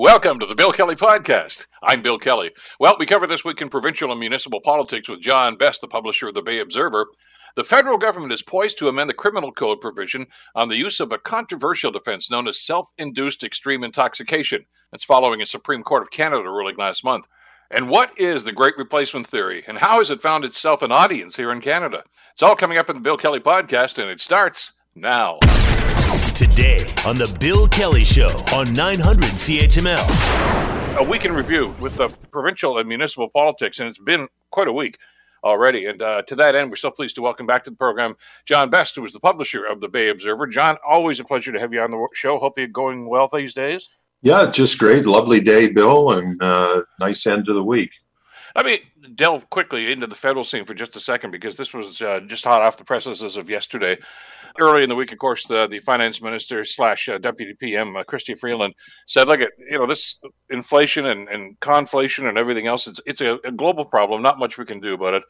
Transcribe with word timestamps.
Welcome 0.00 0.38
to 0.38 0.46
the 0.46 0.54
Bill 0.54 0.72
Kelly 0.72 0.94
Podcast. 0.94 1.66
I'm 1.82 2.00
Bill 2.00 2.18
Kelly. 2.18 2.52
Well, 2.78 2.96
we 2.98 3.04
cover 3.04 3.26
this 3.26 3.44
week 3.44 3.60
in 3.60 3.68
provincial 3.68 4.10
and 4.10 4.18
municipal 4.18 4.62
politics 4.62 5.10
with 5.10 5.20
John 5.20 5.56
Best, 5.56 5.82
the 5.82 5.88
publisher 5.88 6.28
of 6.28 6.32
the 6.32 6.40
Bay 6.40 6.58
Observer. 6.60 7.06
The 7.54 7.64
federal 7.64 7.98
government 7.98 8.32
is 8.32 8.40
poised 8.40 8.78
to 8.78 8.88
amend 8.88 9.10
the 9.10 9.14
criminal 9.14 9.52
code 9.52 9.82
provision 9.82 10.24
on 10.54 10.70
the 10.70 10.78
use 10.78 11.00
of 11.00 11.12
a 11.12 11.18
controversial 11.18 11.90
defense 11.90 12.30
known 12.30 12.48
as 12.48 12.64
self 12.64 12.88
induced 12.96 13.44
extreme 13.44 13.84
intoxication. 13.84 14.64
That's 14.90 15.04
following 15.04 15.42
a 15.42 15.46
Supreme 15.46 15.82
Court 15.82 16.00
of 16.00 16.10
Canada 16.10 16.48
ruling 16.48 16.76
last 16.78 17.04
month. 17.04 17.26
And 17.70 17.90
what 17.90 18.18
is 18.18 18.44
the 18.44 18.52
Great 18.52 18.78
Replacement 18.78 19.26
Theory, 19.26 19.64
and 19.68 19.76
how 19.76 19.98
has 19.98 20.08
it 20.08 20.22
found 20.22 20.46
itself 20.46 20.80
an 20.80 20.92
audience 20.92 21.36
here 21.36 21.52
in 21.52 21.60
Canada? 21.60 22.04
It's 22.32 22.42
all 22.42 22.56
coming 22.56 22.78
up 22.78 22.88
in 22.88 22.96
the 22.96 23.02
Bill 23.02 23.18
Kelly 23.18 23.40
Podcast, 23.40 23.98
and 23.98 24.10
it 24.10 24.20
starts 24.20 24.72
now. 24.94 25.40
Today 26.34 26.92
on 27.06 27.16
The 27.16 27.36
Bill 27.38 27.68
Kelly 27.68 28.04
Show 28.04 28.28
on 28.54 28.72
900 28.72 29.24
CHML. 29.24 30.98
A 30.98 31.02
week 31.02 31.24
in 31.24 31.32
review 31.32 31.74
with 31.80 31.96
the 31.96 32.08
provincial 32.30 32.78
and 32.78 32.88
municipal 32.88 33.28
politics, 33.28 33.78
and 33.78 33.88
it's 33.88 33.98
been 33.98 34.28
quite 34.50 34.68
a 34.68 34.72
week 34.72 34.98
already. 35.44 35.86
And 35.86 36.00
uh, 36.02 36.22
to 36.22 36.34
that 36.36 36.54
end, 36.54 36.70
we're 36.70 36.76
so 36.76 36.90
pleased 36.90 37.14
to 37.16 37.22
welcome 37.22 37.46
back 37.46 37.64
to 37.64 37.70
the 37.70 37.76
program 37.76 38.16
John 38.44 38.70
Best, 38.70 38.96
who 38.96 39.04
is 39.04 39.12
the 39.12 39.20
publisher 39.20 39.64
of 39.64 39.80
the 39.80 39.88
Bay 39.88 40.08
Observer. 40.08 40.46
John, 40.46 40.76
always 40.86 41.20
a 41.20 41.24
pleasure 41.24 41.52
to 41.52 41.60
have 41.60 41.72
you 41.72 41.80
on 41.80 41.90
the 41.90 42.08
show. 42.14 42.38
Hope 42.38 42.58
you're 42.58 42.68
going 42.68 43.08
well 43.08 43.28
these 43.32 43.54
days. 43.54 43.88
Yeah, 44.22 44.50
just 44.50 44.78
great. 44.78 45.06
Lovely 45.06 45.40
day, 45.40 45.70
Bill, 45.70 46.12
and 46.12 46.42
uh, 46.42 46.82
nice 46.98 47.26
end 47.26 47.46
to 47.46 47.54
the 47.54 47.64
week. 47.64 47.94
I 48.56 48.62
mean, 48.62 48.78
delve 49.14 49.48
quickly 49.50 49.92
into 49.92 50.06
the 50.06 50.14
federal 50.14 50.44
scene 50.44 50.64
for 50.64 50.74
just 50.74 50.96
a 50.96 51.00
second 51.00 51.30
because 51.30 51.56
this 51.56 51.72
was 51.72 52.02
uh, 52.02 52.20
just 52.26 52.44
hot 52.44 52.62
off 52.62 52.76
the 52.76 52.84
presses 52.84 53.22
as 53.22 53.36
of 53.36 53.48
yesterday. 53.48 53.98
Early 54.58 54.82
in 54.82 54.88
the 54.88 54.96
week, 54.96 55.12
of 55.12 55.18
course, 55.18 55.46
the, 55.46 55.68
the 55.68 55.78
finance 55.78 56.20
minister 56.20 56.64
slash 56.64 57.08
uh, 57.08 57.18
deputy 57.18 57.54
PM, 57.54 57.96
uh, 57.96 58.02
Chrystia 58.02 58.36
Freeland, 58.36 58.74
said, 59.06 59.28
"Look 59.28 59.40
at 59.40 59.50
you 59.58 59.78
know 59.78 59.86
this 59.86 60.20
inflation 60.50 61.06
and, 61.06 61.28
and 61.28 61.58
conflation 61.60 62.28
and 62.28 62.36
everything 62.36 62.66
else. 62.66 62.88
It's 62.88 63.00
it's 63.06 63.20
a, 63.20 63.38
a 63.44 63.52
global 63.52 63.84
problem. 63.84 64.22
Not 64.22 64.40
much 64.40 64.58
we 64.58 64.64
can 64.64 64.80
do 64.80 64.94
about 64.94 65.14
it." 65.14 65.22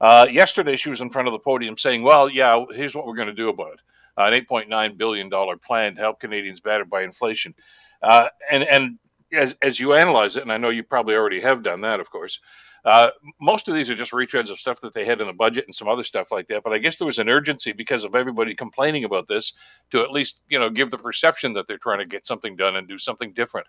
Uh, 0.00 0.26
yesterday, 0.30 0.76
she 0.76 0.90
was 0.90 1.00
in 1.00 1.10
front 1.10 1.26
of 1.28 1.32
the 1.32 1.38
podium 1.38 1.78
saying, 1.78 2.02
"Well, 2.02 2.28
yeah, 2.28 2.62
here's 2.74 2.94
what 2.94 3.06
we're 3.06 3.16
going 3.16 3.28
to 3.28 3.34
do 3.34 3.48
about 3.48 3.72
it: 3.72 3.80
an 4.18 4.34
8.9 4.34 4.98
billion 4.98 5.30
dollar 5.30 5.56
plan 5.56 5.94
to 5.94 6.02
help 6.02 6.20
Canadians 6.20 6.60
battered 6.60 6.90
by 6.90 7.02
inflation." 7.02 7.54
Uh, 8.02 8.28
and 8.50 8.64
and 8.64 8.98
as 9.32 9.56
as 9.62 9.80
you 9.80 9.94
analyze 9.94 10.36
it, 10.36 10.42
and 10.42 10.52
I 10.52 10.56
know 10.56 10.70
you 10.70 10.82
probably 10.82 11.14
already 11.14 11.40
have 11.40 11.62
done 11.62 11.80
that, 11.82 12.00
of 12.00 12.10
course. 12.10 12.40
Uh, 12.88 13.10
most 13.38 13.68
of 13.68 13.74
these 13.74 13.90
are 13.90 13.94
just 13.94 14.12
retreads 14.12 14.48
of 14.48 14.58
stuff 14.58 14.80
that 14.80 14.94
they 14.94 15.04
had 15.04 15.20
in 15.20 15.26
the 15.26 15.32
budget 15.32 15.66
and 15.66 15.74
some 15.74 15.88
other 15.88 16.02
stuff 16.02 16.32
like 16.32 16.48
that. 16.48 16.62
But 16.62 16.72
I 16.72 16.78
guess 16.78 16.96
there 16.96 17.06
was 17.06 17.18
an 17.18 17.28
urgency 17.28 17.72
because 17.72 18.02
of 18.02 18.14
everybody 18.14 18.54
complaining 18.54 19.04
about 19.04 19.26
this 19.28 19.52
to 19.90 20.00
at 20.00 20.10
least 20.10 20.40
you 20.48 20.58
know 20.58 20.70
give 20.70 20.90
the 20.90 20.96
perception 20.96 21.52
that 21.52 21.66
they're 21.66 21.76
trying 21.76 21.98
to 21.98 22.06
get 22.06 22.26
something 22.26 22.56
done 22.56 22.76
and 22.76 22.88
do 22.88 22.96
something 22.96 23.34
different. 23.34 23.66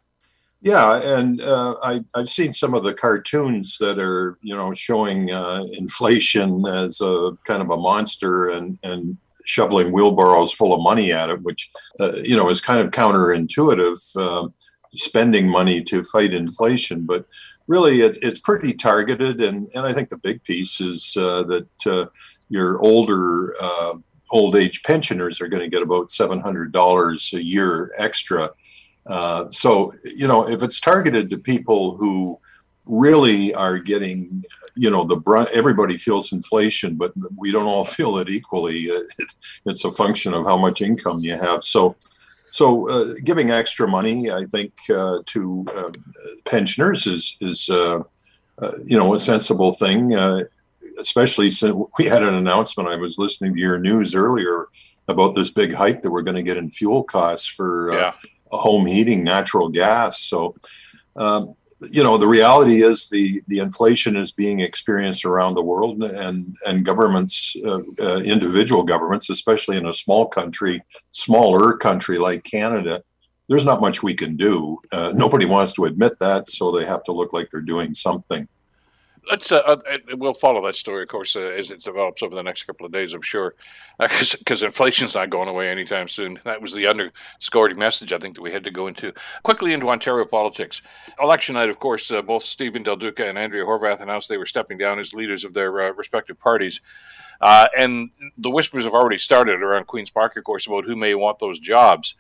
Yeah, 0.62 1.02
and 1.18 1.42
uh, 1.42 1.76
I, 1.84 2.02
have 2.16 2.30
seen 2.30 2.54
some 2.54 2.74
of 2.74 2.84
the 2.84 2.94
cartoons 2.94 3.78
that 3.80 4.00
are 4.00 4.38
you 4.42 4.56
know 4.56 4.74
showing 4.74 5.32
uh, 5.32 5.66
inflation 5.74 6.66
as 6.66 7.02
a 7.02 7.32
kind 7.46 7.62
of 7.62 7.72
a 7.72 7.78
monster 7.78 8.50
and 8.50 8.80
and 8.84 9.18
shoveling 9.44 9.92
wheelbarrows 9.92 10.54
full 10.54 10.74
of 10.74 10.82
money 10.82 11.12
at 11.12 11.30
it, 11.30 11.42
which 11.42 11.70
uh, 12.00 12.14
you 12.24 12.38
know 12.38 12.50
is 12.50 12.62
kind 12.62 12.80
of 12.80 12.92
counterintuitive. 12.92 14.50
Spending 14.94 15.48
money 15.48 15.82
to 15.84 16.04
fight 16.04 16.34
inflation, 16.34 17.06
but 17.06 17.26
really 17.68 18.02
it, 18.02 18.18
it's 18.22 18.40
pretty 18.40 18.74
targeted. 18.74 19.42
And, 19.42 19.70
and 19.76 19.86
I 19.86 19.94
think 19.94 20.10
the 20.10 20.18
big 20.18 20.44
piece 20.44 20.82
is 20.82 21.16
uh, 21.18 21.44
that 21.44 21.88
uh, 21.88 22.06
your 22.50 22.82
older 22.82 23.54
uh, 23.62 23.94
old 24.32 24.56
age 24.56 24.84
pensioners 24.84 25.42
are 25.42 25.48
going 25.48 25.62
to 25.62 25.70
get 25.70 25.82
about 25.82 26.10
$700 26.10 27.34
a 27.34 27.44
year 27.44 27.92
extra. 27.98 28.50
Uh, 29.06 29.50
so, 29.50 29.92
you 30.16 30.28
know, 30.28 30.48
if 30.48 30.62
it's 30.62 30.80
targeted 30.80 31.30
to 31.30 31.38
people 31.38 31.96
who 31.98 32.40
really 32.86 33.54
are 33.54 33.78
getting, 33.78 34.44
you 34.76 34.90
know, 34.90 35.04
the 35.04 35.16
brunt, 35.16 35.50
everybody 35.54 35.98
feels 35.98 36.32
inflation, 36.32 36.96
but 36.96 37.14
we 37.38 37.52
don't 37.52 37.66
all 37.66 37.84
feel 37.98 38.18
it 38.18 38.30
equally. 38.30 38.82
It, 38.84 39.12
it's 39.66 39.86
a 39.86 39.92
function 39.92 40.34
of 40.34 40.46
how 40.46 40.58
much 40.58 40.82
income 40.82 41.20
you 41.20 41.36
have. 41.36 41.64
So, 41.64 41.96
so, 42.52 42.90
uh, 42.90 43.14
giving 43.24 43.52
extra 43.52 43.88
money, 43.88 44.32
I 44.32 44.46
think, 44.46 44.74
uh, 44.90 45.20
to 45.26 45.66
uh, 45.76 45.92
pensioners 46.46 47.06
is 47.08 47.38
is 47.42 47.70
uh, 47.70 48.04
uh, 48.60 48.72
you 48.86 48.98
know 48.98 49.14
a 49.14 49.20
sensible 49.20 49.72
thing. 49.72 50.16
Uh, 50.16 50.44
especially 51.00 51.50
since 51.50 51.74
we 51.98 52.06
had 52.06 52.24
an 52.24 52.36
announcement. 52.36 52.90
I 52.90 52.98
was 52.98 53.18
listening 53.18 53.54
to 53.54 53.60
your 53.60 53.80
news 53.80 54.16
earlier 54.16 54.68
about 55.08 55.34
this 55.34 55.50
big 55.50 55.74
hike 55.74 56.02
that 56.02 56.12
we're 56.12 56.24
going 56.24 56.36
to 56.36 56.44
get 56.44 56.58
in 56.58 56.70
fuel 56.72 57.04
costs 57.04 57.48
for 57.48 57.94
yeah. 57.94 58.14
home 58.52 58.86
heating, 58.86 59.24
natural 59.24 59.70
gas. 59.70 60.22
So, 60.22 60.56
um, 61.20 61.54
you 61.92 62.02
know, 62.02 62.18
the 62.18 62.28
reality 62.28 62.82
is 62.82 63.10
the 63.10 63.42
the 63.48 63.60
inflation 63.60 64.16
is 64.16 64.32
being 64.32 64.62
experienced 64.62 65.26
around 65.26 65.54
the 65.54 65.62
world, 65.62 66.02
and 66.02 66.56
and 66.66 66.86
governments, 66.86 67.56
uh, 67.66 67.82
uh, 68.02 68.22
individual 68.26 68.84
governments, 68.84 69.30
especially 69.30 69.76
in 69.76 69.86
a 69.86 69.94
small 69.94 70.26
country, 70.26 70.82
smaller 71.12 71.76
country 71.78 72.18
like 72.18 72.44
Canada, 72.46 73.02
there's 73.50 73.66
not 73.66 73.82
much 73.82 74.02
we 74.02 74.14
can 74.14 74.38
do. 74.38 74.78
Uh, 74.94 75.12
nobody 75.14 75.46
wants 75.46 75.74
to 75.74 75.86
admit 75.86 76.18
that, 76.20 76.50
so 76.50 76.72
they 76.72 76.86
have 76.86 77.04
to 77.04 77.12
look 77.12 77.34
like 77.34 77.50
they're 77.52 77.62
doing 77.62 77.94
something 77.94 78.48
let's 79.30 79.52
uh, 79.52 79.58
uh, 79.58 79.98
we'll 80.14 80.34
follow 80.34 80.66
that 80.66 80.76
story, 80.76 81.04
of 81.04 81.10
course, 81.10 81.36
uh, 81.36 81.42
as 81.42 81.70
it 81.72 81.84
develops 81.84 82.24
over 82.24 82.36
the 82.36 82.44
next 82.44 82.64
couple 82.64 82.86
of 82.86 82.92
days. 82.92 83.14
I'm 83.14 83.22
sure, 83.22 83.56
because 84.00 84.64
uh, 84.64 84.66
inflation's 84.66 85.16
not 85.16 85.30
going 85.30 85.48
away 85.48 85.70
anytime 85.70 86.08
soon. 86.08 86.40
That 86.44 86.62
was 86.62 86.74
the 86.74 86.88
underscored 86.88 87.78
message 87.78 88.12
I 88.12 88.18
think 88.18 88.36
that 88.36 88.42
we 88.42 88.52
had 88.52 88.64
to 88.64 88.72
go 88.72 88.88
into 88.88 89.14
quickly 89.44 89.74
into 89.74 89.90
Ontario 89.90 90.26
politics. 90.26 90.82
Election 91.22 91.54
night, 91.54 91.70
of 91.70 91.80
course, 91.80 92.10
uh, 92.12 92.22
both 92.22 92.44
Stephen 92.44 92.84
Del 92.84 92.96
Duca 92.96 93.28
and 93.28 93.38
Andrea 93.38 93.66
Horvath 93.66 94.02
announced 94.02 94.30
they 94.30 94.38
were 94.38 94.46
stepping 94.46 94.78
down 94.78 95.00
as 95.00 95.14
leaders 95.14 95.44
of 95.44 95.54
their 95.54 95.80
uh, 95.82 95.92
respective 95.94 96.40
parties. 96.40 96.82
and 97.42 98.10
the 98.38 98.50
whispers 98.52 98.84
have 98.84 98.94
already 98.94 99.18
started 99.18 99.62
around 99.62 99.88
Queens 99.88 100.10
Park, 100.10 100.36
of 100.38 100.44
course, 100.44 100.66
about 100.66 100.86
who 100.86 100.96
may 100.96 101.14
want 101.14 101.40
those 101.40 101.60
jobs 101.60 102.16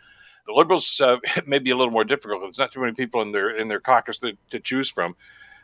the 0.46 0.53
Liberals 0.56 1.00
uh, 1.00 1.18
may 1.46 1.59
be 1.59 1.69
a 1.69 1.75
little 1.75 1.94
more 1.94 2.03
difficult. 2.03 2.42
Because 2.42 2.56
there's 2.56 2.66
not 2.66 2.72
too 2.72 2.80
many 2.81 2.94
people 2.94 3.22
in 3.22 3.31
their 3.31 3.52
in 3.52 3.68
their 3.68 3.80
caucus 3.80 4.18
to, 4.19 4.34
to 4.50 4.59
choose 4.59 4.90
from 4.90 5.16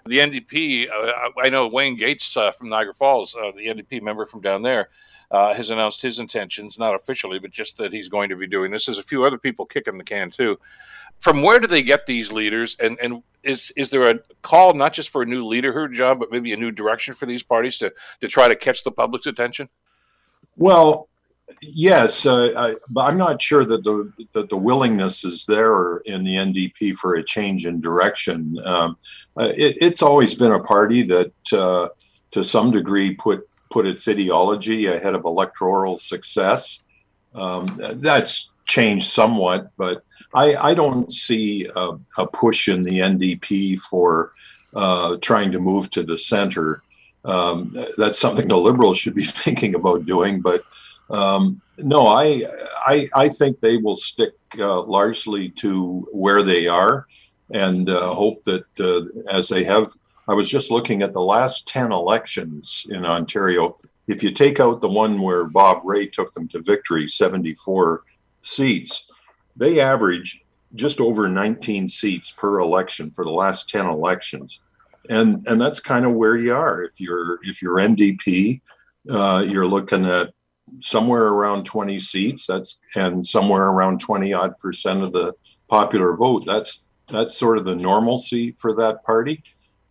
the 0.06 0.20
NDP, 0.20 0.88
uh, 0.90 1.30
I 1.42 1.50
know 1.50 1.68
Wayne 1.68 1.96
Gates 1.96 2.38
uh, 2.38 2.52
from 2.52 2.70
Niagara 2.70 2.94
Falls, 2.94 3.36
uh, 3.36 3.52
the 3.56 3.68
NDP 3.68 4.02
member 4.02 4.26
from 4.26 4.42
down 4.42 4.62
there, 4.62 4.90
uh, 5.32 5.54
has 5.54 5.72
announced 5.72 6.02
his 6.02 6.20
intentions, 6.20 6.78
not 6.78 6.94
officially, 6.94 7.40
but 7.40 7.50
just 7.50 7.78
that 7.78 7.92
he's 7.92 8.08
going 8.08 8.30
to 8.30 8.36
be 8.36 8.46
doing 8.46 8.72
this. 8.72 8.86
There's 8.86 9.00
a 9.00 9.04
few 9.04 9.26
other 9.26 9.40
people 9.40 9.66
kicking 9.66 9.98
the 9.98 10.04
can 10.04 10.30
too. 10.30 10.60
From 11.20 11.42
where 11.42 11.60
do 11.60 11.66
they 11.66 11.82
get 11.82 12.06
these 12.06 12.32
leaders? 12.32 12.76
And 12.80 13.00
and 13.02 13.24
is 13.42 13.72
is 13.78 13.90
there 13.90 14.04
a 14.04 14.20
call 14.42 14.74
not 14.74 14.94
just 14.94 15.10
for 15.10 15.24
a 15.24 15.26
new 15.26 15.44
leaderhood 15.44 15.94
job, 15.94 16.20
but 16.20 16.30
maybe 16.30 16.54
a 16.54 16.58
new 16.58 16.72
direction 16.72 17.14
for 17.14 17.26
these 17.26 17.42
parties 17.42 17.78
to 17.80 17.94
to 18.22 18.28
try 18.28 18.48
to 18.48 18.56
catch 18.56 18.84
the 18.84 18.92
public's 18.92 19.26
attention? 19.26 19.70
Well, 20.58 21.10
Yes, 21.62 22.26
uh, 22.26 22.50
I, 22.58 22.76
but 22.90 23.08
I'm 23.08 23.18
not 23.18 23.42
sure 23.42 23.66
that 23.66 23.84
the 23.84 24.12
that 24.34 24.50
the 24.50 24.58
willingness 24.58 25.24
is 25.24 25.46
there 25.46 25.98
in 25.98 26.24
the 26.24 26.36
NDP 26.36 26.96
for 26.96 27.16
a 27.16 27.24
change 27.24 27.68
in 27.68 27.82
direction. 27.82 28.60
Um, 28.66 28.98
uh, 29.38 29.52
it, 29.56 29.78
it's 29.80 30.02
always 30.02 30.34
been 30.34 30.52
a 30.52 30.60
party 30.60 31.04
that, 31.04 31.34
uh, 31.54 31.90
to 32.32 32.44
some 32.44 32.72
degree, 32.72 33.14
put 33.14 33.48
put 33.70 33.86
its 33.86 34.08
ideology 34.08 34.88
ahead 34.88 35.14
of 35.14 35.26
electoral 35.26 36.00
success. 36.00 36.82
Um, 37.36 37.68
that's 37.96 38.50
changed 38.66 39.08
somewhat, 39.08 39.70
but 39.78 40.04
I, 40.34 40.56
I 40.56 40.74
don't 40.74 41.12
see 41.12 41.68
a, 41.76 41.90
a, 42.18 42.28
push 42.28 42.68
in 42.68 42.84
the 42.84 43.00
NDP 43.00 43.80
for 43.80 44.32
uh, 44.76 45.18
trying 45.18 45.52
to 45.52 45.60
move 45.60 45.90
to 45.92 46.04
the 46.04 46.18
center. 46.18 46.82
Um, 47.26 47.74
that's 47.98 48.18
something 48.18 48.48
the 48.48 48.58
Liberals 48.58 48.98
should 48.98 49.16
be 49.16 49.24
thinking 49.44 49.76
about 49.76 50.06
doing, 50.06 50.42
but 50.42 50.64
um, 51.12 51.62
no, 51.80 52.08
I, 52.08 52.44
I, 52.86 53.10
I 53.14 53.30
think 53.30 53.60
they 53.60 53.78
will 53.78 53.96
stick 53.96 54.34
uh, 54.60 54.82
largely 54.84 55.50
to 55.50 56.06
where 56.14 56.44
they 56.44 56.68
are, 56.68 57.08
and 57.52 57.90
uh, 57.90 58.14
hope 58.14 58.44
that 58.44 58.66
uh, 58.80 59.32
as 59.32 59.50
they 59.50 59.64
have. 59.64 59.92
I 60.28 60.34
was 60.34 60.50
just 60.50 60.72
looking 60.72 61.04
at 61.04 61.14
the 61.14 61.22
last 61.22 61.68
ten 61.68 61.92
elections 61.92 62.88
in 62.90 63.06
Ontario. 63.06 63.78
If 64.08 64.24
you 64.24 64.32
take 64.32 64.60
out 64.60 64.82
the 64.82 64.90
one 64.90 65.22
where 65.22 65.46
Bob 65.46 65.82
Rae 65.84 66.08
took 66.08 66.34
them 66.34 66.48
to 66.50 66.64
victory, 66.64 67.08
seventy-four 67.08 68.04
seats, 68.42 69.08
they 69.56 69.80
average 69.80 70.44
just 70.74 71.00
over 71.00 71.30
19 71.30 71.88
seats 71.88 72.32
per 72.32 72.60
election 72.60 73.10
for 73.10 73.24
the 73.24 73.32
last 73.32 73.70
10 73.70 73.86
elections 73.86 74.62
and 75.10 75.46
and 75.48 75.62
that's 75.62 75.80
kind 75.80 76.06
of 76.06 76.14
where 76.14 76.36
you 76.36 76.54
are 76.54 76.84
if 76.84 77.00
you're 77.00 77.40
if 77.44 77.62
you're 77.62 77.78
ndp 77.78 78.62
uh, 79.10 79.46
you're 79.48 79.68
looking 79.68 80.06
at 80.06 80.34
somewhere 80.80 81.28
around 81.28 81.66
20 81.66 82.00
seats. 82.00 82.48
That's 82.48 82.80
and 82.96 83.26
somewhere 83.26 83.68
around 83.68 84.02
20 84.02 84.34
odd 84.34 84.58
percent 84.58 85.02
of 85.02 85.14
the 85.14 85.34
popular 85.68 86.16
vote. 86.16 86.46
That's 86.46 86.86
that's 87.08 87.38
sort 87.38 87.58
of 87.58 87.66
the 87.66 87.76
normalcy 87.76 88.52
for 88.54 88.74
that 88.76 89.04
party. 89.04 89.44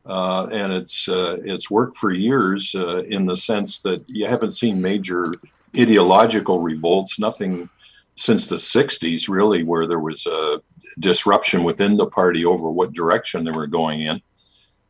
Uh, 0.06 0.48
and 0.52 0.72
it's 0.72 1.08
uh, 1.08 1.38
it's 1.44 1.70
worked 1.70 1.96
for 1.96 2.12
years 2.12 2.74
uh, 2.74 3.02
in 3.04 3.26
the 3.26 3.36
sense 3.36 3.80
that 3.80 4.04
you 4.06 4.26
haven't 4.26 4.50
seen 4.50 4.82
major 4.82 5.34
ideological 5.78 6.60
revolts, 6.60 7.18
nothing 7.18 7.68
since 8.14 8.48
the 8.48 8.56
'60s 8.56 9.28
really, 9.28 9.62
where 9.62 9.86
there 9.86 10.00
was 10.00 10.26
a 10.26 10.60
disruption 10.98 11.64
within 11.64 11.96
the 11.96 12.06
party 12.06 12.44
over 12.44 12.70
what 12.70 12.92
direction 12.92 13.44
they 13.44 13.50
were 13.50 13.66
going 13.66 14.02
in. 14.02 14.20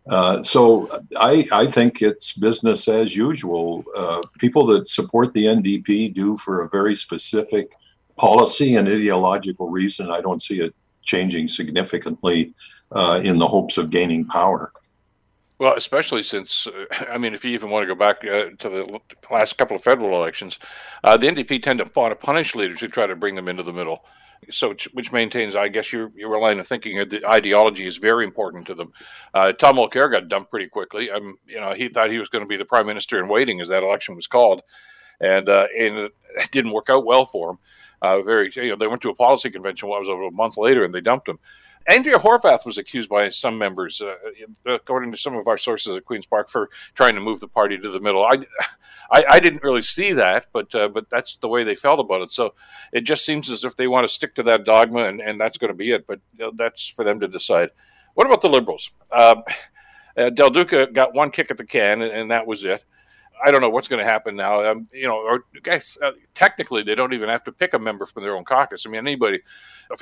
Uh, 0.09 0.43
so 0.43 0.87
I, 1.17 1.47
I 1.53 1.67
think 1.67 2.03
it's 2.03 2.37
business 2.37 2.89
as 2.89 3.17
usual. 3.17 3.85
Uh, 3.97 4.23
people 4.39 4.67
that 4.67 4.89
support 4.89 5.33
the 5.33 5.47
NDP 5.47 6.13
do 6.13 6.37
for 6.37 6.63
a 6.63 6.69
very 6.69 6.95
specific 6.95 7.73
policy 8.17 8.77
and 8.77 8.87
ideological 8.87 9.71
reason. 9.71 10.11
I 10.11 10.21
don't 10.21 10.43
see 10.43 10.61
it 10.61 10.75
changing 11.03 11.49
significantly 11.49 12.53
uh, 12.93 13.21
in 13.25 13.39
the 13.39 13.47
hopes 13.47 13.79
of 13.79 13.91
gaining 13.91 14.27
power. 14.27 14.73
Well, 15.59 15.75
especially 15.77 16.23
since, 16.23 16.67
uh, 16.67 17.05
I 17.11 17.17
mean, 17.17 17.33
if 17.33 17.45
you 17.45 17.53
even 17.53 17.71
want 17.71 17.85
to 17.85 17.87
go 17.87 17.99
back 17.99 18.19
uh, 18.25 18.51
to 18.59 18.69
the 18.69 19.01
last 19.31 19.57
couple 19.57 19.77
of 19.77 19.83
federal 19.83 20.21
elections, 20.21 20.59
the 21.03 21.27
NDP 21.27 21.63
tend 21.63 21.79
to 21.79 21.91
want 21.97 22.11
to 22.11 22.17
punish 22.17 22.55
leaders 22.55 22.81
who 22.81 22.89
try 22.89 23.07
to 23.07 23.17
bring 23.17 23.37
them 23.37 23.49
into 23.49 23.63
the 23.63 23.73
middle. 23.73 24.05
So, 24.51 24.75
which 24.93 25.13
maintains, 25.13 25.57
I 25.57 25.69
guess, 25.69 25.93
your 25.93 26.11
your 26.15 26.39
line 26.39 26.59
of 26.59 26.67
thinking 26.67 26.97
the 27.09 27.27
ideology 27.27 27.87
is 27.87 27.97
very 27.97 28.25
important 28.25 28.67
to 28.67 28.75
them. 28.75 28.93
Uh, 29.33 29.53
Tom 29.53 29.77
Mulcair 29.77 30.11
got 30.11 30.29
dumped 30.29 30.51
pretty 30.51 30.69
quickly. 30.69 31.11
Um, 31.11 31.37
you 31.47 31.61
know, 31.61 31.75
he 31.75 31.89
thought 31.89 32.11
he 32.11 32.19
was 32.19 32.29
going 32.29 32.45
to 32.45 32.49
be 32.49 32.57
the 32.57 32.65
prime 32.65 32.87
minister 32.87 33.19
in 33.19 33.29
waiting 33.29 33.61
as 33.61 33.69
that 33.69 33.83
election 33.83 34.17
was 34.17 34.27
called, 34.27 34.63
and 35.21 35.49
uh, 35.49 35.67
and 35.79 35.97
it 35.99 36.13
didn't 36.51 36.73
work 36.73 36.89
out 36.91 37.05
well 37.05 37.25
for 37.25 37.51
him. 37.51 37.59
Uh, 38.03 38.21
very, 38.23 38.51
you 38.55 38.71
know, 38.71 38.77
they 38.77 38.87
went 38.87 39.01
to 39.03 39.11
a 39.11 39.15
policy 39.15 39.51
convention. 39.51 39.89
What 39.89 40.01
was 40.01 40.09
over 40.09 40.25
a 40.25 40.31
month 40.31 40.59
later, 40.59 40.85
and 40.85 40.93
they 40.93 41.01
dumped 41.01 41.29
him. 41.29 41.39
Andrea 41.87 42.19
Horvath 42.19 42.65
was 42.65 42.79
accused 42.79 43.09
by 43.09 43.29
some 43.29 43.59
members, 43.59 44.01
uh, 44.01 44.15
according 44.67 45.13
to 45.13 45.19
some 45.19 45.37
of 45.37 45.49
our 45.49 45.57
sources 45.57 45.97
at 45.97 46.05
Queens 46.05 46.27
Park, 46.27 46.49
for 46.49 46.71
trying 46.95 47.15
to 47.15 47.21
move 47.21 47.41
the 47.41 47.49
party 47.49 47.79
to 47.79 47.91
the 47.91 48.01
middle. 48.01 48.25
I, 48.25 48.39
I, 49.11 49.25
I 49.29 49.41
didn't 49.41 49.63
really 49.63 49.83
see 49.83 50.13
that, 50.15 50.47
but 50.53 50.75
uh, 50.75 50.89
but 50.89 51.11
that's 51.11 51.37
the 51.37 51.49
way 51.49 51.65
they 51.65 51.75
felt 51.75 52.01
about 52.01 52.23
it. 52.23 52.33
So 52.33 52.55
it 52.93 53.03
just 53.03 53.25
seems 53.25 53.51
as 53.51 53.65
if 53.65 53.77
they 53.77 53.87
want 53.87 54.05
to 54.05 54.13
stick 54.13 54.35
to 54.37 54.43
that 54.45 54.65
dogma, 54.65 55.05
and, 55.05 55.21
and 55.21 55.41
that's 55.41 55.59
going 55.59 55.73
to 55.73 55.77
be 55.77 55.93
it. 55.93 56.07
But 56.07 56.21
you 56.33 56.47
know, 56.47 56.53
that's 56.55 56.89
for 56.89 57.05
them 57.05 57.21
to 57.21 57.29
decide. 57.29 57.71
What 58.15 58.27
about 58.27 58.41
the 58.41 58.49
Liberals? 58.49 58.91
Uh, 59.11 59.43
Del 60.17 60.51
Duca 60.51 60.87
got 60.87 61.15
one 61.15 61.31
kick 61.31 61.51
at 61.51 61.59
the 61.59 61.65
can, 61.65 62.01
and, 62.01 62.13
and 62.13 62.31
that 62.31 62.47
was 62.47 62.65
it. 62.65 62.85
I 63.43 63.51
don't 63.51 63.61
know 63.61 63.69
what's 63.69 63.89
going 63.89 64.05
to 64.05 64.11
happen 64.11 64.37
now. 64.37 64.65
Um, 64.65 64.89
you 64.93 65.07
know, 65.07 65.17
or 65.17 65.45
guys, 65.63 65.99
uh, 66.03 66.13
technically 66.35 66.83
they 66.83 66.95
don't 66.95 67.13
even 67.13 67.29
have 67.29 67.45
to 67.45 67.53
pick 67.53 67.75
a 67.75 67.79
member 67.79 68.07
from 68.07 68.23
their 68.23 68.37
own 68.37 68.45
caucus. 68.45 68.87
I 68.87 68.91
mean, 68.91 68.99
anybody, 68.99 69.41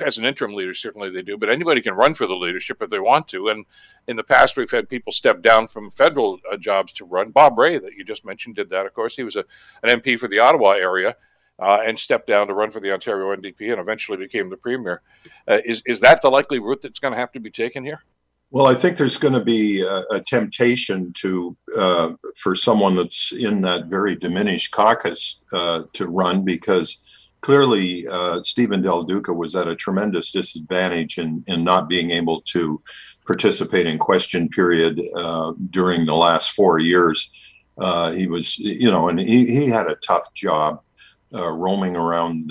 as 0.05 0.17
an 0.17 0.25
interim 0.25 0.53
leader, 0.53 0.73
certainly 0.73 1.09
they 1.09 1.21
do, 1.21 1.37
but 1.37 1.49
anybody 1.49 1.81
can 1.81 1.93
run 1.93 2.13
for 2.13 2.27
the 2.27 2.35
leadership 2.35 2.81
if 2.81 2.89
they 2.89 2.99
want 2.99 3.27
to. 3.29 3.49
And 3.49 3.65
in 4.07 4.15
the 4.15 4.23
past, 4.23 4.57
we've 4.57 4.71
had 4.71 4.89
people 4.89 5.11
step 5.13 5.41
down 5.41 5.67
from 5.67 5.91
federal 5.91 6.39
uh, 6.51 6.57
jobs 6.57 6.93
to 6.93 7.05
run. 7.05 7.31
Bob 7.31 7.57
Rae, 7.57 7.79
that 7.79 7.93
you 7.93 8.03
just 8.03 8.25
mentioned, 8.25 8.55
did 8.55 8.69
that. 8.69 8.85
Of 8.85 8.93
course, 8.93 9.15
he 9.15 9.23
was 9.23 9.35
a, 9.35 9.45
an 9.81 9.99
MP 9.99 10.17
for 10.17 10.27
the 10.27 10.39
Ottawa 10.39 10.71
area. 10.71 11.15
Uh, 11.59 11.77
and 11.85 11.99
stepped 11.99 12.25
down 12.25 12.47
to 12.47 12.53
run 12.53 12.71
for 12.71 12.79
the 12.79 12.91
Ontario 12.91 13.33
NDP 13.35 13.71
and 13.71 13.79
eventually 13.79 14.17
became 14.17 14.49
the 14.49 14.57
premier. 14.57 15.03
Uh, 15.47 15.59
is 15.63 15.83
is 15.85 15.99
that 15.99 16.19
the 16.23 16.29
likely 16.29 16.57
route 16.57 16.81
that's 16.81 16.97
going 16.97 17.13
to 17.13 17.19
have 17.19 17.31
to 17.31 17.39
be 17.39 17.51
taken 17.51 17.83
here? 17.83 18.03
Well, 18.53 18.67
I 18.67 18.75
think 18.75 18.97
there's 18.97 19.17
going 19.17 19.33
to 19.33 19.43
be 19.43 19.81
a, 19.81 20.03
a 20.11 20.19
temptation 20.19 21.11
to 21.13 21.57
uh, 21.75 22.11
for 22.37 22.53
someone 22.53 22.95
that's 22.95 23.31
in 23.31 23.61
that 23.61 23.87
very 23.87 24.15
diminished 24.15 24.71
caucus 24.71 25.41
uh, 25.53 25.85
to 25.93 26.05
run 26.05 26.45
because 26.45 27.01
clearly 27.41 28.07
uh, 28.07 28.43
Stephen 28.43 28.83
Del 28.83 29.05
Duca 29.05 29.33
was 29.33 29.55
at 29.55 29.67
a 29.67 29.75
tremendous 29.75 30.31
disadvantage 30.31 31.17
in 31.17 31.43
in 31.47 31.63
not 31.63 31.89
being 31.89 32.11
able 32.11 32.41
to 32.41 32.79
participate 33.25 33.87
in 33.87 33.97
question 33.97 34.47
period 34.49 35.01
uh, 35.17 35.53
during 35.71 36.05
the 36.05 36.15
last 36.15 36.51
four 36.51 36.77
years. 36.77 37.31
Uh, 37.79 38.11
he 38.11 38.27
was, 38.27 38.59
you 38.59 38.91
know, 38.91 39.09
and 39.09 39.19
he, 39.19 39.47
he 39.47 39.65
had 39.67 39.87
a 39.87 39.95
tough 39.95 40.31
job. 40.35 40.79
Uh, 41.35 41.49
roaming 41.49 41.95
around 41.95 42.47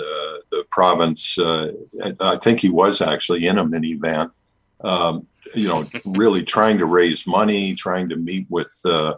the 0.51 0.65
province, 0.73 1.39
I 1.39 2.37
think 2.43 2.59
he 2.59 2.69
was 2.69 3.01
actually 3.01 3.47
in 3.47 3.59
a 3.59 3.65
minivan 3.65 4.33
um, 4.85 5.27
you 5.55 5.69
know, 5.69 5.87
really 6.07 6.43
trying 6.43 6.79
to 6.79 6.87
raise 6.87 7.27
money, 7.27 7.75
trying 7.75 8.09
to 8.09 8.17
meet 8.17 8.47
with 8.49 8.73
uh, 8.85 9.15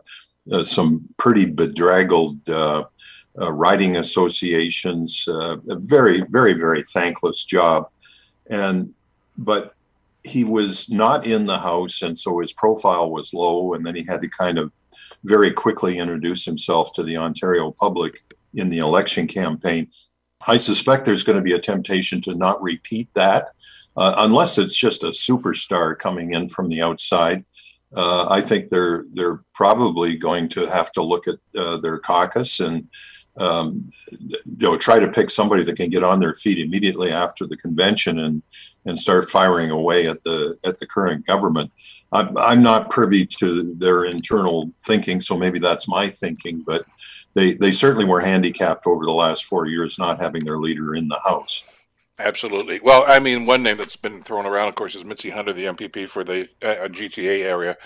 uh, 0.52 0.62
some 0.62 1.08
pretty 1.16 1.46
bedraggled 1.46 2.48
uh, 2.48 2.84
uh 3.38 3.52
associations. 3.96 5.26
Uh, 5.28 5.56
a 5.70 5.76
very, 5.76 6.22
very, 6.30 6.52
very 6.52 6.82
thankless 6.84 7.44
job, 7.44 7.88
and 8.50 8.92
but 9.38 9.74
he 10.22 10.44
was 10.44 10.88
not 10.88 11.26
in 11.26 11.46
the 11.46 11.58
house, 11.58 12.02
and 12.02 12.18
so 12.18 12.38
his 12.38 12.52
profile 12.52 13.10
was 13.10 13.34
low, 13.34 13.74
and 13.74 13.84
then 13.84 13.94
he 13.94 14.04
had 14.04 14.22
to 14.22 14.28
kind 14.28 14.58
of 14.58 14.72
very 15.24 15.50
quickly 15.50 15.98
introduce 15.98 16.44
himself 16.44 16.92
to 16.92 17.02
the 17.02 17.16
Ontario 17.16 17.70
public 17.70 18.22
in 18.54 18.70
the 18.70 18.78
election 18.78 19.26
campaign. 19.26 19.88
I 20.46 20.56
suspect 20.56 21.04
there's 21.04 21.24
going 21.24 21.38
to 21.38 21.44
be 21.44 21.54
a 21.54 21.58
temptation 21.58 22.20
to 22.22 22.34
not 22.34 22.62
repeat 22.62 23.08
that 23.14 23.48
uh, 23.96 24.14
unless 24.18 24.58
it's 24.58 24.76
just 24.76 25.02
a 25.02 25.08
superstar 25.08 25.98
coming 25.98 26.32
in 26.32 26.48
from 26.48 26.68
the 26.68 26.82
outside. 26.82 27.44
Uh, 27.96 28.26
I 28.28 28.40
think 28.40 28.70
they're 28.70 29.04
they're 29.12 29.42
probably 29.54 30.16
going 30.16 30.48
to 30.50 30.66
have 30.66 30.90
to 30.92 31.02
look 31.02 31.28
at 31.28 31.36
uh, 31.56 31.78
their 31.78 31.98
caucus 31.98 32.58
and 32.58 32.88
um, 33.38 33.86
you 34.20 34.36
know 34.60 34.76
try 34.76 34.98
to 34.98 35.08
pick 35.08 35.30
somebody 35.30 35.62
that 35.64 35.76
can 35.76 35.90
get 35.90 36.02
on 36.02 36.18
their 36.18 36.34
feet 36.34 36.58
immediately 36.58 37.12
after 37.12 37.46
the 37.46 37.56
convention 37.56 38.18
and 38.18 38.42
and 38.86 38.98
start 38.98 39.30
firing 39.30 39.70
away 39.70 40.08
at 40.08 40.22
the 40.24 40.56
at 40.66 40.78
the 40.78 40.86
current 40.86 41.24
government. 41.26 41.70
I'm, 42.12 42.36
I'm 42.36 42.62
not 42.62 42.90
privy 42.90 43.26
to 43.40 43.74
their 43.74 44.04
internal 44.04 44.72
thinking, 44.80 45.20
so 45.20 45.36
maybe 45.36 45.58
that's 45.58 45.88
my 45.88 46.08
thinking, 46.08 46.62
but 46.66 46.84
they 47.34 47.52
they 47.54 47.70
certainly 47.70 48.06
were 48.06 48.20
handicapped 48.20 48.86
over 48.86 49.04
the 49.04 49.12
last 49.12 49.44
four 49.44 49.66
years 49.66 49.98
not 49.98 50.20
having 50.20 50.44
their 50.44 50.58
leader 50.58 50.94
in 50.96 51.06
the 51.08 51.20
house. 51.24 51.64
Absolutely. 52.18 52.78
Well, 52.80 53.04
I 53.06 53.18
mean, 53.18 53.44
one 53.44 53.62
name 53.62 53.76
that's 53.76 53.96
been 53.96 54.22
thrown 54.22 54.46
around, 54.46 54.68
of 54.68 54.76
course, 54.76 54.94
is 54.94 55.04
Mitzi 55.04 55.30
Hunter, 55.30 55.52
the 55.52 55.64
MPP 55.64 56.08
for 56.08 56.22
the 56.22 56.42
uh, 56.62 56.88
GTA 56.88 57.44
area. 57.44 57.76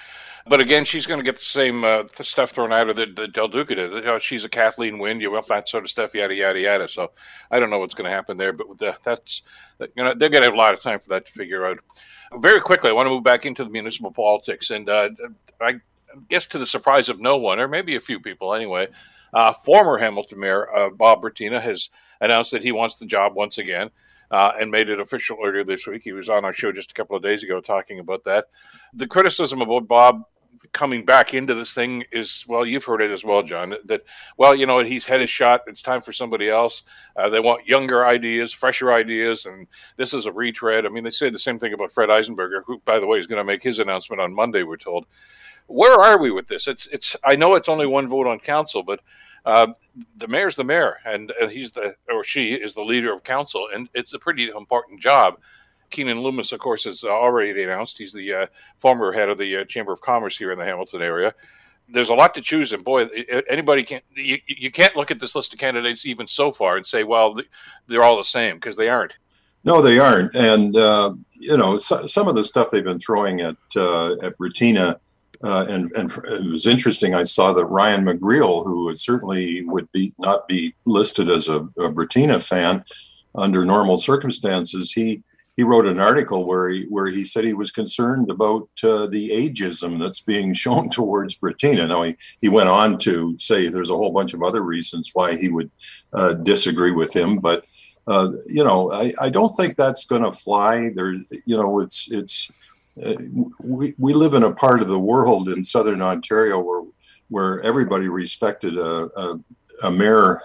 But 0.47 0.61
again, 0.61 0.85
she's 0.85 1.07
going 1.07 1.19
to 1.19 1.25
get 1.25 1.37
the 1.37 1.45
same 1.45 1.85
uh, 1.85 2.05
stuff 2.23 2.51
thrown 2.51 2.73
at 2.73 2.87
her 2.87 2.93
that, 2.93 3.17
that 3.17 3.33
Del 3.33 3.49
Duca 3.49 3.75
did. 3.75 3.93
You 3.93 4.03
know, 4.03 4.19
she's 4.19 4.45
a 4.45 4.49
Kathleen 4.49 4.99
Wynne, 4.99 5.21
you 5.21 5.31
want 5.31 5.47
that 5.49 5.69
sort 5.69 5.85
of 5.85 5.91
stuff, 5.91 6.15
yada 6.15 6.35
yada 6.35 6.61
yada. 6.61 6.89
So 6.89 7.11
I 7.51 7.59
don't 7.59 7.71
know 7.71 7.79
what's 7.79 7.95
going 7.95 8.09
to 8.09 8.15
happen 8.15 8.37
there, 8.37 8.53
but 8.53 8.67
the, 8.79 8.97
that's 9.03 9.43
you 9.79 10.05
know 10.05 10.15
they're 10.15 10.31
going 10.31 10.43
to 10.43 10.49
have 10.49 10.55
a 10.55 10.59
lot 10.59 10.75
of 10.75 10.81
time 10.81 11.01
for 11.01 11.09
that 11.11 11.27
to 11.27 11.33
figure 11.33 11.67
out. 11.67 11.79
Very 12.41 12.61
quickly, 12.61 12.91
I 12.91 12.95
want 12.95 13.07
to 13.07 13.11
move 13.11 13.25
back 13.25 13.47
into 13.47 13.65
the 13.65 13.71
municipal 13.71 14.11
politics, 14.11 14.71
and 14.71 14.89
uh, 14.89 15.11
I 15.61 15.81
guess 16.29 16.47
to 16.47 16.59
the 16.59 16.67
surprise 16.67 17.09
of 17.09 17.21
no 17.21 17.37
one, 17.37 17.61
or 17.61 17.69
maybe 17.69 17.97
a 17.97 18.01
few 18.01 18.21
people 18.21 18.55
anyway, 18.55 18.89
uh, 19.33 19.53
former 19.53 19.99
Hamilton 19.99 20.41
Mayor 20.41 20.75
uh, 20.75 20.91
Bob 20.91 21.23
Bratina 21.23 21.61
has 21.61 21.89
announced 22.21 22.51
that 22.53 22.63
he 22.63 22.73
wants 22.73 22.97
the 22.97 23.07
job 23.07 23.35
once 23.35 23.59
again 23.59 23.91
uh, 24.31 24.53
and 24.61 24.71
made 24.71 24.89
it 24.89 25.01
official 25.01 25.39
earlier 25.45 25.65
this 25.65 25.87
week. 25.87 26.03
He 26.03 26.13
was 26.13 26.29
on 26.29 26.45
our 26.45 26.53
show 26.53 26.73
just 26.73 26.91
a 26.91 26.95
couple 26.95 27.17
of 27.17 27.23
days 27.23 27.43
ago 27.43 27.61
talking 27.61 27.99
about 27.99 28.25
that. 28.25 28.47
The 28.95 29.07
criticism 29.07 29.61
about 29.61 29.89
Bob 29.89 30.23
coming 30.73 31.05
back 31.05 31.35
into 31.35 31.55
this 31.55 31.73
thing 31.73 32.05
is 32.13 32.44
well, 32.49 32.67
you've 32.67 32.85
heard 32.85 33.01
it 33.03 33.11
as 33.11 33.25
well, 33.25 33.43
John. 33.43 33.75
That 33.87 34.03
well, 34.37 34.55
you 34.55 34.67
know, 34.67 34.81
he's 34.81 35.06
had 35.06 35.20
his 35.20 35.31
shot. 35.31 35.63
It's 35.67 35.82
time 35.82 36.01
for 36.01 36.13
somebody 36.13 36.49
else. 36.49 36.82
Uh, 37.17 37.29
they 37.29 37.41
want 37.41 37.67
younger 37.67 38.06
ideas, 38.06 38.53
fresher 38.53 38.93
ideas, 38.93 39.47
and 39.47 39.67
this 39.97 40.13
is 40.13 40.27
a 40.27 40.32
retread. 40.32 40.87
I 40.87 40.89
mean, 40.89 41.05
they 41.05 41.11
say 41.11 41.31
the 41.31 41.39
same 41.39 41.58
thing 41.58 41.73
about 41.73 41.93
Fred 41.93 42.11
Eisenberger, 42.11 42.63
who, 42.67 42.81
by 42.85 42.99
the 42.99 43.06
way, 43.06 43.19
is 43.19 43.27
going 43.27 43.41
to 43.41 43.44
make 43.44 43.63
his 43.63 43.79
announcement 43.79 44.20
on 44.20 44.35
Monday. 44.35 44.63
We're 44.63 44.77
told. 44.77 45.06
Where 45.67 46.01
are 46.01 46.19
we 46.19 46.31
with 46.31 46.47
this? 46.47 46.67
It's 46.67 46.87
it's. 46.87 47.15
I 47.25 47.37
know 47.37 47.55
it's 47.55 47.69
only 47.69 47.87
one 47.87 48.08
vote 48.08 48.27
on 48.27 48.39
council, 48.39 48.82
but 48.82 49.01
uh, 49.45 49.69
the 50.17 50.29
mayor's 50.29 50.57
the 50.57 50.65
mayor, 50.65 50.99
and, 51.05 51.33
and 51.41 51.51
he's 51.51 51.73
the 51.73 51.95
or 52.09 52.25
she 52.25 52.55
is 52.55 52.75
the 52.75 52.83
leader 52.83 53.13
of 53.13 53.25
council, 53.25 53.69
and 53.73 53.89
it's 53.95 54.13
a 54.13 54.19
pretty 54.19 54.49
important 54.49 55.01
job. 55.01 55.39
Keenan 55.91 56.21
Loomis, 56.21 56.53
of 56.53 56.61
course, 56.61 56.85
has 56.85 57.05
already 57.05 57.63
announced 57.63 57.99
he's 57.99 58.13
the 58.13 58.33
uh, 58.33 58.47
former 58.79 59.13
head 59.13 59.29
of 59.29 59.39
the 59.39 59.59
uh, 59.59 59.65
Chamber 59.65 59.93
of 59.93 60.01
Commerce 60.01 60.37
here 60.37 60.53
in 60.53 60.59
the 60.59 60.65
Hamilton 60.65 61.03
area. 61.03 61.35
There's 61.89 62.11
a 62.11 62.15
lot 62.15 62.35
to 62.35 62.43
choose, 62.43 62.73
and 62.75 62.85
boy, 62.85 63.09
anybody 63.49 63.83
can 63.83 64.03
you, 64.15 64.37
you 64.47 64.71
can't 64.71 64.95
look 64.95 65.11
at 65.11 65.21
this 65.21 65.35
list 65.35 65.55
of 65.55 65.59
candidates 65.59 66.05
even 66.05 66.27
so 66.27 66.53
far 66.53 66.77
and 66.77 66.85
say, 66.85 67.03
well, 67.03 67.39
they're 67.87 68.03
all 68.03 68.19
the 68.19 68.25
same 68.25 68.57
because 68.57 68.77
they 68.77 68.91
aren't. 68.91 69.17
No, 69.65 69.81
they 69.81 69.99
aren't, 69.99 70.35
and 70.35 70.77
uh, 70.77 71.15
you 71.41 71.57
know 71.57 71.79
so, 71.79 72.07
some 72.07 72.29
of 72.29 72.35
the 72.35 72.45
stuff 72.45 72.71
they've 72.71 72.85
been 72.85 72.99
throwing 72.99 73.41
at 73.41 73.57
uh, 73.75 74.13
at 74.23 74.37
Bratina 74.39 74.99
uh, 75.43 75.67
and 75.69 75.91
and 75.93 76.11
it 76.11 76.51
was 76.51 76.67
interesting. 76.67 77.15
I 77.15 77.25
saw 77.25 77.53
that 77.53 77.67
Ryan 77.67 78.05
McGreal, 78.05 78.65
who 78.65 78.85
would 78.85 78.99
certainly 78.99 79.63
would 79.63 79.91
be 79.93 80.13
not 80.19 80.49
be 80.49 80.75
listed 80.85 81.31
as 81.31 81.49
a, 81.49 81.61
a 81.61 81.91
Bratina 81.93 82.47
fan 82.47 82.85
under 83.35 83.65
normal 83.65 83.99
circumstances, 83.99 84.93
he 84.93 85.23
he 85.57 85.65
wrote 85.65 85.87
an 85.87 86.01
article 86.01 86.45
where 86.45 86.69
he 86.71 86.85
where 86.85 87.07
he 87.07 87.25
said 87.25 87.45
he 87.45 87.53
was 87.53 87.71
concerned 87.71 88.31
about 88.31 88.69
uh, 88.83 89.07
the 89.07 89.31
ageism 89.31 90.01
that's 90.01 90.21
being 90.21 90.53
shown 90.55 90.91
towards 90.91 91.37
Bratina. 91.37 91.89
Now 91.89 92.03
he 92.03 92.17
he 92.43 92.49
went 92.49 92.69
on 92.69 92.99
to 92.99 93.37
say 93.39 93.69
there's 93.69 93.91
a 93.91 93.97
whole 93.97 94.13
bunch 94.13 94.35
of 94.35 94.43
other 94.43 94.63
reasons 94.63 95.11
why 95.15 95.37
he 95.37 95.49
would 95.49 95.71
uh, 96.13 96.35
disagree 96.35 96.93
with 96.93 97.15
him, 97.15 97.39
but. 97.39 97.65
Uh, 98.11 98.33
you 98.47 98.65
know, 98.65 98.91
I, 98.91 99.13
I 99.21 99.29
don't 99.29 99.55
think 99.55 99.77
that's 99.77 100.07
going 100.07 100.23
to 100.23 100.33
fly. 100.33 100.89
There, 100.95 101.13
you 101.45 101.59
know, 101.59 101.81
it's 101.81 102.11
it's 102.11 102.51
uh, 103.05 103.14
we, 103.64 103.93
we 103.98 104.12
live 104.12 104.34
in 104.34 104.43
a 104.43 104.52
part 104.52 104.81
of 104.81 104.88
the 104.88 104.98
world 104.98 105.48
in 105.48 105.64
southern 105.64 106.02
Ontario 106.02 106.58
where 106.60 106.82
where 107.31 107.60
everybody 107.60 108.08
respected 108.08 108.78
a, 108.78 109.08
a, 109.17 109.40
a 109.84 109.90
mayor 109.90 110.40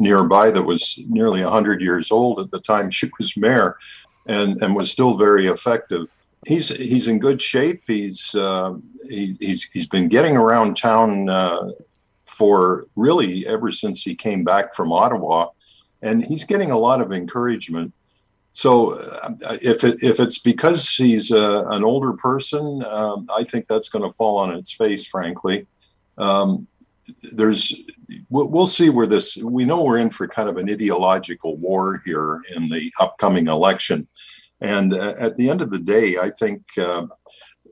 nearby 0.00 0.50
that 0.50 0.64
was 0.64 0.98
nearly 1.08 1.42
100 1.42 1.80
years 1.80 2.10
old 2.10 2.40
at 2.40 2.50
the 2.50 2.60
time 2.60 2.90
she 2.90 3.08
was 3.18 3.36
mayor. 3.36 3.76
and 4.26 4.60
and 4.62 4.74
was 4.74 4.90
still 4.90 5.16
very 5.16 5.46
effective. 5.46 6.06
He's 6.46 6.68
he's 6.68 7.08
in 7.08 7.18
good 7.18 7.40
shape. 7.40 7.82
He's 7.86 8.34
uh, 8.34 8.74
he, 9.08 9.34
he's 9.40 9.64
he's 9.72 9.86
been 9.86 10.08
getting 10.08 10.36
around 10.36 10.76
town 10.76 11.28
uh, 11.28 11.70
for 12.24 12.86
really 12.96 13.46
ever 13.46 13.70
since 13.70 14.02
he 14.02 14.14
came 14.14 14.44
back 14.44 14.74
from 14.74 14.92
Ottawa, 14.92 15.48
and 16.02 16.24
he's 16.24 16.44
getting 16.44 16.70
a 16.70 16.78
lot 16.78 17.00
of 17.00 17.12
encouragement. 17.12 17.92
So 18.54 18.92
uh, 18.92 19.30
if 19.62 19.82
it, 19.82 20.02
if 20.02 20.20
it's 20.20 20.38
because 20.38 20.88
he's 20.88 21.32
a, 21.32 21.64
an 21.70 21.82
older 21.82 22.12
person, 22.12 22.84
um, 22.88 23.26
I 23.36 23.42
think 23.42 23.66
that's 23.66 23.88
going 23.88 24.08
to 24.08 24.16
fall 24.16 24.38
on 24.38 24.54
its 24.54 24.72
face, 24.72 25.06
frankly. 25.06 25.66
Um, 26.18 26.68
there's 27.32 27.74
we'll, 28.30 28.48
we'll, 28.48 28.66
see 28.66 28.90
where 28.90 29.08
this 29.08 29.36
we 29.36 29.64
know 29.64 29.84
we're 29.84 29.98
in 29.98 30.08
for 30.08 30.26
kind 30.28 30.48
of 30.48 30.56
an 30.56 30.70
ideological 30.70 31.56
war 31.56 32.00
here 32.04 32.40
in 32.56 32.68
the 32.68 32.90
upcoming 33.00 33.48
election 33.48 34.06
and 34.60 34.94
uh, 34.94 35.14
at 35.18 35.36
the 35.36 35.50
end 35.50 35.60
of 35.60 35.70
the 35.70 35.78
day 35.78 36.16
i 36.16 36.30
think 36.30 36.62
uh, 36.78 37.06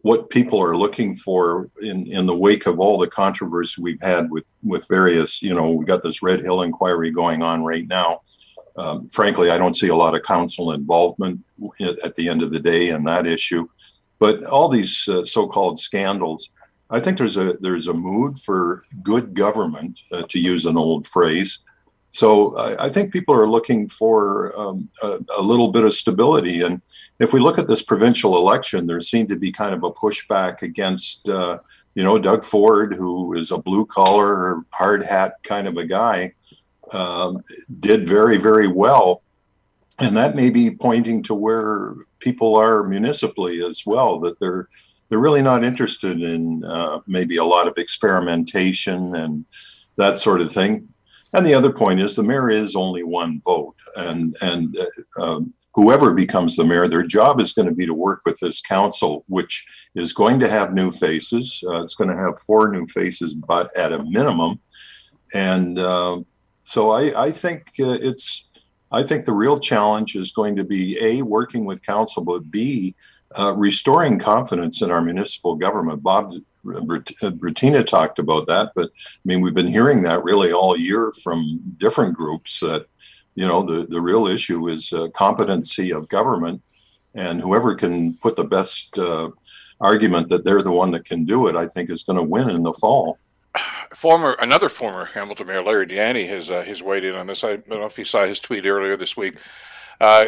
what 0.02 0.28
people 0.28 0.62
are 0.62 0.76
looking 0.76 1.14
for 1.14 1.70
in, 1.80 2.06
in 2.08 2.26
the 2.26 2.36
wake 2.36 2.66
of 2.66 2.78
all 2.78 2.98
the 2.98 3.06
controversy 3.06 3.80
we've 3.80 4.02
had 4.02 4.30
with 4.30 4.54
with 4.62 4.86
various 4.88 5.42
you 5.42 5.54
know 5.54 5.70
we've 5.70 5.88
got 5.88 6.02
this 6.02 6.22
red 6.22 6.40
hill 6.40 6.60
inquiry 6.60 7.10
going 7.10 7.42
on 7.42 7.64
right 7.64 7.88
now 7.88 8.20
um, 8.76 9.08
frankly, 9.08 9.50
I 9.50 9.58
don't 9.58 9.76
see 9.76 9.88
a 9.88 9.96
lot 9.96 10.14
of 10.14 10.22
council 10.22 10.72
involvement 10.72 11.40
at 12.04 12.16
the 12.16 12.28
end 12.28 12.42
of 12.42 12.52
the 12.52 12.60
day 12.60 12.90
in 12.90 13.04
that 13.04 13.26
issue. 13.26 13.68
But 14.18 14.44
all 14.44 14.68
these 14.68 15.08
uh, 15.08 15.24
so-called 15.24 15.78
scandals, 15.78 16.50
I 16.90 17.00
think 17.00 17.18
there's 17.18 17.36
a 17.36 17.54
there's 17.54 17.88
a 17.88 17.94
mood 17.94 18.38
for 18.38 18.84
good 19.02 19.34
government, 19.34 20.00
uh, 20.12 20.22
to 20.28 20.38
use 20.38 20.66
an 20.66 20.76
old 20.76 21.06
phrase. 21.06 21.60
So 22.10 22.54
I, 22.56 22.84
I 22.84 22.88
think 22.88 23.12
people 23.12 23.34
are 23.34 23.48
looking 23.48 23.88
for 23.88 24.52
um, 24.58 24.88
a, 25.02 25.18
a, 25.38 25.42
little 25.42 25.68
bit 25.68 25.84
of 25.84 25.94
stability. 25.94 26.60
And 26.60 26.82
if 27.20 27.32
we 27.32 27.40
look 27.40 27.58
at 27.58 27.68
this 27.68 27.82
provincial 27.82 28.36
election, 28.36 28.86
there 28.86 29.00
seemed 29.00 29.30
to 29.30 29.38
be 29.38 29.50
kind 29.50 29.74
of 29.74 29.82
a 29.82 29.90
pushback 29.90 30.60
against, 30.60 31.26
uh, 31.30 31.56
you 31.94 32.04
know, 32.04 32.18
Doug 32.18 32.44
Ford, 32.44 32.94
who 32.94 33.32
is 33.32 33.50
a 33.50 33.56
blue 33.58 33.86
collar, 33.86 34.62
hard 34.74 35.02
hat 35.04 35.36
kind 35.42 35.66
of 35.66 35.78
a 35.78 35.86
guy 35.86 36.34
um, 36.92 37.40
did 37.80 38.08
very, 38.08 38.36
very 38.38 38.68
well. 38.68 39.22
And 39.98 40.16
that 40.16 40.34
may 40.34 40.50
be 40.50 40.70
pointing 40.70 41.22
to 41.24 41.34
where 41.34 41.94
people 42.18 42.56
are 42.56 42.82
municipally 42.84 43.62
as 43.62 43.84
well, 43.86 44.18
that 44.20 44.38
they're 44.40 44.68
they're 45.08 45.18
really 45.18 45.42
not 45.42 45.62
interested 45.62 46.22
in 46.22 46.64
uh, 46.64 47.00
maybe 47.06 47.36
a 47.36 47.44
lot 47.44 47.68
of 47.68 47.76
experimentation 47.76 49.14
and 49.14 49.44
that 49.96 50.18
sort 50.18 50.40
of 50.40 50.50
thing. 50.50 50.88
And 51.34 51.44
the 51.44 51.52
other 51.52 51.70
point 51.70 52.00
is 52.00 52.14
the 52.14 52.22
mayor 52.22 52.48
is 52.48 52.74
only 52.74 53.02
one 53.02 53.42
vote, 53.44 53.76
and 53.96 54.34
and 54.42 54.76
uh, 54.78 55.22
um, 55.22 55.52
whoever 55.74 56.12
becomes 56.14 56.56
the 56.56 56.64
mayor, 56.64 56.86
their 56.86 57.02
job 57.02 57.40
is 57.40 57.52
going 57.52 57.68
to 57.68 57.74
be 57.74 57.86
to 57.86 57.94
work 57.94 58.22
with 58.24 58.38
this 58.40 58.60
council, 58.60 59.24
which 59.28 59.64
is 59.94 60.12
going 60.12 60.40
to 60.40 60.48
have 60.48 60.74
new 60.74 60.90
faces. 60.90 61.62
Uh, 61.66 61.82
it's 61.82 61.94
going 61.94 62.10
to 62.10 62.22
have 62.22 62.40
four 62.40 62.70
new 62.70 62.86
faces, 62.86 63.34
but 63.34 63.68
at 63.78 63.92
a 63.92 64.02
minimum, 64.04 64.60
and 65.34 65.78
uh, 65.78 66.20
so 66.62 66.90
I, 66.90 67.26
I 67.26 67.30
think 67.30 67.72
uh, 67.80 67.98
it's 68.00 68.48
I 68.90 69.02
think 69.02 69.24
the 69.24 69.32
real 69.32 69.58
challenge 69.58 70.14
is 70.14 70.32
going 70.32 70.54
to 70.56 70.64
be 70.64 70.98
a 71.00 71.22
working 71.22 71.64
with 71.64 71.84
council, 71.84 72.22
but 72.24 72.50
b 72.50 72.94
uh, 73.38 73.54
restoring 73.56 74.18
confidence 74.18 74.82
in 74.82 74.90
our 74.90 75.00
municipal 75.00 75.56
government. 75.56 76.02
Bob 76.02 76.34
Bratina 76.64 77.84
talked 77.84 78.18
about 78.18 78.46
that, 78.46 78.72
but 78.76 78.90
I 78.90 79.24
mean 79.24 79.40
we've 79.40 79.54
been 79.54 79.72
hearing 79.72 80.02
that 80.02 80.24
really 80.24 80.52
all 80.52 80.76
year 80.76 81.12
from 81.22 81.60
different 81.78 82.14
groups 82.14 82.60
that 82.60 82.86
you 83.34 83.46
know 83.46 83.62
the 83.62 83.86
the 83.88 84.00
real 84.00 84.26
issue 84.26 84.68
is 84.68 84.92
uh, 84.92 85.08
competency 85.08 85.92
of 85.92 86.08
government, 86.08 86.62
and 87.14 87.40
whoever 87.40 87.74
can 87.74 88.14
put 88.18 88.36
the 88.36 88.44
best 88.44 88.98
uh, 88.98 89.30
argument 89.80 90.28
that 90.28 90.44
they're 90.44 90.60
the 90.60 90.70
one 90.70 90.92
that 90.92 91.04
can 91.04 91.24
do 91.24 91.48
it, 91.48 91.56
I 91.56 91.66
think 91.66 91.90
is 91.90 92.04
going 92.04 92.18
to 92.18 92.22
win 92.22 92.50
in 92.50 92.62
the 92.62 92.74
fall 92.74 93.18
former 93.94 94.36
another 94.40 94.68
former 94.68 95.06
Hamilton 95.06 95.46
Mayor 95.46 95.62
Larry 95.62 95.86
Di 95.86 96.26
has 96.26 96.50
uh, 96.50 96.62
has 96.62 96.82
weighed 96.82 97.04
in 97.04 97.14
on 97.14 97.26
this. 97.26 97.44
I 97.44 97.56
don't 97.56 97.68
know 97.68 97.84
if 97.84 97.98
you 97.98 98.04
saw 98.04 98.26
his 98.26 98.40
tweet 98.40 98.66
earlier 98.66 98.96
this 98.96 99.16
week, 99.16 99.36
uh, 100.00 100.26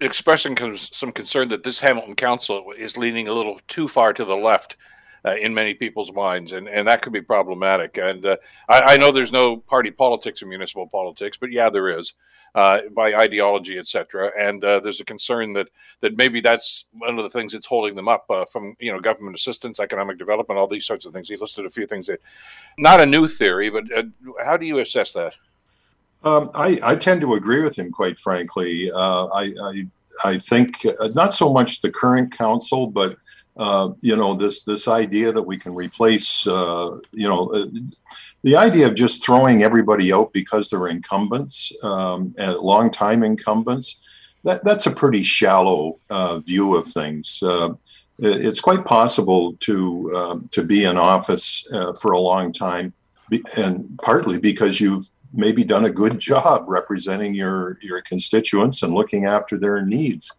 expressing 0.00 0.56
some 0.76 1.12
concern 1.12 1.48
that 1.48 1.64
this 1.64 1.80
Hamilton 1.80 2.16
Council 2.16 2.72
is 2.76 2.96
leaning 2.96 3.28
a 3.28 3.32
little 3.32 3.60
too 3.68 3.88
far 3.88 4.12
to 4.12 4.24
the 4.24 4.36
left. 4.36 4.76
Uh, 5.24 5.36
in 5.36 5.54
many 5.54 5.72
people's 5.72 6.12
minds, 6.12 6.50
and, 6.50 6.68
and 6.68 6.88
that 6.88 7.00
could 7.00 7.12
be 7.12 7.22
problematic. 7.22 7.96
And 7.96 8.26
uh, 8.26 8.38
I, 8.68 8.80
I, 8.80 8.96
know 8.96 9.12
there's 9.12 9.30
no 9.30 9.56
party 9.56 9.92
politics 9.92 10.42
in 10.42 10.48
municipal 10.48 10.88
politics, 10.88 11.36
but 11.36 11.52
yeah, 11.52 11.70
there 11.70 11.96
is 11.96 12.14
uh, 12.54 12.80
by 12.90 13.14
ideology, 13.14 13.78
etc. 13.78 14.30
And 14.38 14.64
uh, 14.64 14.80
there's 14.80 15.00
a 15.00 15.04
concern 15.04 15.52
that 15.54 15.68
that 16.00 16.16
maybe 16.16 16.40
that's 16.40 16.86
one 16.92 17.18
of 17.18 17.22
the 17.22 17.30
things 17.30 17.52
that's 17.52 17.66
holding 17.66 17.94
them 17.94 18.08
up 18.08 18.26
uh, 18.28 18.44
from 18.44 18.74
you 18.78 18.92
know 18.92 19.00
government 19.00 19.36
assistance, 19.36 19.80
economic 19.80 20.18
development, 20.18 20.58
all 20.58 20.66
these 20.66 20.86
sorts 20.86 21.06
of 21.06 21.12
things. 21.12 21.28
He 21.28 21.36
listed 21.36 21.66
a 21.66 21.70
few 21.70 21.86
things 21.86 22.08
that 22.08 22.20
not 22.76 23.00
a 23.00 23.06
new 23.06 23.26
theory, 23.26 23.70
but 23.70 23.84
uh, 23.96 24.02
how 24.44 24.56
do 24.56 24.66
you 24.66 24.80
assess 24.80 25.12
that? 25.12 25.36
Um, 26.24 26.50
I, 26.54 26.78
I, 26.84 26.94
tend 26.94 27.20
to 27.22 27.34
agree 27.34 27.62
with 27.62 27.76
him, 27.76 27.90
quite 27.90 28.16
frankly. 28.16 28.92
I, 28.92 29.52
I, 29.60 29.86
I 30.24 30.38
think 30.38 30.76
not 31.14 31.34
so 31.34 31.52
much 31.52 31.80
the 31.80 31.90
current 31.90 32.36
council, 32.36 32.86
but 32.86 33.16
uh, 33.56 33.90
you 34.00 34.16
know 34.16 34.34
this 34.34 34.64
this 34.64 34.88
idea 34.88 35.30
that 35.30 35.42
we 35.42 35.58
can 35.58 35.74
replace 35.74 36.46
uh, 36.46 36.98
you 37.12 37.28
know 37.28 37.48
uh, 37.48 37.66
the 38.42 38.56
idea 38.56 38.86
of 38.86 38.94
just 38.94 39.24
throwing 39.24 39.62
everybody 39.62 40.12
out 40.12 40.32
because 40.32 40.70
they're 40.70 40.88
incumbents 40.88 41.72
um, 41.84 42.34
and 42.38 42.56
long 42.56 42.90
time 42.90 43.22
incumbents 43.22 44.00
that 44.44 44.64
that's 44.64 44.86
a 44.86 44.90
pretty 44.90 45.22
shallow 45.22 45.98
uh, 46.10 46.38
view 46.38 46.76
of 46.76 46.86
things. 46.86 47.42
Uh, 47.42 47.74
it's 48.18 48.60
quite 48.60 48.84
possible 48.84 49.54
to 49.60 50.10
um, 50.14 50.48
to 50.52 50.62
be 50.62 50.84
in 50.84 50.96
office 50.96 51.66
for 52.00 52.12
a 52.12 52.20
long 52.20 52.52
time 52.52 52.92
and 53.56 53.98
partly 54.02 54.38
because 54.38 54.80
you've 54.80 55.04
maybe 55.32 55.64
done 55.64 55.86
a 55.86 55.90
good 55.90 56.18
job 56.18 56.64
representing 56.68 57.34
your 57.34 57.78
your 57.82 58.00
constituents 58.02 58.82
and 58.82 58.94
looking 58.94 59.24
after 59.24 59.58
their 59.58 59.84
needs 59.84 60.36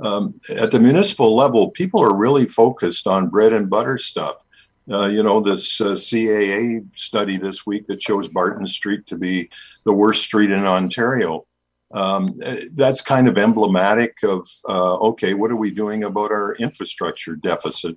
um, 0.00 0.34
at 0.58 0.70
the 0.70 0.80
municipal 0.80 1.34
level, 1.34 1.70
people 1.70 2.02
are 2.02 2.16
really 2.16 2.44
focused 2.44 3.06
on 3.06 3.30
bread 3.30 3.52
and 3.52 3.70
butter 3.70 3.98
stuff. 3.98 4.44
Uh, 4.90 5.06
you 5.06 5.22
know, 5.22 5.40
this 5.40 5.80
uh, 5.80 5.94
CAA 5.94 6.84
study 6.96 7.38
this 7.38 7.66
week 7.66 7.86
that 7.88 8.02
shows 8.02 8.28
Barton 8.28 8.66
Street 8.66 9.04
to 9.06 9.16
be 9.16 9.50
the 9.84 9.92
worst 9.92 10.22
street 10.22 10.50
in 10.50 10.64
Ontario. 10.64 11.44
Um, 11.92 12.38
that's 12.74 13.00
kind 13.00 13.26
of 13.26 13.38
emblematic 13.38 14.18
of 14.22 14.46
uh, 14.68 14.96
okay, 14.96 15.34
what 15.34 15.50
are 15.50 15.56
we 15.56 15.70
doing 15.70 16.04
about 16.04 16.30
our 16.30 16.54
infrastructure 16.56 17.36
deficit? 17.36 17.96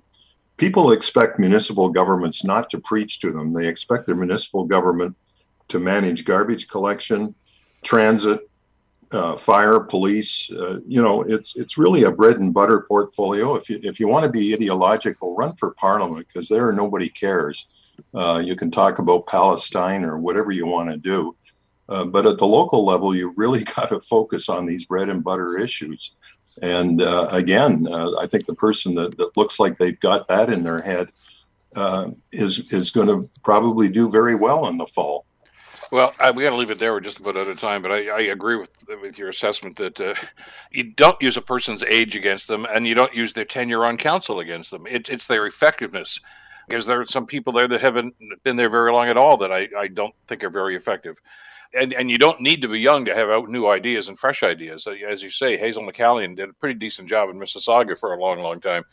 People 0.56 0.92
expect 0.92 1.38
municipal 1.38 1.88
governments 1.88 2.44
not 2.44 2.70
to 2.70 2.80
preach 2.80 3.20
to 3.20 3.30
them. 3.30 3.50
They 3.50 3.66
expect 3.66 4.06
their 4.06 4.16
municipal 4.16 4.64
government 4.64 5.16
to 5.68 5.78
manage 5.78 6.24
garbage 6.24 6.68
collection, 6.68 7.34
transit, 7.82 8.49
uh, 9.12 9.34
fire, 9.36 9.80
police. 9.80 10.52
Uh, 10.52 10.80
you 10.86 11.02
know, 11.02 11.22
it's 11.22 11.56
it's 11.56 11.76
really 11.76 12.04
a 12.04 12.10
bread 12.10 12.38
and 12.38 12.54
butter 12.54 12.84
portfolio. 12.88 13.56
If 13.56 13.68
you 13.68 13.80
if 13.82 13.98
you 13.98 14.08
want 14.08 14.24
to 14.24 14.30
be 14.30 14.54
ideological, 14.54 15.34
run 15.34 15.54
for 15.54 15.72
parliament 15.72 16.28
because 16.28 16.48
there 16.48 16.72
nobody 16.72 17.08
cares. 17.08 17.66
Uh, 18.14 18.42
you 18.44 18.56
can 18.56 18.70
talk 18.70 18.98
about 18.98 19.26
Palestine 19.26 20.04
or 20.04 20.18
whatever 20.18 20.52
you 20.52 20.66
want 20.66 20.90
to 20.90 20.96
do, 20.96 21.36
uh, 21.88 22.04
but 22.04 22.26
at 22.26 22.38
the 22.38 22.46
local 22.46 22.84
level, 22.84 23.14
you've 23.14 23.36
really 23.36 23.64
got 23.76 23.88
to 23.88 24.00
focus 24.00 24.48
on 24.48 24.64
these 24.64 24.86
bread 24.86 25.08
and 25.08 25.24
butter 25.24 25.58
issues. 25.58 26.14
And 26.62 27.02
uh, 27.02 27.28
again, 27.30 27.86
uh, 27.90 28.12
I 28.20 28.26
think 28.26 28.46
the 28.46 28.54
person 28.54 28.94
that, 28.96 29.16
that 29.18 29.36
looks 29.36 29.58
like 29.58 29.78
they've 29.78 29.98
got 30.00 30.28
that 30.28 30.52
in 30.52 30.62
their 30.62 30.80
head 30.80 31.08
is 32.32 32.72
is 32.72 32.90
going 32.90 33.08
to 33.08 33.28
probably 33.42 33.88
do 33.88 34.10
very 34.10 34.34
well 34.34 34.68
in 34.68 34.76
the 34.76 34.86
fall. 34.86 35.24
Well, 35.90 36.14
I, 36.20 36.30
we 36.30 36.44
got 36.44 36.50
to 36.50 36.56
leave 36.56 36.70
it 36.70 36.78
there. 36.78 36.92
We're 36.92 37.00
just 37.00 37.18
about 37.18 37.36
out 37.36 37.48
of 37.48 37.58
time, 37.58 37.82
but 37.82 37.90
I, 37.90 38.08
I 38.08 38.20
agree 38.20 38.56
with 38.56 38.70
with 39.02 39.18
your 39.18 39.28
assessment 39.28 39.76
that 39.76 40.00
uh, 40.00 40.14
you 40.70 40.84
don't 40.84 41.20
use 41.20 41.36
a 41.36 41.42
person's 41.42 41.82
age 41.82 42.14
against 42.14 42.46
them, 42.46 42.66
and 42.72 42.86
you 42.86 42.94
don't 42.94 43.14
use 43.14 43.32
their 43.32 43.44
tenure 43.44 43.84
on 43.84 43.96
council 43.96 44.38
against 44.40 44.70
them. 44.70 44.86
It, 44.86 45.08
it's 45.08 45.26
their 45.26 45.46
effectiveness, 45.46 46.20
because 46.68 46.86
there 46.86 47.00
are 47.00 47.06
some 47.06 47.26
people 47.26 47.52
there 47.52 47.66
that 47.66 47.80
haven't 47.80 48.14
been 48.44 48.56
there 48.56 48.70
very 48.70 48.92
long 48.92 49.08
at 49.08 49.16
all 49.16 49.36
that 49.38 49.52
I, 49.52 49.68
I 49.76 49.88
don't 49.88 50.14
think 50.28 50.44
are 50.44 50.50
very 50.50 50.76
effective. 50.76 51.20
And 51.74 51.92
and 51.92 52.08
you 52.10 52.18
don't 52.18 52.40
need 52.40 52.62
to 52.62 52.68
be 52.68 52.80
young 52.80 53.04
to 53.04 53.14
have 53.14 53.28
out 53.28 53.48
new 53.48 53.68
ideas 53.68 54.08
and 54.08 54.18
fresh 54.18 54.42
ideas. 54.42 54.86
As 55.08 55.22
you 55.22 55.30
say, 55.30 55.56
Hazel 55.56 55.84
McCallion 55.84 56.36
did 56.36 56.50
a 56.50 56.54
pretty 56.54 56.78
decent 56.78 57.08
job 57.08 57.30
in 57.30 57.38
Mississauga 57.38 57.98
for 57.98 58.12
a 58.12 58.20
long, 58.20 58.40
long 58.40 58.60
time. 58.60 58.84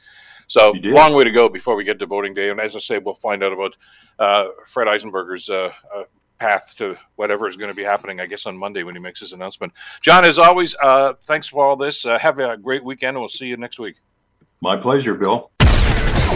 So 0.48 0.74
long 0.84 1.14
way 1.14 1.26
to 1.26 1.32
go 1.32 1.50
before 1.50 1.76
we 1.76 1.84
get 1.84 2.00
to 2.00 2.06
voting 2.06 2.34
day. 2.34 2.50
And 2.50 2.60
as 2.60 2.76
I 2.76 2.80
say, 2.80 3.00
we'll 3.00 3.16
find 3.16 3.44
out 3.44 3.52
about 3.52 3.78
uh, 4.18 4.48
Fred 4.66 4.88
Eisenberger's 4.88 5.50
uh, 5.50 5.74
uh, 5.94 6.04
path 6.38 6.76
to 6.78 6.98
whatever 7.16 7.48
is 7.48 7.56
going 7.56 7.72
to 7.72 7.76
be 7.76 7.84
happening, 7.84 8.20
I 8.20 8.26
guess, 8.26 8.46
on 8.46 8.58
Monday 8.58 8.84
when 8.84 8.96
he 8.96 9.02
makes 9.02 9.20
his 9.20 9.34
announcement. 9.34 9.74
John, 10.02 10.26
as 10.26 10.38
always, 10.38 10.76
uh, 10.82 11.14
thanks 11.24 11.48
for 11.48 11.66
all 11.66 11.76
this. 11.76 12.06
Uh, 12.06 12.18
have 12.20 12.40
a 12.40 12.58
great 12.58 12.84
weekend, 12.84 13.16
and 13.16 13.20
we'll 13.20 13.30
see 13.30 13.48
you 13.48 13.58
next 13.58 13.80
week. 13.80 13.96
My 14.62 14.78
pleasure, 14.78 15.16
Bill. 15.16 15.52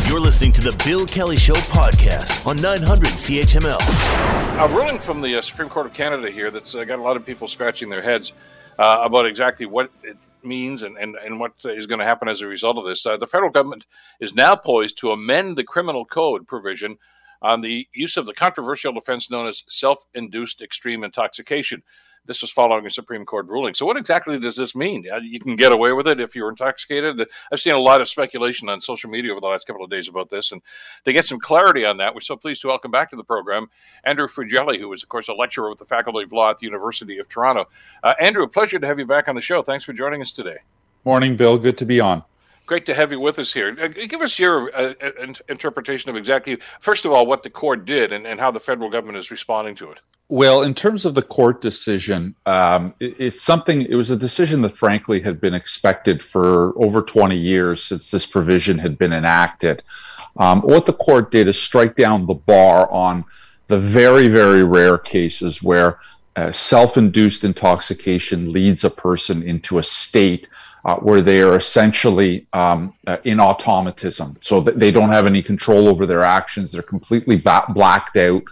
You're 0.07 0.19
listening 0.19 0.53
to 0.53 0.61
the 0.61 0.73
Bill 0.85 1.05
Kelly 1.05 1.35
Show 1.35 1.53
podcast 1.53 2.45
on 2.47 2.55
900 2.57 3.07
CHML. 3.07 3.79
A 4.59 4.67
ruling 4.73 4.99
from 4.99 5.21
the 5.21 5.37
uh, 5.37 5.41
Supreme 5.41 5.69
Court 5.69 5.85
of 5.85 5.93
Canada 5.93 6.29
here 6.29 6.51
that's 6.51 6.75
uh, 6.75 6.83
got 6.83 6.99
a 6.99 7.01
lot 7.01 7.17
of 7.17 7.25
people 7.25 7.47
scratching 7.47 7.89
their 7.89 8.01
heads. 8.01 8.33
uh, 8.81 9.01
about 9.03 9.25
exactly 9.25 9.65
what 9.65 9.91
it 10.03 10.17
means 10.43 10.81
and, 10.81 10.97
and, 10.97 11.15
and 11.15 11.39
what 11.39 11.53
is 11.65 11.85
going 11.85 11.99
to 11.99 12.05
happen 12.05 12.27
as 12.27 12.41
a 12.41 12.47
result 12.47 12.77
of 12.77 12.85
this. 12.85 13.05
Uh, 13.05 13.15
the 13.15 13.27
federal 13.27 13.51
government 13.51 13.85
is 14.19 14.33
now 14.33 14.55
poised 14.55 14.97
to 14.97 15.11
amend 15.11 15.55
the 15.55 15.63
criminal 15.63 16.03
code 16.03 16.47
provision 16.47 16.97
on 17.41 17.61
the 17.61 17.87
use 17.93 18.17
of 18.17 18.25
the 18.25 18.33
controversial 18.33 18.93
defense 18.93 19.29
known 19.29 19.47
as 19.47 19.63
self 19.67 20.05
induced 20.13 20.61
extreme 20.61 21.03
intoxication. 21.03 21.81
This 22.25 22.43
is 22.43 22.51
following 22.51 22.85
a 22.85 22.91
Supreme 22.91 23.25
Court 23.25 23.47
ruling. 23.47 23.73
So, 23.73 23.83
what 23.87 23.97
exactly 23.97 24.37
does 24.37 24.55
this 24.55 24.75
mean? 24.75 25.05
You 25.23 25.39
can 25.39 25.55
get 25.55 25.71
away 25.71 25.91
with 25.91 26.07
it 26.07 26.19
if 26.19 26.35
you're 26.35 26.49
intoxicated. 26.49 27.27
I've 27.51 27.59
seen 27.59 27.73
a 27.73 27.79
lot 27.79 27.99
of 27.99 28.07
speculation 28.07 28.69
on 28.69 28.79
social 28.79 29.09
media 29.09 29.31
over 29.31 29.41
the 29.41 29.47
last 29.47 29.65
couple 29.65 29.83
of 29.83 29.89
days 29.89 30.07
about 30.07 30.29
this. 30.29 30.51
And 30.51 30.61
to 31.05 31.13
get 31.13 31.25
some 31.25 31.39
clarity 31.39 31.83
on 31.83 31.97
that, 31.97 32.13
we're 32.13 32.21
so 32.21 32.37
pleased 32.37 32.61
to 32.61 32.67
welcome 32.67 32.91
back 32.91 33.09
to 33.09 33.15
the 33.15 33.23
program 33.23 33.67
Andrew 34.03 34.27
Furgiuele, 34.27 34.79
who 34.79 34.93
is, 34.93 35.01
of 35.01 35.09
course, 35.09 35.29
a 35.29 35.33
lecturer 35.33 35.69
with 35.69 35.79
the 35.79 35.85
Faculty 35.85 36.23
of 36.23 36.31
Law 36.31 36.51
at 36.51 36.59
the 36.59 36.67
University 36.67 37.17
of 37.17 37.27
Toronto. 37.27 37.67
Uh, 38.03 38.13
Andrew, 38.19 38.43
a 38.43 38.47
pleasure 38.47 38.77
to 38.77 38.85
have 38.85 38.99
you 38.99 39.07
back 39.07 39.27
on 39.27 39.33
the 39.33 39.41
show. 39.41 39.63
Thanks 39.63 39.83
for 39.83 39.93
joining 39.93 40.21
us 40.21 40.31
today. 40.31 40.57
Morning, 41.05 41.35
Bill. 41.35 41.57
Good 41.57 41.79
to 41.79 41.85
be 41.85 41.99
on 41.99 42.23
great 42.71 42.85
to 42.85 42.93
have 42.93 43.11
you 43.11 43.19
with 43.19 43.37
us 43.37 43.51
here. 43.51 43.75
Uh, 43.81 43.89
give 43.89 44.21
us 44.21 44.39
your 44.39 44.73
uh, 44.73 44.93
interpretation 45.49 46.09
of 46.09 46.15
exactly, 46.15 46.57
first 46.79 47.03
of 47.03 47.11
all, 47.11 47.25
what 47.25 47.43
the 47.43 47.49
court 47.49 47.83
did 47.83 48.13
and, 48.13 48.25
and 48.25 48.39
how 48.39 48.49
the 48.49 48.61
federal 48.61 48.89
government 48.89 49.17
is 49.17 49.29
responding 49.29 49.75
to 49.75 49.91
it. 49.91 49.99
Well, 50.29 50.61
in 50.61 50.73
terms 50.73 51.03
of 51.03 51.13
the 51.13 51.21
court 51.21 51.59
decision, 51.59 52.33
um, 52.45 52.95
it, 53.01 53.19
it's 53.19 53.41
something, 53.41 53.81
it 53.81 53.95
was 53.95 54.09
a 54.09 54.15
decision 54.15 54.61
that 54.61 54.69
frankly 54.69 55.19
had 55.19 55.41
been 55.41 55.53
expected 55.53 56.23
for 56.23 56.71
over 56.81 57.01
20 57.01 57.35
years 57.35 57.83
since 57.83 58.09
this 58.09 58.25
provision 58.25 58.77
had 58.77 58.97
been 58.97 59.11
enacted. 59.11 59.83
Um, 60.37 60.61
what 60.61 60.85
the 60.85 60.93
court 60.93 61.29
did 61.29 61.49
is 61.49 61.61
strike 61.61 61.97
down 61.97 62.25
the 62.25 62.35
bar 62.35 62.89
on 62.89 63.25
the 63.67 63.79
very, 63.79 64.29
very 64.29 64.63
rare 64.63 64.97
cases 64.97 65.61
where 65.61 65.99
uh, 66.37 66.53
self 66.53 66.95
induced 66.95 67.43
intoxication 67.43 68.53
leads 68.53 68.85
a 68.85 68.89
person 68.89 69.43
into 69.43 69.77
a 69.77 69.83
state 69.83 70.47
uh, 70.85 70.95
where 70.97 71.21
they 71.21 71.41
are 71.41 71.55
essentially 71.55 72.47
um, 72.53 72.93
uh, 73.07 73.17
in 73.23 73.39
automatism. 73.39 74.35
So 74.41 74.61
they 74.61 74.91
don't 74.91 75.09
have 75.09 75.25
any 75.25 75.41
control 75.41 75.87
over 75.87 76.05
their 76.05 76.23
actions. 76.23 76.71
They're 76.71 76.81
completely 76.81 77.37
ba- 77.37 77.65
blacked 77.69 78.17
out 78.17 78.43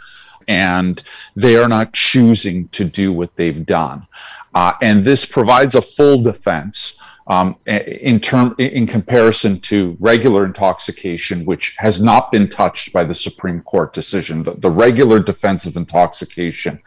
and 0.47 1.03
they 1.35 1.55
are 1.55 1.69
not 1.69 1.93
choosing 1.93 2.67
to 2.69 2.83
do 2.83 3.13
what 3.13 3.35
they've 3.35 3.65
done. 3.65 4.07
Uh, 4.55 4.73
and 4.81 5.05
this 5.05 5.25
provides 5.25 5.75
a 5.75 5.81
full 5.81 6.21
defense 6.23 6.99
um, 7.27 7.55
in 7.67 8.19
term 8.19 8.55
in 8.57 8.87
comparison 8.87 9.59
to 9.59 9.95
regular 9.99 10.45
intoxication, 10.45 11.45
which 11.45 11.75
has 11.77 12.01
not 12.01 12.31
been 12.31 12.47
touched 12.49 12.91
by 12.91 13.03
the 13.03 13.13
Supreme 13.13 13.61
Court 13.61 13.93
decision. 13.93 14.41
The, 14.41 14.53
the 14.53 14.71
regular 14.71 15.19
defense 15.19 15.67
of 15.67 15.77
intoxication 15.77 16.81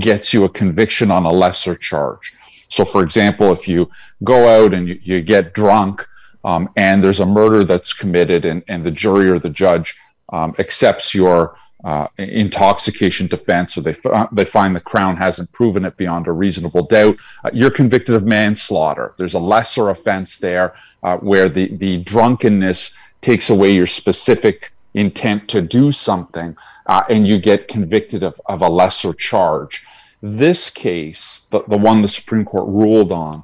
gets 0.00 0.32
you 0.32 0.44
a 0.44 0.48
conviction 0.48 1.10
on 1.10 1.26
a 1.26 1.30
lesser 1.30 1.74
charge. 1.74 2.32
So, 2.72 2.86
for 2.86 3.02
example, 3.02 3.52
if 3.52 3.68
you 3.68 3.90
go 4.24 4.64
out 4.64 4.72
and 4.72 4.88
you, 4.88 4.98
you 5.02 5.20
get 5.20 5.52
drunk 5.52 6.08
um, 6.42 6.70
and 6.76 7.04
there's 7.04 7.20
a 7.20 7.26
murder 7.26 7.64
that's 7.64 7.92
committed 7.92 8.46
and, 8.46 8.62
and 8.66 8.82
the 8.82 8.90
jury 8.90 9.28
or 9.28 9.38
the 9.38 9.50
judge 9.50 9.94
um, 10.32 10.54
accepts 10.58 11.14
your 11.14 11.54
uh, 11.84 12.06
intoxication 12.16 13.26
defense, 13.26 13.76
or 13.76 13.82
they, 13.82 13.94
uh, 14.06 14.26
they 14.32 14.46
find 14.46 14.74
the 14.74 14.80
Crown 14.80 15.18
hasn't 15.18 15.52
proven 15.52 15.84
it 15.84 15.98
beyond 15.98 16.26
a 16.26 16.32
reasonable 16.32 16.86
doubt, 16.86 17.16
uh, 17.44 17.50
you're 17.52 17.70
convicted 17.70 18.14
of 18.14 18.24
manslaughter. 18.24 19.12
There's 19.18 19.34
a 19.34 19.38
lesser 19.40 19.90
offense 19.90 20.38
there 20.38 20.74
uh, 21.02 21.18
where 21.18 21.50
the, 21.50 21.76
the 21.76 21.98
drunkenness 22.04 22.96
takes 23.20 23.50
away 23.50 23.72
your 23.72 23.86
specific 23.86 24.72
intent 24.94 25.46
to 25.48 25.60
do 25.60 25.92
something, 25.92 26.56
uh, 26.86 27.02
and 27.10 27.26
you 27.26 27.38
get 27.38 27.68
convicted 27.68 28.22
of, 28.22 28.40
of 28.46 28.62
a 28.62 28.68
lesser 28.68 29.12
charge. 29.12 29.84
This 30.22 30.70
case, 30.70 31.48
the, 31.50 31.64
the 31.64 31.76
one 31.76 32.00
the 32.00 32.08
Supreme 32.08 32.44
Court 32.44 32.68
ruled 32.68 33.10
on, 33.10 33.42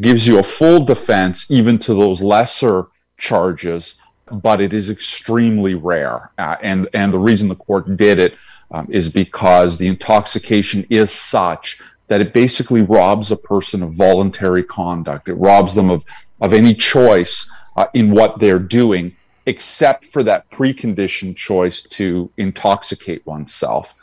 gives 0.00 0.26
you 0.26 0.38
a 0.38 0.42
full 0.42 0.84
defense 0.84 1.50
even 1.50 1.78
to 1.78 1.94
those 1.94 2.22
lesser 2.22 2.88
charges, 3.16 3.96
but 4.30 4.60
it 4.60 4.74
is 4.74 4.90
extremely 4.90 5.74
rare. 5.74 6.30
Uh, 6.38 6.56
and, 6.60 6.88
and 6.92 7.12
the 7.12 7.18
reason 7.18 7.48
the 7.48 7.56
court 7.56 7.96
did 7.96 8.18
it 8.18 8.34
um, 8.70 8.86
is 8.90 9.08
because 9.08 9.78
the 9.78 9.88
intoxication 9.88 10.86
is 10.90 11.10
such 11.10 11.80
that 12.08 12.20
it 12.20 12.34
basically 12.34 12.82
robs 12.82 13.30
a 13.30 13.36
person 13.36 13.82
of 13.82 13.94
voluntary 13.94 14.64
conduct. 14.64 15.28
It 15.28 15.34
robs 15.34 15.74
them 15.74 15.90
of, 15.90 16.04
of 16.42 16.52
any 16.52 16.74
choice 16.74 17.50
uh, 17.76 17.86
in 17.94 18.10
what 18.10 18.38
they're 18.38 18.58
doing, 18.58 19.16
except 19.46 20.04
for 20.04 20.22
that 20.24 20.50
preconditioned 20.50 21.36
choice 21.36 21.82
to 21.84 22.30
intoxicate 22.36 23.24
oneself. 23.26 23.94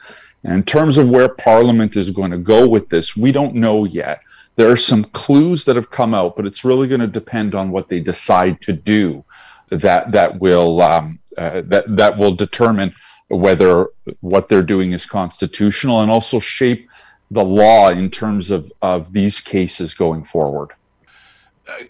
And 0.43 0.54
in 0.54 0.63
terms 0.63 0.97
of 0.97 1.10
where 1.10 1.30
Parliament 1.30 1.95
is 1.95 2.12
going 2.12 2.32
to 2.32 2.38
go 2.38 2.67
with 2.67 2.89
this, 2.89 3.17
we 3.17 3.32
don't 3.32 3.56
know 3.56 3.86
yet. 3.86 4.21
There 4.56 4.71
are 4.71 4.78
some 4.78 5.04
clues 5.06 5.65
that 5.65 5.76
have 5.76 5.91
come 5.91 6.13
out, 6.13 6.36
but 6.36 6.45
it's 6.45 6.65
really 6.65 6.88
going 6.88 7.02
to 7.02 7.08
depend 7.08 7.54
on 7.54 7.71
what 7.71 7.89
they 7.89 8.00
decide 8.00 8.62
to 8.62 8.73
do. 8.73 9.23
That 9.69 10.12
that 10.12 10.39
will 10.39 10.82
um, 10.82 11.19
uh, 11.38 11.62
that 11.65 11.84
that 11.95 12.17
will 12.17 12.34
determine 12.34 12.93
whether 13.28 13.88
what 14.21 14.47
they're 14.47 14.63
doing 14.63 14.93
is 14.93 15.06
constitutional 15.06 16.02
and 16.02 16.10
also 16.10 16.39
shape 16.39 16.89
the 17.32 17.43
law 17.43 17.89
in 17.89 18.10
terms 18.10 18.50
of 18.50 18.71
of 18.82 19.12
these 19.12 19.41
cases 19.41 19.93
going 19.93 20.23
forward. 20.23 20.71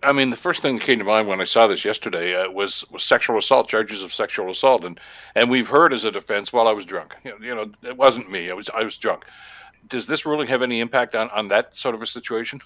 I 0.01 0.11
mean, 0.11 0.29
the 0.29 0.37
first 0.37 0.61
thing 0.61 0.77
that 0.77 0.83
came 0.83 0.99
to 0.99 1.05
mind 1.05 1.27
when 1.27 1.41
I 1.41 1.43
saw 1.45 1.67
this 1.67 1.85
yesterday 1.85 2.35
uh, 2.35 2.49
was, 2.49 2.83
was 2.89 3.03
sexual 3.03 3.37
assault 3.37 3.67
charges 3.67 4.01
of 4.01 4.13
sexual 4.13 4.49
assault, 4.49 4.83
and 4.83 4.99
and 5.35 5.49
we've 5.49 5.67
heard 5.67 5.93
as 5.93 6.03
a 6.03 6.11
defense, 6.11 6.51
well, 6.51 6.67
I 6.67 6.73
was 6.73 6.85
drunk. 6.85 7.15
You 7.23 7.31
know, 7.31 7.45
you 7.45 7.55
know, 7.55 7.71
it 7.89 7.97
wasn't 7.97 8.31
me. 8.31 8.49
I 8.49 8.53
was 8.53 8.69
I 8.73 8.83
was 8.83 8.97
drunk. 8.97 9.25
Does 9.87 10.07
this 10.07 10.25
ruling 10.25 10.47
have 10.47 10.63
any 10.63 10.79
impact 10.79 11.15
on 11.15 11.29
on 11.29 11.47
that 11.49 11.77
sort 11.77 11.95
of 11.95 12.01
a 12.01 12.07
situation? 12.07 12.59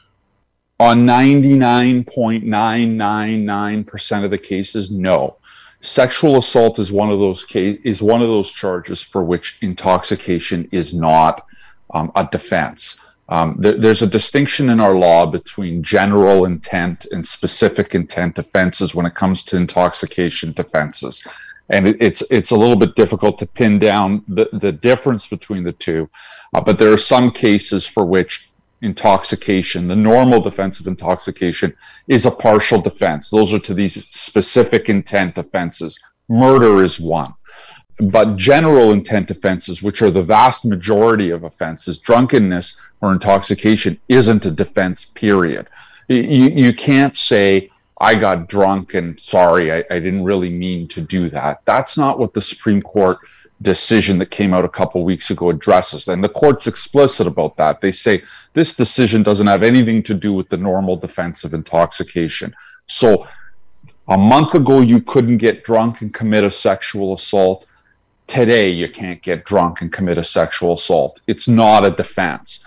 On 0.79 1.05
ninety 1.05 1.53
nine 1.53 2.03
point 2.03 2.43
nine 2.43 2.97
nine 2.97 3.45
nine 3.45 3.83
percent 3.83 4.25
of 4.25 4.31
the 4.31 4.37
cases, 4.37 4.89
no. 4.89 5.37
Sexual 5.81 6.37
assault 6.37 6.79
is 6.79 6.91
one 6.91 7.09
of 7.09 7.19
those 7.19 7.43
case 7.43 7.79
is 7.83 8.01
one 8.01 8.21
of 8.21 8.27
those 8.27 8.51
charges 8.51 9.01
for 9.01 9.23
which 9.23 9.57
intoxication 9.61 10.69
is 10.71 10.93
not 10.93 11.45
um, 11.93 12.11
a 12.15 12.27
defense. 12.31 13.05
Um, 13.31 13.55
there, 13.57 13.77
there's 13.77 14.01
a 14.01 14.07
distinction 14.07 14.69
in 14.69 14.81
our 14.81 14.93
law 14.93 15.25
between 15.25 15.81
general 15.81 16.43
intent 16.45 17.07
and 17.13 17.25
specific 17.25 17.95
intent 17.95 18.37
offenses 18.37 18.93
when 18.93 19.05
it 19.05 19.15
comes 19.15 19.43
to 19.45 19.57
intoxication 19.57 20.51
defenses. 20.51 21.25
And 21.69 21.87
it, 21.87 21.97
it's 22.01 22.21
it's 22.29 22.51
a 22.51 22.57
little 22.57 22.75
bit 22.75 22.95
difficult 22.95 23.39
to 23.39 23.45
pin 23.45 23.79
down 23.79 24.25
the, 24.27 24.49
the 24.51 24.73
difference 24.73 25.27
between 25.27 25.63
the 25.63 25.71
two. 25.71 26.09
Uh, 26.53 26.59
but 26.59 26.77
there 26.77 26.91
are 26.91 26.97
some 26.97 27.31
cases 27.31 27.87
for 27.87 28.05
which 28.05 28.49
intoxication, 28.81 29.87
the 29.87 29.95
normal 29.95 30.41
defense 30.41 30.81
of 30.81 30.87
intoxication, 30.87 31.73
is 32.09 32.25
a 32.25 32.31
partial 32.31 32.81
defense. 32.81 33.29
Those 33.29 33.53
are 33.53 33.59
to 33.59 33.73
these 33.73 34.05
specific 34.09 34.89
intent 34.89 35.37
offenses. 35.37 35.97
Murder 36.27 36.83
is 36.83 36.99
one. 36.99 37.33
But 38.01 38.35
general 38.35 38.93
intent 38.93 39.29
offenses, 39.29 39.83
which 39.83 40.01
are 40.01 40.09
the 40.09 40.23
vast 40.23 40.65
majority 40.65 41.29
of 41.29 41.43
offenses, 41.43 41.99
drunkenness 41.99 42.79
or 42.99 43.11
intoxication 43.11 43.99
isn't 44.07 44.45
a 44.47 44.51
defense, 44.51 45.05
period. 45.05 45.67
You, 46.07 46.17
you 46.17 46.73
can't 46.73 47.15
say, 47.15 47.69
I 47.99 48.15
got 48.15 48.49
drunk 48.49 48.95
and 48.95 49.19
sorry, 49.19 49.71
I, 49.71 49.83
I 49.91 49.99
didn't 49.99 50.23
really 50.23 50.49
mean 50.49 50.87
to 50.87 51.01
do 51.01 51.29
that. 51.29 51.61
That's 51.65 51.95
not 51.95 52.17
what 52.17 52.33
the 52.33 52.41
Supreme 52.41 52.81
Court 52.81 53.19
decision 53.61 54.17
that 54.17 54.31
came 54.31 54.55
out 54.55 54.65
a 54.65 54.69
couple 54.69 55.03
weeks 55.03 55.29
ago 55.29 55.51
addresses. 55.51 56.07
And 56.07 56.23
the 56.23 56.29
court's 56.29 56.65
explicit 56.65 57.27
about 57.27 57.55
that. 57.57 57.81
They 57.81 57.91
say 57.91 58.23
this 58.53 58.73
decision 58.73 59.21
doesn't 59.21 59.45
have 59.45 59.61
anything 59.61 60.01
to 60.03 60.15
do 60.15 60.33
with 60.33 60.49
the 60.49 60.57
normal 60.57 60.95
defense 60.95 61.43
of 61.43 61.53
intoxication. 61.53 62.55
So 62.87 63.27
a 64.07 64.17
month 64.17 64.55
ago, 64.55 64.81
you 64.81 65.01
couldn't 65.01 65.37
get 65.37 65.63
drunk 65.63 66.01
and 66.01 66.11
commit 66.11 66.43
a 66.43 66.49
sexual 66.49 67.13
assault 67.13 67.70
today 68.31 68.69
you 68.69 68.87
can't 68.87 69.21
get 69.21 69.43
drunk 69.43 69.81
and 69.81 69.91
commit 69.91 70.17
a 70.17 70.23
sexual 70.23 70.73
assault. 70.73 71.19
It's 71.27 71.49
not 71.49 71.85
a 71.85 71.91
defense. 71.91 72.63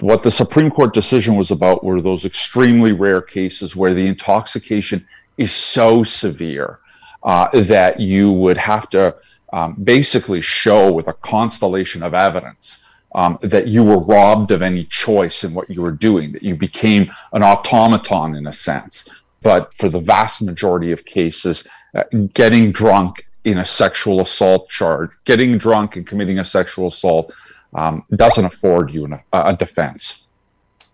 What 0.00 0.22
the 0.22 0.30
Supreme 0.30 0.70
Court 0.70 0.92
decision 0.92 1.36
was 1.36 1.50
about 1.50 1.82
were 1.82 2.02
those 2.02 2.26
extremely 2.26 2.92
rare 2.92 3.22
cases 3.22 3.74
where 3.74 3.94
the 3.94 4.06
intoxication 4.06 5.06
is 5.38 5.52
so 5.52 6.04
severe 6.04 6.80
uh, 7.22 7.48
that 7.62 7.98
you 7.98 8.30
would 8.30 8.58
have 8.58 8.90
to 8.90 9.16
um, 9.54 9.74
basically 9.82 10.42
show 10.42 10.92
with 10.92 11.08
a 11.08 11.14
constellation 11.14 12.02
of 12.02 12.12
evidence 12.12 12.84
um, 13.14 13.38
that 13.40 13.68
you 13.68 13.82
were 13.82 14.00
robbed 14.00 14.50
of 14.50 14.60
any 14.60 14.84
choice 14.84 15.44
in 15.44 15.54
what 15.54 15.70
you 15.70 15.80
were 15.80 15.90
doing, 16.08 16.30
that 16.32 16.42
you 16.42 16.54
became 16.54 17.10
an 17.32 17.42
automaton 17.42 18.36
in 18.36 18.46
a 18.46 18.52
sense. 18.52 19.08
But 19.42 19.72
for 19.74 19.88
the 19.88 19.98
vast 19.98 20.42
majority 20.42 20.92
of 20.92 21.06
cases, 21.06 21.66
uh, 21.94 22.04
getting 22.34 22.70
drunk 22.70 23.26
in 23.44 23.58
a 23.58 23.64
sexual 23.64 24.20
assault 24.20 24.68
charge, 24.68 25.10
getting 25.24 25.56
drunk 25.56 25.96
and 25.96 26.06
committing 26.06 26.38
a 26.38 26.44
sexual 26.44 26.88
assault 26.88 27.32
um, 27.74 28.04
doesn't 28.16 28.44
afford 28.44 28.90
you 28.90 29.06
a, 29.06 29.22
a, 29.32 29.56
defense. 29.56 30.26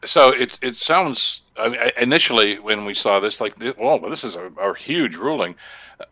So 0.05 0.33
it 0.33 0.59
it 0.63 0.77
sounds 0.77 1.43
I 1.57 1.69
mean, 1.69 1.81
initially 1.99 2.59
when 2.59 2.85
we 2.85 2.95
saw 2.95 3.19
this 3.19 3.41
like 3.41 3.55
well 3.79 3.99
this 3.99 4.25
is 4.25 4.37
a, 4.37 4.47
a 4.61 4.77
huge 4.77 5.17
ruling, 5.17 5.57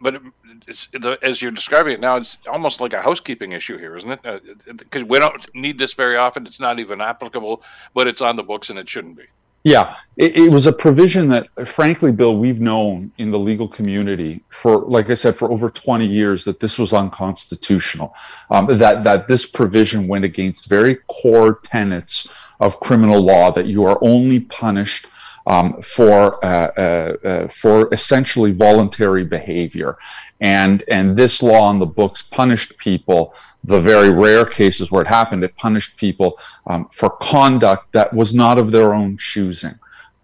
but 0.01 0.21
it's 0.67 0.89
as 1.23 1.43
you're 1.43 1.51
describing 1.51 1.93
it 1.93 2.01
now 2.01 2.17
it's 2.17 2.39
almost 2.49 2.81
like 2.81 2.95
a 2.95 3.03
housekeeping 3.03 3.53
issue 3.53 3.77
here, 3.77 3.97
isn't 3.97 4.11
it? 4.11 4.79
Because 4.79 5.03
uh, 5.03 5.07
we 5.07 5.19
don't 5.19 5.55
need 5.55 5.79
this 5.79 5.93
very 5.93 6.17
often. 6.17 6.47
It's 6.47 6.61
not 6.61 6.79
even 6.79 7.01
applicable, 7.01 7.63
but 7.93 8.09
it's 8.09 8.23
on 8.23 8.37
the 8.37 8.43
books 8.43 8.71
and 8.71 8.79
it 8.79 8.89
shouldn't 8.89 9.17
be. 9.17 9.25
Yeah, 9.65 9.97
it, 10.19 10.37
it, 10.37 10.53
was 10.53 10.67
a 10.67 10.73
provision 10.73 11.29
that, 11.29 11.49
frankly, 11.67 12.13
Bill, 12.13 12.37
we've 12.37 12.61
known 12.61 13.11
in 13.17 13.31
the 13.31 13.39
legal 13.39 13.67
community 13.67 14.45
for, 14.51 14.81
like 14.81 15.09
I 15.09 15.15
said, 15.15 15.39
for 15.39 15.51
over 15.51 15.71
20 15.71 16.05
years 16.05 16.45
that 16.45 16.61
this 16.61 16.79
was 16.79 16.93
unconstitutional. 16.93 18.15
Um, 18.51 18.67
that 18.77 19.05
that 19.05 19.27
this 19.27 19.47
provision 19.47 20.07
went 20.07 20.27
against 20.27 20.69
very 20.69 20.97
core 21.09 21.61
tenets 21.65 22.31
of 22.61 22.79
criminal 22.81 23.23
law. 23.23 23.51
That 23.51 23.67
you 23.67 23.85
are 23.87 23.99
only 24.03 24.41
punished 24.41 25.07
um, 25.47 25.81
for 25.83 26.45
uh, 26.45 26.71
uh, 26.77 27.17
uh, 27.25 27.49
for 27.49 27.93
essentially 27.93 28.53
voluntary 28.53 29.25
behavior, 29.25 29.99
and 30.41 30.85
and 30.89 31.17
this 31.17 31.43
law 31.43 31.71
in 31.71 31.79
the 31.79 31.87
books 31.87 32.23
punished 32.23 32.77
people 32.79 33.35
the 33.65 33.81
very 33.81 34.11
rare 34.11 34.45
cases 34.45 34.91
where 34.91 35.03
it 35.03 35.09
happened, 35.09 35.43
it 35.43 35.57
punished 35.57 35.97
people 35.97 36.39
um, 36.67 36.89
for 36.93 37.11
conduct 37.11 37.93
that 37.93 38.13
was 38.13 38.35
not 38.35 38.59
of 38.59 38.71
their 38.71 38.93
own 38.93 39.17
choosing. 39.17 39.75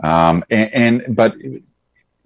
Um, 0.05 0.45
and, 0.51 0.75
and, 0.75 1.17
but 1.17 1.35
it, 1.41 1.63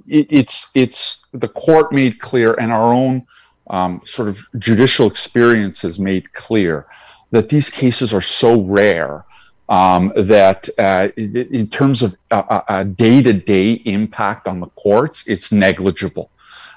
it's 0.08 0.70
it's 0.74 1.26
the 1.32 1.48
court 1.48 1.92
made 1.92 2.18
clear, 2.18 2.54
and 2.54 2.72
our 2.72 2.92
own 2.92 3.26
um, 3.68 4.00
sort 4.04 4.28
of 4.28 4.40
judicial 4.58 5.06
experience 5.06 5.82
has 5.82 5.98
made 5.98 6.32
clear 6.32 6.86
that 7.30 7.48
these 7.48 7.70
cases 7.70 8.12
are 8.12 8.20
so 8.20 8.62
rare 8.62 9.24
um, 9.68 10.12
that 10.16 10.68
uh, 10.78 11.08
in 11.16 11.66
terms 11.66 12.02
of 12.02 12.16
a 12.30 12.84
day 12.84 13.22
to 13.22 13.32
day 13.32 13.72
impact 13.84 14.46
on 14.46 14.60
the 14.60 14.66
courts, 14.68 15.26
it's 15.26 15.52
negligible. 15.52 16.30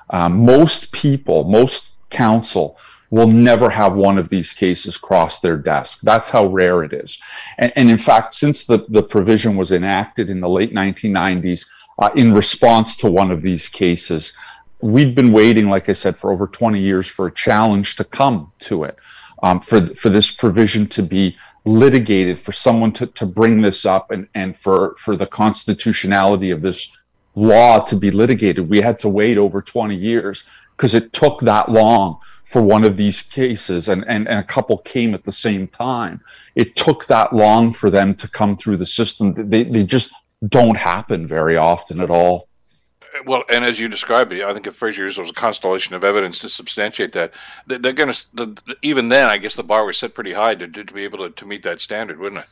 Um, 0.10 0.46
most 0.46 0.94
people, 0.94 1.44
most 1.44 1.98
counsel 2.10 2.78
will 3.10 3.28
never 3.28 3.70
have 3.70 3.96
one 3.96 4.18
of 4.18 4.30
these 4.30 4.54
cases 4.54 4.98
cross 4.98 5.40
their 5.40 5.58
desk. 5.58 6.00
That's 6.04 6.30
how 6.30 6.48
rare 6.48 6.84
it 6.84 6.94
is. 6.94 7.18
And, 7.58 7.72
and 7.76 7.90
in 7.90 7.98
fact, 7.98 8.34
since 8.34 8.66
the, 8.66 8.86
the 8.90 9.04
provision 9.04 9.56
was 9.56 9.72
enacted 9.72 10.30
in 10.30 10.42
the 10.42 10.50
late 10.50 10.74
1990s, 10.74 11.66
uh, 12.00 12.10
in 12.16 12.34
response 12.34 12.98
to 12.98 13.10
one 13.10 13.32
of 13.32 13.42
these 13.42 13.68
cases, 13.70 14.34
we've 14.82 15.16
been 15.16 15.32
waiting, 15.32 15.70
like 15.70 15.90
I 15.90 15.94
said, 15.94 16.18
for 16.18 16.32
over 16.32 16.48
20 16.48 16.80
years 16.80 17.08
for 17.08 17.28
a 17.28 17.32
challenge 17.32 17.96
to 17.96 18.04
come 18.04 18.52
to 18.60 18.84
it, 18.84 18.98
um, 19.44 19.60
for, 19.60 19.82
for 19.96 20.10
this 20.10 20.32
provision 20.32 20.88
to 20.88 21.04
be 21.04 21.38
litigated, 21.66 22.40
for 22.40 22.52
someone 22.52 22.92
to, 22.94 23.08
to 23.08 23.26
bring 23.26 23.62
this 23.62 23.86
up, 23.86 24.12
and, 24.12 24.28
and 24.36 24.56
for, 24.56 24.96
for 24.98 25.16
the 25.16 25.28
constitutionality 25.28 26.52
of 26.52 26.62
this 26.62 26.96
law 27.36 27.80
to 27.80 27.96
be 27.96 28.10
litigated. 28.10 28.68
We 28.68 28.82
had 28.82 28.98
to 29.00 29.10
wait 29.10 29.38
over 29.38 29.62
20 29.62 29.96
years 29.96 30.50
because 30.76 30.94
it 30.94 31.14
took 31.14 31.40
that 31.42 31.70
long 31.70 32.20
for 32.44 32.62
one 32.62 32.84
of 32.84 32.96
these 32.96 33.22
cases 33.22 33.90
and, 33.90 34.06
and, 34.08 34.28
and, 34.28 34.40
a 34.40 34.44
couple 34.44 34.78
came 34.80 35.14
at 35.14 35.24
the 35.24 35.32
same 35.32 35.68
time. 35.68 36.22
It 36.56 36.76
took 36.76 37.06
that 37.08 37.34
long 37.34 37.74
for 37.74 37.90
them 37.90 38.16
to 38.16 38.30
come 38.30 38.56
through 38.56 38.78
the 38.78 38.86
system. 38.86 39.34
They, 39.36 39.64
they 39.64 39.84
just 39.84 40.14
don't 40.48 40.78
happen 40.78 41.28
very 41.28 41.58
often 41.58 42.00
at 42.00 42.10
all. 42.10 42.47
Well, 43.26 43.44
and 43.50 43.66
as 43.66 43.80
you 43.80 43.88
described 43.88 44.34
it, 44.34 44.44
I 44.44 44.54
think 44.54 44.68
if 44.68 44.76
Fraser 44.76 45.04
used 45.04 45.18
was 45.18 45.30
a 45.30 45.34
constellation 45.34 45.96
of 45.96 46.04
evidence 46.04 46.40
to 46.40 46.50
substantiate 46.50 47.14
that, 47.14 47.32
they're 47.66 47.94
going 47.94 48.14
to, 48.14 48.56
even 48.82 49.10
then, 49.10 49.30
I 49.30 49.38
guess 49.38 49.56
the 49.56 49.64
bar 49.64 49.86
was 49.86 49.98
set 49.98 50.14
pretty 50.14 50.34
high 50.34 50.56
to, 50.56 50.68
to 50.68 50.94
be 50.94 51.04
able 51.04 51.20
to, 51.20 51.30
to 51.30 51.46
meet 51.46 51.64
that 51.64 51.82
standard, 51.82 52.20
wouldn't 52.20 52.42
it? 52.42 52.48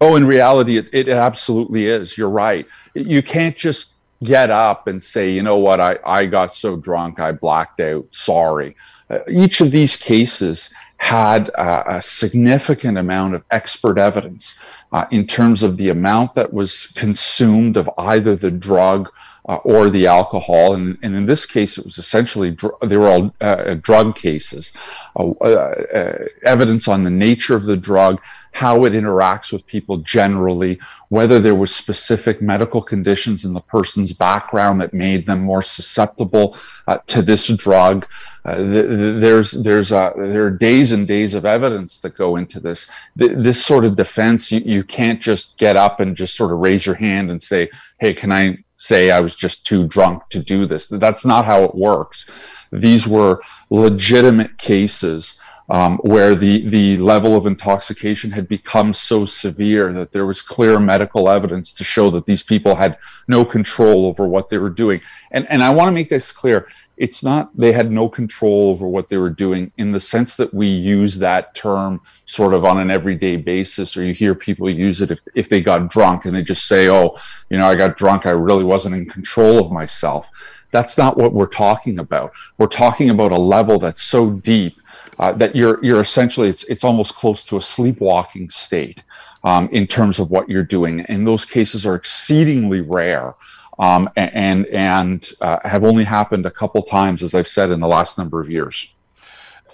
Oh, 0.00 0.16
in 0.16 0.26
reality, 0.26 0.78
it, 0.78 0.88
it 0.92 1.08
absolutely 1.08 1.86
is. 1.86 2.16
You're 2.16 2.30
right. 2.30 2.66
You 2.94 3.22
can't 3.22 3.56
just 3.56 4.00
get 4.24 4.50
up 4.50 4.86
and 4.86 5.02
say, 5.02 5.30
you 5.30 5.42
know 5.42 5.58
what, 5.58 5.80
I, 5.80 5.98
I 6.04 6.26
got 6.26 6.52
so 6.52 6.76
drunk, 6.76 7.20
I 7.20 7.32
blacked 7.32 7.80
out, 7.80 8.06
sorry. 8.12 8.76
Uh, 9.08 9.20
each 9.28 9.60
of 9.60 9.70
these 9.70 9.96
cases 9.96 10.72
had 11.00 11.50
a, 11.54 12.00
significant 12.00 12.98
amount 12.98 13.34
of 13.34 13.42
expert 13.50 13.96
evidence 13.98 14.60
uh, 14.92 15.06
in 15.10 15.26
terms 15.26 15.62
of 15.62 15.78
the 15.78 15.88
amount 15.88 16.34
that 16.34 16.52
was 16.52 16.88
consumed 16.88 17.78
of 17.78 17.88
either 17.96 18.36
the 18.36 18.50
drug 18.50 19.10
uh, 19.48 19.56
or 19.64 19.88
the 19.88 20.06
alcohol. 20.06 20.74
And, 20.74 20.98
and, 21.02 21.16
in 21.16 21.24
this 21.24 21.46
case, 21.46 21.78
it 21.78 21.84
was 21.86 21.96
essentially, 21.96 22.50
dr- 22.50 22.74
they 22.82 22.98
were 22.98 23.08
all 23.08 23.34
uh, 23.40 23.74
drug 23.74 24.14
cases. 24.14 24.72
Uh, 25.16 25.30
uh, 25.40 26.26
evidence 26.44 26.86
on 26.86 27.02
the 27.02 27.10
nature 27.10 27.56
of 27.56 27.64
the 27.64 27.78
drug, 27.78 28.20
how 28.52 28.84
it 28.84 28.92
interacts 28.92 29.52
with 29.52 29.66
people 29.66 29.96
generally, 29.98 30.78
whether 31.08 31.40
there 31.40 31.54
were 31.54 31.66
specific 31.66 32.42
medical 32.42 32.82
conditions 32.82 33.46
in 33.46 33.54
the 33.54 33.60
person's 33.60 34.12
background 34.12 34.80
that 34.80 34.92
made 34.92 35.26
them 35.26 35.40
more 35.40 35.62
susceptible 35.62 36.56
uh, 36.88 36.98
to 37.06 37.22
this 37.22 37.48
drug. 37.56 38.06
Uh, 38.44 38.56
th- 38.56 38.86
th- 38.86 39.20
there's 39.20 39.50
there's 39.62 39.92
uh, 39.92 40.12
there 40.16 40.46
are 40.46 40.50
days 40.50 40.92
and 40.92 41.06
days 41.06 41.34
of 41.34 41.44
evidence 41.44 42.00
that 42.00 42.16
go 42.16 42.36
into 42.36 42.58
this. 42.58 42.90
Th- 43.18 43.32
this 43.36 43.64
sort 43.64 43.84
of 43.84 43.96
defense, 43.96 44.50
you, 44.50 44.60
you 44.64 44.82
can't 44.82 45.20
just 45.20 45.58
get 45.58 45.76
up 45.76 46.00
and 46.00 46.16
just 46.16 46.36
sort 46.36 46.52
of 46.52 46.58
raise 46.58 46.86
your 46.86 46.94
hand 46.94 47.30
and 47.30 47.42
say, 47.42 47.68
"Hey, 47.98 48.14
can 48.14 48.32
I 48.32 48.56
say 48.76 49.10
I 49.10 49.20
was 49.20 49.34
just 49.36 49.66
too 49.66 49.86
drunk 49.88 50.22
to 50.30 50.38
do 50.38 50.64
this?" 50.64 50.86
That's 50.86 51.26
not 51.26 51.44
how 51.44 51.64
it 51.64 51.74
works. 51.74 52.30
These 52.72 53.06
were 53.06 53.42
legitimate 53.68 54.56
cases 54.56 55.38
um, 55.70 55.98
where 55.98 56.34
the, 56.34 56.68
the 56.68 56.96
level 56.96 57.36
of 57.36 57.46
intoxication 57.46 58.30
had 58.30 58.48
become 58.48 58.92
so 58.92 59.24
severe 59.24 59.92
that 59.92 60.10
there 60.10 60.26
was 60.26 60.42
clear 60.42 60.80
medical 60.80 61.28
evidence 61.28 61.72
to 61.74 61.84
show 61.84 62.10
that 62.10 62.26
these 62.26 62.42
people 62.42 62.74
had 62.74 62.98
no 63.28 63.44
control 63.44 64.06
over 64.06 64.26
what 64.26 64.50
they 64.50 64.58
were 64.58 64.68
doing. 64.70 65.00
And, 65.30 65.48
and 65.48 65.62
I 65.62 65.70
want 65.70 65.86
to 65.86 65.92
make 65.92 66.08
this 66.08 66.32
clear. 66.32 66.66
It's 66.96 67.22
not 67.22 67.56
they 67.56 67.72
had 67.72 67.90
no 67.90 68.08
control 68.08 68.70
over 68.70 68.86
what 68.86 69.08
they 69.08 69.16
were 69.16 69.30
doing 69.30 69.72
in 69.78 69.90
the 69.92 70.00
sense 70.00 70.36
that 70.36 70.52
we 70.52 70.66
use 70.66 71.18
that 71.18 71.54
term 71.54 72.00
sort 72.26 72.52
of 72.52 72.64
on 72.64 72.78
an 72.78 72.90
everyday 72.90 73.36
basis, 73.36 73.96
or 73.96 74.02
you 74.02 74.12
hear 74.12 74.34
people 74.34 74.68
use 74.68 75.00
it 75.00 75.10
if, 75.10 75.20
if 75.34 75.48
they 75.48 75.62
got 75.62 75.88
drunk 75.88 76.24
and 76.24 76.34
they 76.34 76.42
just 76.42 76.66
say, 76.66 76.90
oh, 76.90 77.16
you 77.48 77.56
know, 77.56 77.66
I 77.66 77.74
got 77.74 77.96
drunk, 77.96 78.26
I 78.26 78.30
really 78.30 78.64
wasn't 78.64 78.96
in 78.96 79.06
control 79.06 79.64
of 79.64 79.72
myself. 79.72 80.28
That's 80.70 80.96
not 80.96 81.16
what 81.16 81.32
we're 81.32 81.46
talking 81.46 81.98
about. 81.98 82.32
We're 82.58 82.66
talking 82.66 83.10
about 83.10 83.32
a 83.32 83.38
level 83.38 83.78
that's 83.78 84.02
so 84.02 84.30
deep 84.30 84.76
uh, 85.18 85.32
that 85.32 85.54
you're 85.54 85.82
you're 85.84 86.00
essentially 86.00 86.48
it's 86.48 86.64
it's 86.64 86.84
almost 86.84 87.14
close 87.14 87.44
to 87.44 87.56
a 87.56 87.62
sleepwalking 87.62 88.50
state 88.50 89.04
um, 89.44 89.68
in 89.70 89.86
terms 89.86 90.18
of 90.18 90.30
what 90.30 90.48
you're 90.48 90.64
doing, 90.64 91.00
and 91.02 91.26
those 91.26 91.44
cases 91.44 91.86
are 91.86 91.94
exceedingly 91.94 92.80
rare. 92.80 93.34
Um, 93.78 94.10
and 94.16 94.66
and 94.66 95.32
uh, 95.40 95.58
have 95.64 95.84
only 95.84 96.04
happened 96.04 96.44
a 96.44 96.50
couple 96.50 96.82
times, 96.82 97.22
as 97.22 97.34
I've 97.34 97.48
said, 97.48 97.70
in 97.70 97.80
the 97.80 97.88
last 97.88 98.18
number 98.18 98.38
of 98.38 98.50
years. 98.50 98.94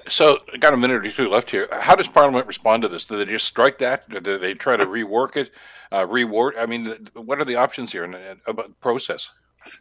So, 0.09 0.39
I 0.53 0.59
got 0.59 0.73
a 0.73 0.77
minute 0.77 1.05
or 1.05 1.11
two 1.11 1.29
left 1.29 1.51
here. 1.51 1.69
How 1.73 1.97
does 1.97 2.07
Parliament 2.07 2.47
respond 2.47 2.83
to 2.83 2.89
this? 2.89 3.05
Do 3.05 3.17
they 3.17 3.25
just 3.25 3.47
strike 3.47 3.79
that? 3.79 4.09
Do 4.23 4.39
they 4.39 4.55
try 4.55 4.77
to 4.77 4.87
rework 4.87 5.35
it, 5.35 5.51
uh, 5.91 6.07
reward? 6.07 6.55
I 6.57 6.67
mean, 6.67 7.09
what 7.15 7.41
are 7.41 7.45
the 7.45 7.57
options 7.57 7.91
here 7.91 8.05
about 8.47 8.69
the 8.69 8.75
process? 8.75 9.31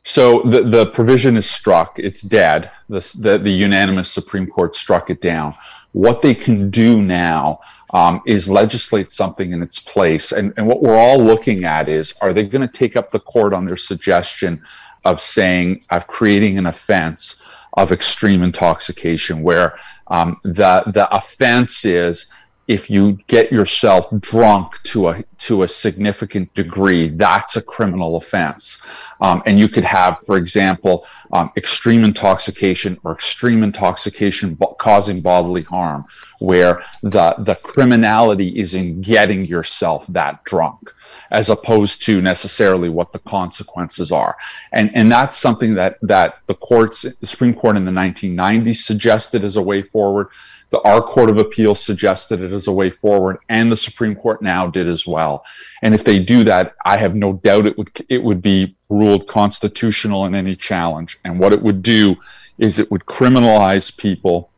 So 0.03 0.41
the, 0.41 0.63
the 0.63 0.85
provision 0.87 1.37
is 1.37 1.49
struck. 1.49 1.99
It's 1.99 2.21
dead. 2.21 2.71
The, 2.89 2.99
the, 3.19 3.37
the 3.37 3.51
unanimous 3.51 4.11
Supreme 4.11 4.47
Court 4.47 4.75
struck 4.75 5.09
it 5.09 5.21
down. 5.21 5.55
What 5.93 6.21
they 6.21 6.35
can 6.35 6.69
do 6.69 7.01
now 7.01 7.59
um, 7.91 8.21
is 8.25 8.49
legislate 8.49 9.11
something 9.11 9.51
in 9.51 9.61
its 9.61 9.79
place. 9.79 10.31
And, 10.31 10.53
and 10.57 10.67
what 10.67 10.81
we're 10.81 10.97
all 10.97 11.19
looking 11.19 11.63
at 11.63 11.87
is 11.87 12.13
are 12.21 12.33
they 12.33 12.43
going 12.43 12.67
to 12.67 12.73
take 12.73 12.95
up 12.95 13.09
the 13.09 13.19
court 13.19 13.53
on 13.53 13.65
their 13.65 13.77
suggestion 13.77 14.61
of 15.05 15.21
saying, 15.21 15.83
of 15.91 16.07
creating 16.07 16.57
an 16.57 16.65
offense 16.65 17.41
of 17.73 17.91
extreme 17.91 18.41
intoxication 18.41 19.43
where 19.43 19.77
um, 20.07 20.39
the, 20.43 20.83
the 20.87 21.07
offense 21.15 21.85
is 21.85 22.31
if 22.67 22.89
you 22.89 23.13
get 23.27 23.51
yourself 23.51 24.09
drunk 24.19 24.81
to 24.83 25.09
a 25.09 25.23
to 25.37 25.61
a 25.63 25.67
significant 25.67 26.51
degree, 26.55 27.09
that's 27.09 27.55
a 27.57 27.61
criminal 27.61 28.17
offense. 28.17 28.83
Um, 29.21 29.43
and 29.45 29.59
you 29.59 29.67
could 29.67 29.83
have, 29.83 30.19
for 30.19 30.37
example, 30.37 31.05
um, 31.31 31.51
extreme 31.57 32.03
intoxication 32.03 32.97
or 33.03 33.11
extreme 33.11 33.61
intoxication 33.61 34.55
bo- 34.55 34.73
causing 34.79 35.21
bodily 35.21 35.63
harm, 35.63 36.05
where 36.39 36.81
the 37.03 37.35
the 37.39 37.55
criminality 37.55 38.47
is 38.57 38.73
in 38.73 39.01
getting 39.01 39.45
yourself 39.45 40.07
that 40.07 40.43
drunk, 40.45 40.93
as 41.31 41.49
opposed 41.49 42.03
to 42.05 42.21
necessarily 42.21 42.89
what 42.89 43.11
the 43.13 43.19
consequences 43.19 44.11
are. 44.11 44.35
And 44.71 44.91
and 44.95 45.11
that's 45.11 45.37
something 45.37 45.73
that 45.75 45.97
that 46.01 46.39
the 46.47 46.55
courts, 46.55 47.03
the 47.03 47.25
Supreme 47.25 47.53
Court 47.53 47.77
in 47.77 47.85
the 47.85 47.91
1990s 47.91 48.77
suggested 48.77 49.43
as 49.43 49.57
a 49.57 49.61
way 49.61 49.81
forward 49.81 50.29
the, 50.69 50.81
our 50.81 51.01
Court 51.01 51.29
of 51.29 51.37
Appeals 51.37 51.79
suggested 51.79 52.41
it 52.41 52.51
as 52.51 52.67
a 52.67 52.71
way 52.71 52.89
forward, 52.89 53.37
and 53.49 53.71
the 53.71 53.77
Supreme 53.77 54.15
Court 54.15 54.41
now 54.41 54.67
did 54.67 54.87
as 54.87 55.05
well. 55.05 55.45
And 55.83 55.93
if 55.93 56.03
they 56.03 56.19
do 56.19 56.43
that, 56.43 56.75
I 56.85 56.97
have 56.97 57.15
no 57.15 57.33
doubt 57.33 57.67
it 57.67 57.77
would 57.77 57.91
it 58.09 58.23
would 58.23 58.41
be 58.41 58.75
ruled 58.89 59.27
constitutional 59.27 60.25
in 60.25 60.35
any 60.35 60.55
challenge. 60.55 61.19
And 61.23 61.39
what 61.39 61.53
it 61.53 61.61
would 61.61 61.81
do 61.81 62.15
is 62.57 62.79
it 62.79 62.89
would 62.89 63.05
criminalize 63.05 63.95
people 63.95 64.49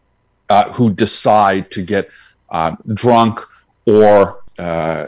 uh, 0.50 0.72
who 0.72 0.92
decide 0.92 1.72
to 1.72 1.84
get 1.84 2.10
uh, 2.50 2.76
drunk 2.94 3.40
or 3.86 4.44
uh, 4.58 5.06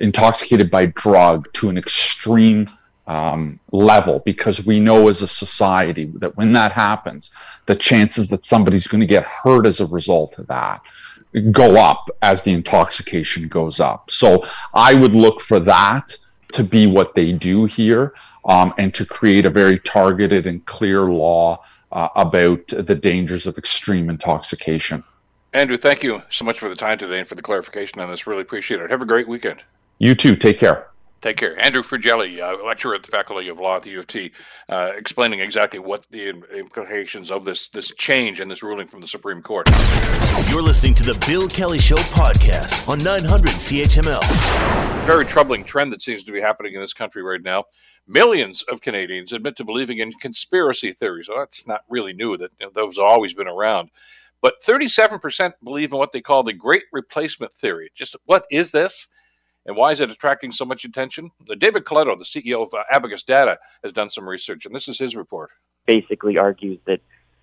intoxicated 0.00 0.70
by 0.70 0.86
drug 0.86 1.52
to 1.54 1.68
an 1.68 1.76
extreme 1.76 2.66
um, 3.06 3.58
level 3.72 4.20
because 4.24 4.64
we 4.64 4.78
know 4.78 5.08
as 5.08 5.22
a 5.22 5.28
society 5.28 6.04
that 6.16 6.36
when 6.36 6.52
that 6.52 6.72
happens, 6.72 7.30
the 7.66 7.74
chances 7.74 8.28
that 8.28 8.44
somebody's 8.44 8.86
going 8.86 9.00
to 9.00 9.06
get 9.06 9.24
hurt 9.24 9.66
as 9.66 9.80
a 9.80 9.86
result 9.86 10.38
of 10.38 10.46
that 10.46 10.80
go 11.50 11.80
up 11.80 12.10
as 12.20 12.42
the 12.42 12.52
intoxication 12.52 13.48
goes 13.48 13.80
up. 13.80 14.10
So 14.10 14.44
I 14.74 14.94
would 14.94 15.14
look 15.14 15.40
for 15.40 15.58
that 15.60 16.16
to 16.52 16.62
be 16.62 16.86
what 16.86 17.14
they 17.14 17.32
do 17.32 17.64
here 17.64 18.14
um, 18.44 18.74
and 18.78 18.92
to 18.94 19.06
create 19.06 19.46
a 19.46 19.50
very 19.50 19.78
targeted 19.78 20.46
and 20.46 20.64
clear 20.66 21.04
law 21.04 21.62
uh, 21.92 22.08
about 22.16 22.66
the 22.68 22.94
dangers 22.94 23.46
of 23.46 23.56
extreme 23.56 24.10
intoxication. 24.10 25.02
Andrew, 25.54 25.76
thank 25.76 26.02
you 26.02 26.22
so 26.30 26.46
much 26.46 26.58
for 26.58 26.70
the 26.70 26.74
time 26.74 26.96
today 26.96 27.18
and 27.18 27.28
for 27.28 27.34
the 27.34 27.42
clarification 27.42 28.00
on 28.00 28.10
this. 28.10 28.26
Really 28.26 28.40
appreciate 28.40 28.80
it. 28.80 28.90
Have 28.90 29.02
a 29.02 29.06
great 29.06 29.28
weekend. 29.28 29.62
You 29.98 30.14
too. 30.14 30.34
Take 30.34 30.58
care. 30.58 30.88
Take 31.20 31.36
care. 31.36 31.62
Andrew 31.62 31.82
Furgiuele, 31.82 32.40
uh, 32.40 32.64
lecturer 32.64 32.94
at 32.94 33.02
the 33.02 33.10
Faculty 33.10 33.48
of 33.48 33.60
Law 33.60 33.76
at 33.76 33.82
the 33.82 33.90
U 33.90 34.00
of 34.00 34.06
T, 34.06 34.32
uh, 34.70 34.92
explaining 34.96 35.40
exactly 35.40 35.78
what 35.78 36.06
the 36.10 36.30
implications 36.56 37.30
of 37.30 37.44
this 37.44 37.68
this 37.68 37.92
change 37.96 38.40
and 38.40 38.50
this 38.50 38.62
ruling 38.62 38.88
from 38.88 39.02
the 39.02 39.06
Supreme 39.06 39.42
Court. 39.42 39.68
You're 40.48 40.62
listening 40.62 40.94
to 40.94 41.04
the 41.04 41.22
Bill 41.26 41.46
Kelly 41.46 41.78
Show 41.78 41.96
podcast 41.96 42.88
on 42.88 42.98
900 42.98 43.50
CHML. 43.50 45.04
Very 45.04 45.26
troubling 45.26 45.64
trend 45.64 45.92
that 45.92 46.00
seems 46.00 46.24
to 46.24 46.32
be 46.32 46.40
happening 46.40 46.74
in 46.74 46.80
this 46.80 46.94
country 46.94 47.22
right 47.22 47.42
now. 47.42 47.64
Millions 48.08 48.62
of 48.62 48.80
Canadians 48.80 49.32
admit 49.32 49.54
to 49.56 49.64
believing 49.64 49.98
in 49.98 50.12
conspiracy 50.12 50.92
theories. 50.92 51.28
Well, 51.28 51.38
that's 51.38 51.68
not 51.68 51.82
really 51.88 52.14
new; 52.14 52.38
that 52.38 52.52
you 52.58 52.66
know, 52.66 52.72
those 52.74 52.96
have 52.96 53.04
always 53.04 53.34
been 53.34 53.48
around. 53.48 53.90
But 54.42 54.60
37% 54.66 55.52
believe 55.62 55.92
in 55.92 55.98
what 55.98 56.12
they 56.12 56.20
call 56.20 56.42
the 56.42 56.52
Great 56.52 56.82
Replacement 56.92 57.54
Theory. 57.54 57.90
Just 57.94 58.16
what 58.26 58.44
is 58.50 58.72
this? 58.72 59.06
And 59.64 59.76
why 59.76 59.92
is 59.92 60.00
it 60.00 60.10
attracting 60.10 60.50
so 60.50 60.64
much 60.64 60.84
attention? 60.84 61.30
David 61.58 61.84
Coletto, 61.84 62.18
the 62.18 62.24
CEO 62.24 62.62
of 62.62 62.74
uh, 62.74 62.82
Abacus 62.90 63.22
Data, 63.22 63.58
has 63.84 63.92
done 63.92 64.10
some 64.10 64.28
research, 64.28 64.66
and 64.66 64.74
this 64.74 64.88
is 64.88 64.98
his 64.98 65.14
report. 65.14 65.50
Basically, 65.86 66.36
argues 66.36 66.80
that 66.86 67.00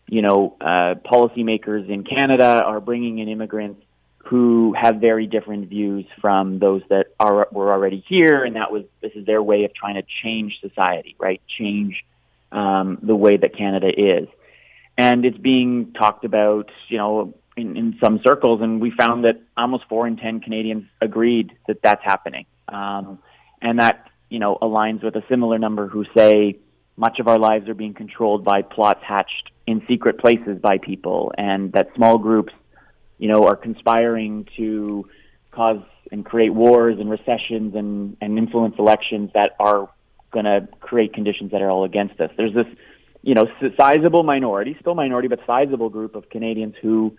you 0.08 0.22
know 0.22 0.58
uh, 0.60 0.96
policymakers 1.10 1.90
in 1.90 2.04
Canada 2.04 2.62
are 2.66 2.82
bringing 2.82 3.20
in 3.20 3.30
immigrants 3.30 3.82
who 4.26 4.76
have 4.80 4.98
very 4.98 5.28
different 5.28 5.70
views 5.70 6.06
from 6.20 6.60
those 6.60 6.82
that 6.90 7.08
are 7.22 7.48
were 7.54 7.72
already 7.72 8.04
here, 8.08 8.44
and 8.44 8.58
that 8.58 8.72
was 8.72 8.84
this 9.02 9.14
is 9.16 9.26
their 9.26 9.42
way 9.42 9.64
of 9.64 9.74
trying 9.74 9.96
to 9.96 10.04
change 10.22 10.60
society, 10.60 11.16
right? 11.20 11.42
Change 11.58 12.04
um, 12.52 13.00
the 13.02 13.16
way 13.16 13.38
that 13.38 13.56
Canada 13.56 13.88
is, 13.88 14.28
and 15.00 15.24
it's 15.24 15.38
being 15.38 15.94
talked 15.94 16.26
about, 16.26 16.70
you 16.90 16.98
know, 16.98 17.34
in, 17.56 17.78
in 17.78 17.98
some 18.04 18.20
circles, 18.22 18.62
and 18.62 18.82
we 18.82 18.92
found 18.92 19.24
that 19.24 19.42
almost 19.56 19.86
four 19.88 20.06
in 20.06 20.18
ten 20.18 20.42
Canadians 20.42 20.86
agreed 21.02 21.54
that 21.68 21.78
that's 21.82 22.04
happening, 22.04 22.46
um, 22.68 23.20
and 23.62 23.80
that 23.80 24.10
you 24.30 24.40
know 24.40 24.58
aligns 24.62 25.02
with 25.02 25.16
a 25.16 25.24
similar 25.30 25.58
number 25.58 25.88
who 25.88 26.04
say 26.16 26.60
much 26.98 27.20
of 27.20 27.30
our 27.30 27.40
lives 27.40 27.70
are 27.70 27.74
being 27.74 27.94
controlled 27.94 28.44
by 28.44 28.62
plots 28.62 29.00
hatched 29.02 29.52
in 29.66 29.82
secret 29.88 30.20
places 30.20 30.60
by 30.62 30.78
people, 30.78 31.32
and 31.38 31.72
that 31.72 31.88
small 31.96 32.18
groups, 32.18 32.54
you 33.18 33.30
know, 33.30 33.46
are 33.46 33.56
conspiring 33.56 34.46
to 34.58 35.08
cause 35.52 35.82
and 36.12 36.26
create 36.26 36.54
wars 36.54 36.98
and 37.00 37.10
recessions 37.10 37.74
and, 37.74 38.18
and 38.20 38.38
influence 38.38 38.76
elections 38.78 39.30
that 39.34 39.52
are 39.60 39.90
going 40.32 40.46
to 40.46 40.68
create 40.82 41.14
conditions 41.14 41.52
that 41.52 41.62
are 41.62 41.70
all 41.70 41.86
against 41.86 42.20
us. 42.20 42.32
There's 42.36 42.54
this, 42.54 42.68
you 43.22 43.36
know, 43.36 43.48
sizable 43.78 44.24
minority, 44.24 44.78
still 44.80 44.96
minority, 44.96 45.28
but 45.28 45.40
sizable 45.46 45.90
group 45.90 46.16
of 46.16 46.30
Canadians 46.30 46.76
who 46.82 47.18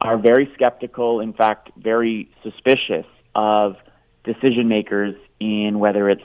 are 0.00 0.18
very 0.18 0.50
skeptical, 0.54 1.20
in 1.20 1.32
fact, 1.32 1.70
very 1.76 2.30
suspicious 2.42 3.06
of 3.34 3.76
decision 4.24 4.68
makers 4.68 5.14
in 5.38 5.78
whether 5.78 6.10
it's 6.10 6.22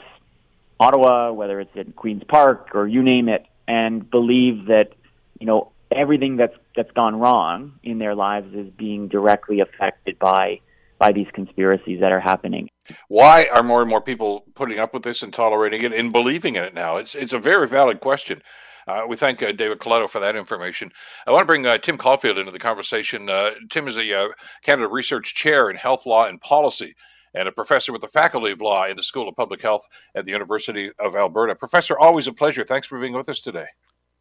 Ottawa, 0.80 1.32
whether 1.32 1.62
it's 1.62 1.75
in 1.75 1.93
Queen's 1.93 2.23
Park, 2.25 2.71
or 2.73 2.88
you 2.88 3.01
name 3.01 3.30
it, 3.30 3.45
and 3.67 4.10
believe 4.10 4.65
that 4.67 4.93
you 5.39 5.45
know 5.45 5.71
everything 5.91 6.36
that's 6.36 6.56
that's 6.75 6.91
gone 6.91 7.17
wrong 7.17 7.80
in 7.84 7.99
their 7.99 8.15
lives 8.15 8.54
is 8.54 8.69
being 8.78 9.08
directly 9.08 9.62
affected 9.62 10.19
by 10.19 10.60
by 10.97 11.12
these 11.12 11.28
conspiracies 11.34 11.99
that 11.99 12.12
are 12.12 12.19
happening. 12.19 12.69
Why 13.08 13.47
are 13.54 13.63
more 13.63 13.82
and 13.82 13.89
more 13.89 14.01
people 14.01 14.45
putting 14.54 14.80
up 14.80 14.93
with 14.93 15.04
this 15.04 15.21
and 15.21 15.34
tolerating 15.34 15.82
it 15.84 15.91
and 15.93 16.12
believing 16.12 16.56
in 16.56 16.63
it 16.63 16.73
now? 16.73 16.97
It's 16.97 17.15
it's 17.15 17.34
a 17.34 17.39
very 17.39 17.67
valid 17.67 17.99
question. 17.99 18.41
Uh, 18.87 19.03
we 19.07 19.15
thank 19.15 19.41
uh, 19.41 19.51
David 19.51 19.79
Coletto 19.79 20.09
for 20.09 20.19
that 20.19 20.35
information. 20.35 20.91
I 21.25 21.31
want 21.31 21.41
to 21.41 21.45
bring 21.45 21.65
uh, 21.65 21.77
Tim 21.77 21.97
Caulfield 21.97 22.37
into 22.37 22.51
the 22.51 22.59
conversation. 22.59 23.29
Uh, 23.29 23.51
Tim 23.69 23.87
is 23.87 23.97
a 23.97 24.25
uh, 24.25 24.27
Canada 24.63 24.87
Research 24.87 25.33
Chair 25.33 25.69
in 25.69 25.75
Health 25.75 26.05
Law 26.05 26.25
and 26.25 26.39
Policy 26.41 26.95
and 27.33 27.47
a 27.47 27.51
professor 27.51 27.91
with 27.91 28.01
the 28.01 28.07
Faculty 28.07 28.51
of 28.51 28.61
Law 28.61 28.85
in 28.85 28.95
the 28.95 29.03
School 29.03 29.27
of 29.27 29.35
Public 29.35 29.61
Health 29.61 29.85
at 30.15 30.25
the 30.25 30.31
University 30.31 30.91
of 30.99 31.15
Alberta. 31.15 31.55
Professor, 31.55 31.97
always 31.97 32.27
a 32.27 32.33
pleasure. 32.33 32.63
Thanks 32.63 32.87
for 32.87 32.99
being 32.99 33.13
with 33.13 33.27
us 33.27 33.41
today. 33.41 33.67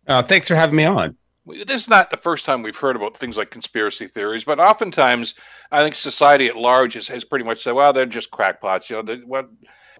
Uh, 0.06 0.22
thanks 0.22 0.48
for 0.48 0.54
having 0.54 0.76
me 0.76 0.84
on. 0.84 1.16
This 1.46 1.82
is 1.82 1.88
not 1.88 2.10
the 2.10 2.16
first 2.16 2.46
time 2.46 2.62
we've 2.62 2.76
heard 2.76 2.96
about 2.96 3.16
things 3.16 3.36
like 3.36 3.50
conspiracy 3.50 4.08
theories, 4.08 4.44
but 4.44 4.58
oftentimes 4.58 5.34
I 5.70 5.82
think 5.82 5.94
society 5.94 6.46
at 6.46 6.56
large 6.56 6.94
has, 6.94 7.08
has 7.08 7.24
pretty 7.24 7.44
much 7.44 7.62
said, 7.62 7.72
well, 7.72 7.92
they're 7.92 8.06
just 8.06 8.30
crackpots. 8.30 8.88
You 8.88 8.96
know, 8.96 9.02
they, 9.02 9.16
what 9.16 9.50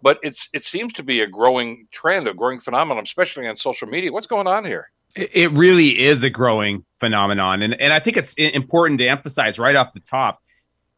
but 0.04 0.18
it's 0.22 0.50
it 0.52 0.64
seems 0.64 0.92
to 0.92 1.02
be 1.02 1.22
a 1.22 1.26
growing 1.26 1.88
trend, 1.90 2.28
a 2.28 2.34
growing 2.34 2.60
phenomenon, 2.60 3.02
especially 3.02 3.48
on 3.48 3.56
social 3.56 3.88
media. 3.88 4.12
What's 4.12 4.26
going 4.26 4.46
on 4.46 4.64
here? 4.64 4.90
It 5.16 5.50
really 5.52 5.98
is 6.00 6.22
a 6.22 6.30
growing 6.30 6.84
phenomenon, 7.00 7.62
and 7.62 7.80
and 7.80 7.92
I 7.92 7.98
think 7.98 8.18
it's 8.18 8.34
important 8.34 8.98
to 8.98 9.06
emphasize 9.06 9.58
right 9.58 9.74
off 9.74 9.94
the 9.94 10.00
top. 10.00 10.40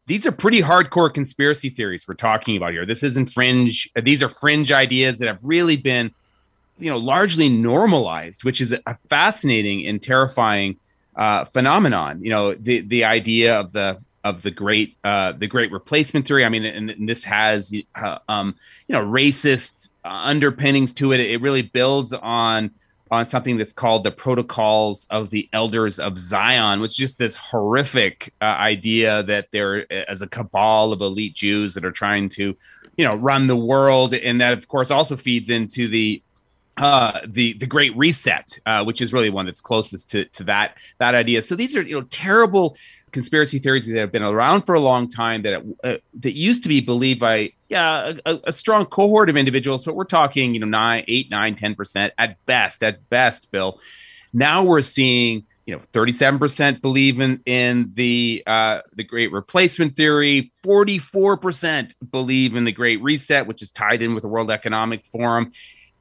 These 0.07 0.27
are 0.27 0.31
pretty 0.31 0.61
hardcore 0.61 1.13
conspiracy 1.13 1.69
theories 1.69 2.05
we're 2.07 2.15
talking 2.15 2.57
about 2.57 2.71
here. 2.71 2.85
This 2.85 3.01
isn't 3.01 3.27
fringe. 3.27 3.89
These 3.95 4.21
are 4.21 4.29
fringe 4.29 4.71
ideas 4.71 5.19
that 5.19 5.27
have 5.27 5.39
really 5.43 5.77
been, 5.77 6.11
you 6.77 6.89
know, 6.89 6.97
largely 6.97 7.49
normalized, 7.49 8.43
which 8.43 8.59
is 8.59 8.73
a 8.73 8.97
fascinating 9.09 9.87
and 9.87 10.01
terrifying 10.01 10.77
uh, 11.15 11.45
phenomenon. 11.45 12.21
You 12.21 12.31
know, 12.31 12.53
the 12.55 12.81
the 12.81 13.05
idea 13.05 13.57
of 13.57 13.71
the 13.71 14.01
of 14.27 14.41
the 14.41 14.51
great 14.51 14.97
uh, 15.03 15.31
the 15.31 15.47
great 15.47 15.71
replacement 15.71 16.27
theory. 16.27 16.43
I 16.43 16.49
mean, 16.49 16.65
and, 16.65 16.89
and 16.89 17.07
this 17.07 17.23
has 17.23 17.73
uh, 17.95 18.17
um, 18.27 18.55
you 18.87 18.93
know 18.93 19.01
racist 19.01 19.89
uh, 20.03 20.09
underpinnings 20.09 20.93
to 20.93 21.13
it. 21.13 21.19
It 21.19 21.41
really 21.41 21.61
builds 21.61 22.13
on 22.13 22.71
on 23.09 23.25
something 23.25 23.55
that's 23.57 23.71
called 23.71 24.03
the 24.03 24.11
protocols 24.11 25.07
of 25.09 25.29
the 25.29 25.47
elders 25.53 25.97
of 25.97 26.17
Zion, 26.17 26.81
which 26.81 26.91
is 26.91 26.97
just 26.97 27.17
this 27.17 27.37
horrific 27.37 28.33
uh, 28.41 28.45
idea 28.45 29.23
that 29.23 29.47
there 29.51 29.91
as 30.09 30.21
a 30.21 30.27
cabal 30.27 30.91
of 30.91 30.99
elite 30.99 31.33
Jews 31.33 31.73
that 31.75 31.85
are 31.85 31.91
trying 31.91 32.27
to 32.29 32.55
you 32.97 33.05
know 33.05 33.15
run 33.15 33.47
the 33.47 33.55
world, 33.55 34.13
and 34.13 34.41
that 34.41 34.57
of 34.57 34.67
course 34.67 34.91
also 34.91 35.15
feeds 35.15 35.49
into 35.49 35.87
the 35.87 36.21
uh, 36.77 37.21
the 37.25 37.53
the 37.53 37.65
Great 37.65 37.95
Reset, 37.97 38.59
uh, 38.65 38.83
which 38.83 39.01
is 39.01 39.13
really 39.13 39.29
one 39.29 39.45
that's 39.45 39.61
closest 39.61 40.09
to 40.11 40.25
to 40.25 40.43
that 40.45 40.77
that 40.99 41.15
idea. 41.15 41.41
So 41.41 41.55
these 41.55 41.75
are 41.75 41.81
you 41.81 41.99
know 41.99 42.05
terrible 42.09 42.77
conspiracy 43.11 43.57
theories 43.57 43.85
that 43.87 43.95
have 43.95 44.11
been 44.11 44.23
around 44.23 44.63
for 44.63 44.75
a 44.75 44.79
long 44.79 45.09
time 45.09 45.41
that 45.43 45.63
uh, 45.83 45.97
that 46.19 46.35
used 46.35 46.63
to 46.63 46.69
be 46.69 46.79
believed 46.79 47.19
by 47.19 47.51
yeah 47.69 48.13
a, 48.25 48.39
a, 48.45 48.51
strong 48.51 48.85
cohort 48.85 49.29
of 49.29 49.37
individuals, 49.37 49.83
but 49.83 49.95
we're 49.95 50.03
talking 50.03 50.53
you 50.53 50.59
know 50.59 50.67
nine, 50.67 51.03
eight, 51.07 51.31
nine, 51.31 51.55
ten 51.55 51.73
percent 51.73 52.13
at 52.17 52.43
best, 52.45 52.83
at 52.83 53.09
best, 53.09 53.49
Bill. 53.51 53.79
Now 54.33 54.63
we're 54.63 54.81
seeing 54.81 55.45
you 55.65 55.75
know 55.75 55.81
37% 55.93 56.81
believe 56.81 57.19
in 57.19 57.41
in 57.45 57.91
the 57.95 58.43
uh, 58.45 58.81
the 58.93 59.03
great 59.03 59.31
replacement 59.31 59.95
theory 59.95 60.51
44% 60.65 61.93
believe 62.09 62.55
in 62.55 62.63
the 62.63 62.71
great 62.71 63.01
reset 63.01 63.47
which 63.47 63.61
is 63.61 63.71
tied 63.71 64.01
in 64.01 64.13
with 64.13 64.21
the 64.21 64.29
world 64.29 64.49
economic 64.49 65.05
forum 65.05 65.51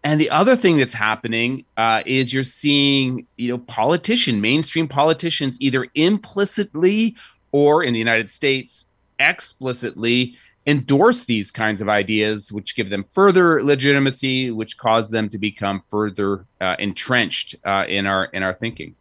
and 0.07 0.21
the 0.21 0.31
other 0.31 0.55
thing 0.55 0.77
that's 0.77 0.93
happening 0.93 1.65
uh, 1.77 2.01
is 2.07 2.33
you're 2.33 2.45
seeing, 2.45 3.27
you 3.37 3.49
know, 3.49 3.59
politician, 3.59 4.41
mainstream 4.41 4.87
politicians, 4.87 5.61
either 5.61 5.89
implicitly 5.97 7.17
or 7.51 7.83
in 7.83 7.93
the 7.93 7.99
United 7.99 8.29
States 8.29 8.87
explicitly 9.19 10.37
endorse 10.65 11.25
these 11.25 11.51
kinds 11.51 11.81
of 11.81 11.89
ideas, 11.89 12.53
which 12.53 12.77
give 12.77 12.89
them 12.89 13.03
further 13.03 13.61
legitimacy, 13.65 14.53
which 14.53 14.79
cause 14.79 15.11
them 15.11 15.29
to 15.29 15.39
become 15.39 15.81
further 15.81 16.47
uh, 16.61 16.77
entrenched 16.79 17.57
uh, 17.65 17.85
in 17.89 18.07
our 18.07 18.27
in 18.27 18.45
our 18.45 18.55
thinking 18.55 18.95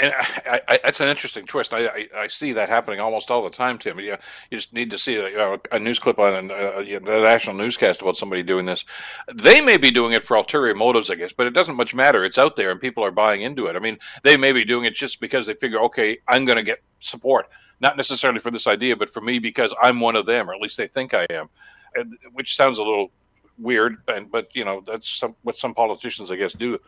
and 0.00 0.12
I, 0.46 0.60
I, 0.68 0.80
that's 0.82 1.00
an 1.00 1.08
interesting 1.08 1.44
twist. 1.44 1.74
I, 1.74 2.08
I, 2.16 2.26
see 2.28 2.52
that 2.52 2.68
happening 2.68 3.00
almost 3.00 3.30
all 3.30 3.42
the 3.42 3.50
time, 3.50 3.78
Tim. 3.78 3.98
You, 3.98 4.16
you 4.50 4.58
just 4.58 4.72
need 4.72 4.90
to 4.90 4.98
see 4.98 5.16
a, 5.16 5.28
you 5.28 5.36
know, 5.36 5.58
a 5.70 5.78
news 5.78 5.98
clip 5.98 6.18
on 6.18 6.50
a, 6.50 6.54
uh, 6.54 7.00
national 7.00 7.56
newscast 7.56 8.00
about 8.00 8.16
somebody 8.16 8.42
doing 8.42 8.66
this. 8.66 8.84
They 9.32 9.60
may 9.60 9.76
be 9.76 9.90
doing 9.90 10.12
it 10.12 10.24
for 10.24 10.36
ulterior 10.36 10.74
motives, 10.74 11.10
I 11.10 11.16
guess, 11.16 11.32
but 11.32 11.46
it 11.46 11.54
doesn't 11.54 11.76
much 11.76 11.94
matter. 11.94 12.24
It's 12.24 12.38
out 12.38 12.56
there, 12.56 12.70
and 12.70 12.80
people 12.80 13.04
are 13.04 13.10
buying 13.10 13.42
into 13.42 13.66
it. 13.66 13.76
I 13.76 13.78
mean, 13.78 13.98
they 14.22 14.36
may 14.36 14.52
be 14.52 14.64
doing 14.64 14.84
it 14.84 14.94
just 14.94 15.20
because 15.20 15.46
they 15.46 15.54
figure, 15.54 15.80
okay, 15.80 16.18
I'm 16.26 16.44
going 16.44 16.58
to 16.58 16.64
get 16.64 16.82
support, 17.00 17.48
not 17.80 17.96
necessarily 17.96 18.40
for 18.40 18.50
this 18.50 18.66
idea, 18.66 18.96
but 18.96 19.10
for 19.10 19.20
me 19.20 19.38
because 19.38 19.74
I'm 19.82 20.00
one 20.00 20.16
of 20.16 20.26
them, 20.26 20.48
or 20.48 20.54
at 20.54 20.60
least 20.60 20.76
they 20.76 20.88
think 20.88 21.14
I 21.14 21.26
am, 21.30 21.48
and, 21.94 22.16
which 22.32 22.56
sounds 22.56 22.78
a 22.78 22.82
little 22.82 23.10
weird, 23.58 23.98
and 24.08 24.30
but 24.30 24.48
you 24.54 24.64
know 24.64 24.82
that's 24.86 25.08
some, 25.08 25.36
what 25.42 25.56
some 25.56 25.74
politicians, 25.74 26.30
I 26.30 26.36
guess, 26.36 26.54
do 26.54 26.78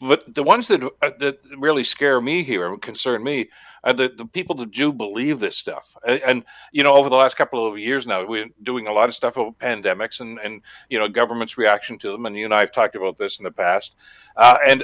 but 0.00 0.34
the 0.34 0.42
ones 0.42 0.68
that 0.68 0.82
uh, 0.82 1.10
that 1.18 1.38
really 1.56 1.84
scare 1.84 2.20
me 2.20 2.42
here 2.42 2.66
and 2.66 2.80
concern 2.80 3.22
me 3.22 3.48
are 3.84 3.92
the, 3.92 4.08
the 4.08 4.24
people 4.24 4.56
that 4.56 4.70
do 4.70 4.92
believe 4.92 5.38
this 5.38 5.56
stuff. 5.56 5.94
And, 6.06 6.44
you 6.72 6.82
know, 6.82 6.94
over 6.94 7.10
the 7.10 7.16
last 7.16 7.36
couple 7.36 7.66
of 7.66 7.78
years 7.78 8.06
now, 8.06 8.26
we're 8.26 8.48
doing 8.62 8.86
a 8.86 8.92
lot 8.92 9.10
of 9.10 9.14
stuff 9.14 9.36
about 9.36 9.58
pandemics 9.58 10.20
and 10.20 10.38
and 10.38 10.62
you 10.88 10.98
know 10.98 11.08
government's 11.08 11.58
reaction 11.58 11.98
to 11.98 12.12
them. 12.12 12.26
And 12.26 12.36
you 12.36 12.44
and 12.46 12.54
I 12.54 12.60
have 12.60 12.72
talked 12.72 12.96
about 12.96 13.18
this 13.18 13.38
in 13.38 13.44
the 13.44 13.50
past. 13.50 13.94
Uh, 14.36 14.56
and 14.66 14.82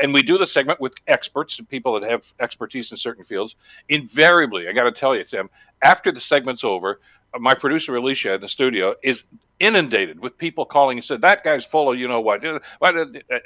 and 0.00 0.14
we 0.14 0.22
do 0.22 0.38
the 0.38 0.46
segment 0.46 0.80
with 0.80 0.94
experts, 1.06 1.58
and 1.58 1.68
people 1.68 1.98
that 2.00 2.10
have 2.10 2.32
expertise 2.40 2.90
in 2.90 2.96
certain 2.96 3.24
fields. 3.24 3.56
Invariably, 3.88 4.68
I 4.68 4.72
got 4.72 4.84
to 4.84 4.92
tell 4.92 5.14
you, 5.14 5.24
Tim, 5.24 5.50
after 5.82 6.10
the 6.10 6.20
segment's 6.20 6.64
over, 6.64 7.00
my 7.38 7.54
producer 7.54 7.96
Alicia 7.96 8.34
in 8.34 8.40
the 8.40 8.48
studio 8.48 8.94
is 9.02 9.24
inundated 9.62 10.20
with 10.20 10.36
people 10.36 10.66
calling 10.66 10.98
and 10.98 11.04
said 11.04 11.22
that 11.22 11.44
guy's 11.44 11.64
full 11.64 11.92
of 11.92 11.98
you 11.98 12.08
know 12.08 12.20
what, 12.20 12.44
uh, 12.44 12.58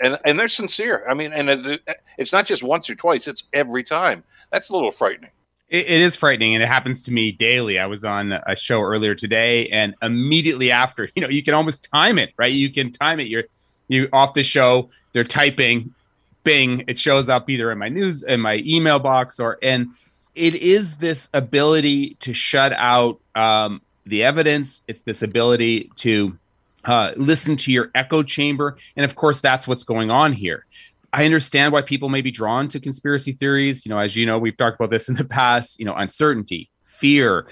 and 0.03 0.19
and 0.25 0.39
they're 0.39 0.49
sincere. 0.49 1.05
I 1.09 1.15
mean, 1.15 1.33
and 1.33 1.49
uh, 1.49 1.77
uh, 1.87 1.93
it's 2.19 2.33
not 2.33 2.47
just 2.47 2.65
once 2.65 2.91
or 2.91 2.97
twice; 2.97 3.29
it's 3.29 3.45
every 3.53 3.85
time. 3.85 4.25
That's 4.51 4.71
a 4.71 4.73
little 4.73 4.91
frightening. 4.91 5.31
It, 5.69 5.87
it 5.87 6.01
is 6.01 6.17
frightening, 6.17 6.55
and 6.55 6.63
it 6.63 6.67
happens 6.67 7.03
to 7.03 7.13
me 7.13 7.31
daily. 7.31 7.79
I 7.79 7.87
was 7.87 8.05
on 8.05 8.33
a 8.33 8.57
show 8.57 8.81
earlier 8.81 9.15
today, 9.15 9.69
and 9.69 9.95
immediately 10.03 10.73
after, 10.73 11.09
you 11.15 11.23
know, 11.23 11.29
you 11.29 11.43
can 11.43 11.55
almost 11.55 11.89
time 11.91 12.19
it, 12.19 12.33
right? 12.37 12.53
You 12.53 12.73
can 12.73 12.91
time 12.91 13.21
it. 13.21 13.29
You're 13.29 13.45
you 13.89 14.09
off 14.13 14.35
the 14.35 14.43
show. 14.43 14.89
They're 15.13 15.23
typing, 15.23 15.95
Bing. 16.43 16.85
It 16.89 16.99
shows 16.99 17.29
up 17.29 17.49
either 17.49 17.71
in 17.71 17.79
my 17.79 17.89
news, 17.89 18.23
in 18.25 18.41
my 18.41 18.63
email 18.67 18.99
box, 18.99 19.39
or 19.39 19.59
and 19.63 19.89
it 20.35 20.55
is 20.55 20.97
this 20.97 21.29
ability 21.35 22.15
to 22.21 22.33
shut 22.33 22.73
out 22.75 23.21
um, 23.35 23.81
the 24.07 24.23
evidence. 24.23 24.83
It's 24.89 25.03
this 25.03 25.23
ability 25.23 25.91
to 25.97 26.39
uh, 26.85 27.13
listen 27.17 27.57
to 27.57 27.73
your 27.73 27.91
echo 27.95 28.23
chamber, 28.23 28.77
and 28.97 29.05
of 29.05 29.15
course, 29.15 29.41
that's 29.41 29.67
what's 29.67 29.85
going 29.85 30.11
on 30.11 30.33
here. 30.33 30.65
I 31.13 31.25
understand 31.25 31.73
why 31.73 31.83
people 31.83 32.09
may 32.09 32.21
be 32.21 32.31
drawn 32.31 32.69
to 32.69 32.81
conspiracy 32.81 33.33
theories. 33.33 33.87
You 33.87 33.91
know, 33.91 33.99
as 33.99 34.17
you 34.17 34.27
know, 34.27 34.39
we've 34.39 34.57
talked 34.57 34.77
about 34.77 34.91
this 34.91 35.09
in 35.09 35.15
the 35.15 35.25
past. 35.25 35.79
You 35.79 35.87
know, 35.87 35.95
uncertainty, 35.95 36.71
fear, 36.85 37.47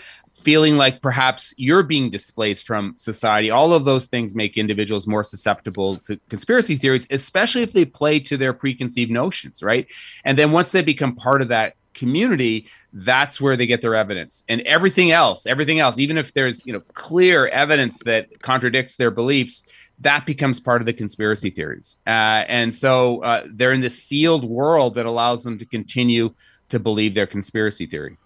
feeling 0.44 0.76
like 0.76 1.00
perhaps 1.00 1.54
you're 1.56 1.82
being 1.82 2.10
displaced 2.10 2.66
from 2.66 2.94
society. 2.96 3.50
All 3.50 3.72
of 3.72 3.84
those 3.84 4.06
things 4.06 4.34
make 4.34 4.58
individuals 4.58 5.06
more 5.06 5.24
susceptible 5.24 5.96
to 5.98 6.20
conspiracy 6.28 6.76
theories, 6.76 7.06
especially 7.10 7.62
if 7.62 7.72
they 7.72 7.86
play 7.86 8.20
to 8.20 8.36
their 8.36 8.52
preconceived 8.52 9.10
notions, 9.10 9.62
right? 9.62 9.90
And 10.24 10.38
then 10.38 10.52
once 10.52 10.70
they 10.70 10.82
become 10.82 11.14
part 11.14 11.40
of 11.40 11.48
that 11.48 11.74
community 11.94 12.66
that's 12.92 13.40
where 13.40 13.56
they 13.56 13.66
get 13.66 13.80
their 13.80 13.94
evidence 13.94 14.44
and 14.48 14.60
everything 14.62 15.10
else 15.10 15.46
everything 15.46 15.80
else 15.80 15.98
even 15.98 16.18
if 16.18 16.32
there's 16.32 16.66
you 16.66 16.72
know 16.72 16.80
clear 16.92 17.46
evidence 17.48 17.98
that 18.00 18.28
contradicts 18.42 18.96
their 18.96 19.10
beliefs 19.10 19.62
that 20.00 20.26
becomes 20.26 20.60
part 20.60 20.82
of 20.82 20.86
the 20.86 20.92
conspiracy 20.92 21.50
theories. 21.50 21.98
Uh, 22.06 22.44
and 22.48 22.74
so 22.74 23.22
uh, 23.22 23.44
they're 23.50 23.72
in 23.72 23.80
this 23.80 24.02
sealed 24.02 24.44
world 24.44 24.94
that 24.96 25.06
allows 25.06 25.42
them 25.44 25.58
to 25.58 25.64
continue 25.64 26.34
to 26.68 26.78
believe 26.78 27.14
their 27.14 27.26
conspiracy 27.26 27.86
theory. 27.86 28.16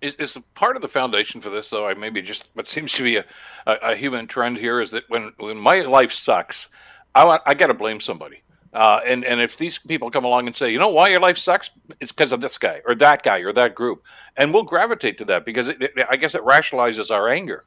Is, 0.00 0.14
is 0.16 0.38
part 0.54 0.76
of 0.76 0.82
the 0.82 0.88
foundation 0.88 1.40
for 1.40 1.50
this, 1.50 1.70
though, 1.70 1.86
I 1.86 1.94
maybe 1.94 2.22
just 2.22 2.48
what 2.54 2.68
seems 2.68 2.92
to 2.92 3.02
be 3.02 3.16
a, 3.16 3.24
a, 3.66 3.74
a 3.82 3.96
human 3.96 4.26
trend 4.28 4.58
here 4.58 4.80
is 4.80 4.92
that 4.92 5.04
when, 5.08 5.32
when 5.38 5.58
my 5.58 5.80
life 5.80 6.12
sucks, 6.12 6.68
I, 7.14 7.24
want 7.24 7.42
I 7.46 7.54
got 7.54 7.66
to 7.66 7.74
blame 7.74 8.00
somebody. 8.00 8.42
Uh, 8.72 9.00
and 9.06 9.24
and 9.24 9.40
if 9.40 9.56
these 9.56 9.78
people 9.78 10.10
come 10.10 10.24
along 10.24 10.46
and 10.46 10.54
say, 10.54 10.70
you 10.70 10.78
know, 10.78 10.88
why 10.88 11.08
your 11.08 11.20
life 11.20 11.38
sucks, 11.38 11.70
it's 12.00 12.12
because 12.12 12.32
of 12.32 12.40
this 12.40 12.58
guy 12.58 12.82
or 12.86 12.94
that 12.94 13.22
guy 13.22 13.38
or 13.38 13.52
that 13.52 13.74
group, 13.74 14.02
and 14.36 14.52
we'll 14.52 14.62
gravitate 14.62 15.16
to 15.18 15.24
that 15.24 15.44
because 15.44 15.68
it, 15.68 15.80
it, 15.80 15.92
I 16.10 16.16
guess 16.16 16.34
it 16.34 16.42
rationalizes 16.42 17.10
our 17.10 17.28
anger. 17.28 17.64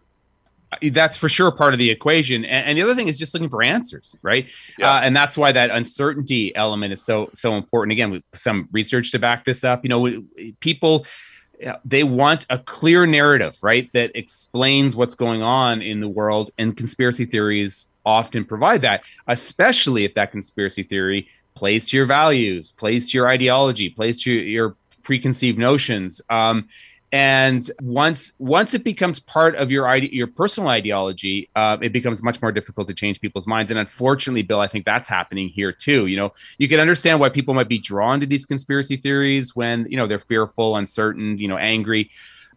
That's 0.82 1.18
for 1.18 1.28
sure 1.28 1.52
part 1.52 1.74
of 1.74 1.80
the 1.80 1.90
equation. 1.90 2.46
And, 2.46 2.66
and, 2.66 2.78
the 2.78 2.84
other 2.84 2.96
thing 2.96 3.10
is 3.10 3.20
just 3.20 3.34
looking 3.34 3.50
for 3.50 3.62
answers 3.62 4.16
right? 4.22 4.50
Yeah. 4.80 4.94
uh, 4.94 5.02
and 5.02 5.14
that's 5.14 5.38
why 5.38 5.52
that 5.52 5.70
uncertainty 5.70 6.56
element 6.56 6.94
is 6.94 7.04
so 7.04 7.30
so 7.34 7.56
important. 7.56 7.94
Again 7.94 8.12
with 8.12 8.24
some 8.34 8.70
research 8.72 9.12
to 9.12 9.20
back 9.20 9.44
this 9.44 9.64
up. 9.64 9.84
You 9.84 9.90
know 9.90 10.24
people 10.60 11.06
they 11.86 12.04
want 12.04 12.46
a 12.50 12.60
clear 12.60 13.06
narrative 13.06 13.58
right 13.62 13.92
that 13.94 14.12
explains 14.16 14.96
what's 14.96 15.16
going 15.16 15.42
on 15.42 15.82
in 15.82 16.00
the 16.00 16.08
world 16.08 16.52
and 16.58 16.76
conspiracy 16.76 17.26
theories 17.26 17.88
often 18.06 18.44
provide 18.44 18.82
that 18.82 19.04
especially 19.28 20.06
if 20.06 20.14
that 20.14 20.32
conspiracy 20.32 20.84
theory 20.84 21.28
plays 21.54 21.88
to 21.90 21.98
your 21.98 22.06
values 22.06 22.72
plays 22.78 23.12
to 23.12 23.18
your 23.18 23.30
ideology 23.30 23.90
plays 23.90 24.22
to 24.22 24.32
your 24.32 24.76
preconceived 25.04 25.58
notions. 25.58 26.22
Um, 26.30 26.68
and 27.14 27.70
once 27.82 28.32
once 28.40 28.74
it 28.74 28.86
becomes 28.86 29.20
part 29.20 29.56
of 29.56 29.70
your 29.70 29.86
ide- 29.86 30.14
your 30.14 30.28
personal 30.28 30.70
ideology 30.70 31.50
uh, 31.58 31.76
it 31.82 31.92
becomes 31.92 32.24
much 32.24 32.42
more 32.42 32.54
difficult 32.54 32.88
to 32.88 32.94
change 32.94 33.20
people's 33.20 33.46
minds. 33.46 33.70
And 33.70 33.78
unfortunately 33.78 34.44
bill 34.44 34.62
i 34.62 34.68
think 34.68 34.86
that's 34.86 35.10
happening 35.10 35.50
here 35.50 35.74
too. 35.74 36.06
You 36.08 36.16
know 36.16 36.32
you 36.58 36.70
can 36.70 36.80
understand 36.80 37.20
why 37.20 37.28
people 37.28 37.54
might 37.54 37.68
be 37.68 37.80
drawn 37.80 38.22
to 38.22 38.26
these 38.26 38.46
conspiracy 38.46 38.96
theories 38.96 39.54
when 39.54 39.86
you 39.90 39.98
know 39.98 40.08
they're 40.08 40.20
fearful 40.20 40.78
uncertain 40.78 41.38
you 41.38 41.50
know 41.50 41.58
angry 41.58 42.10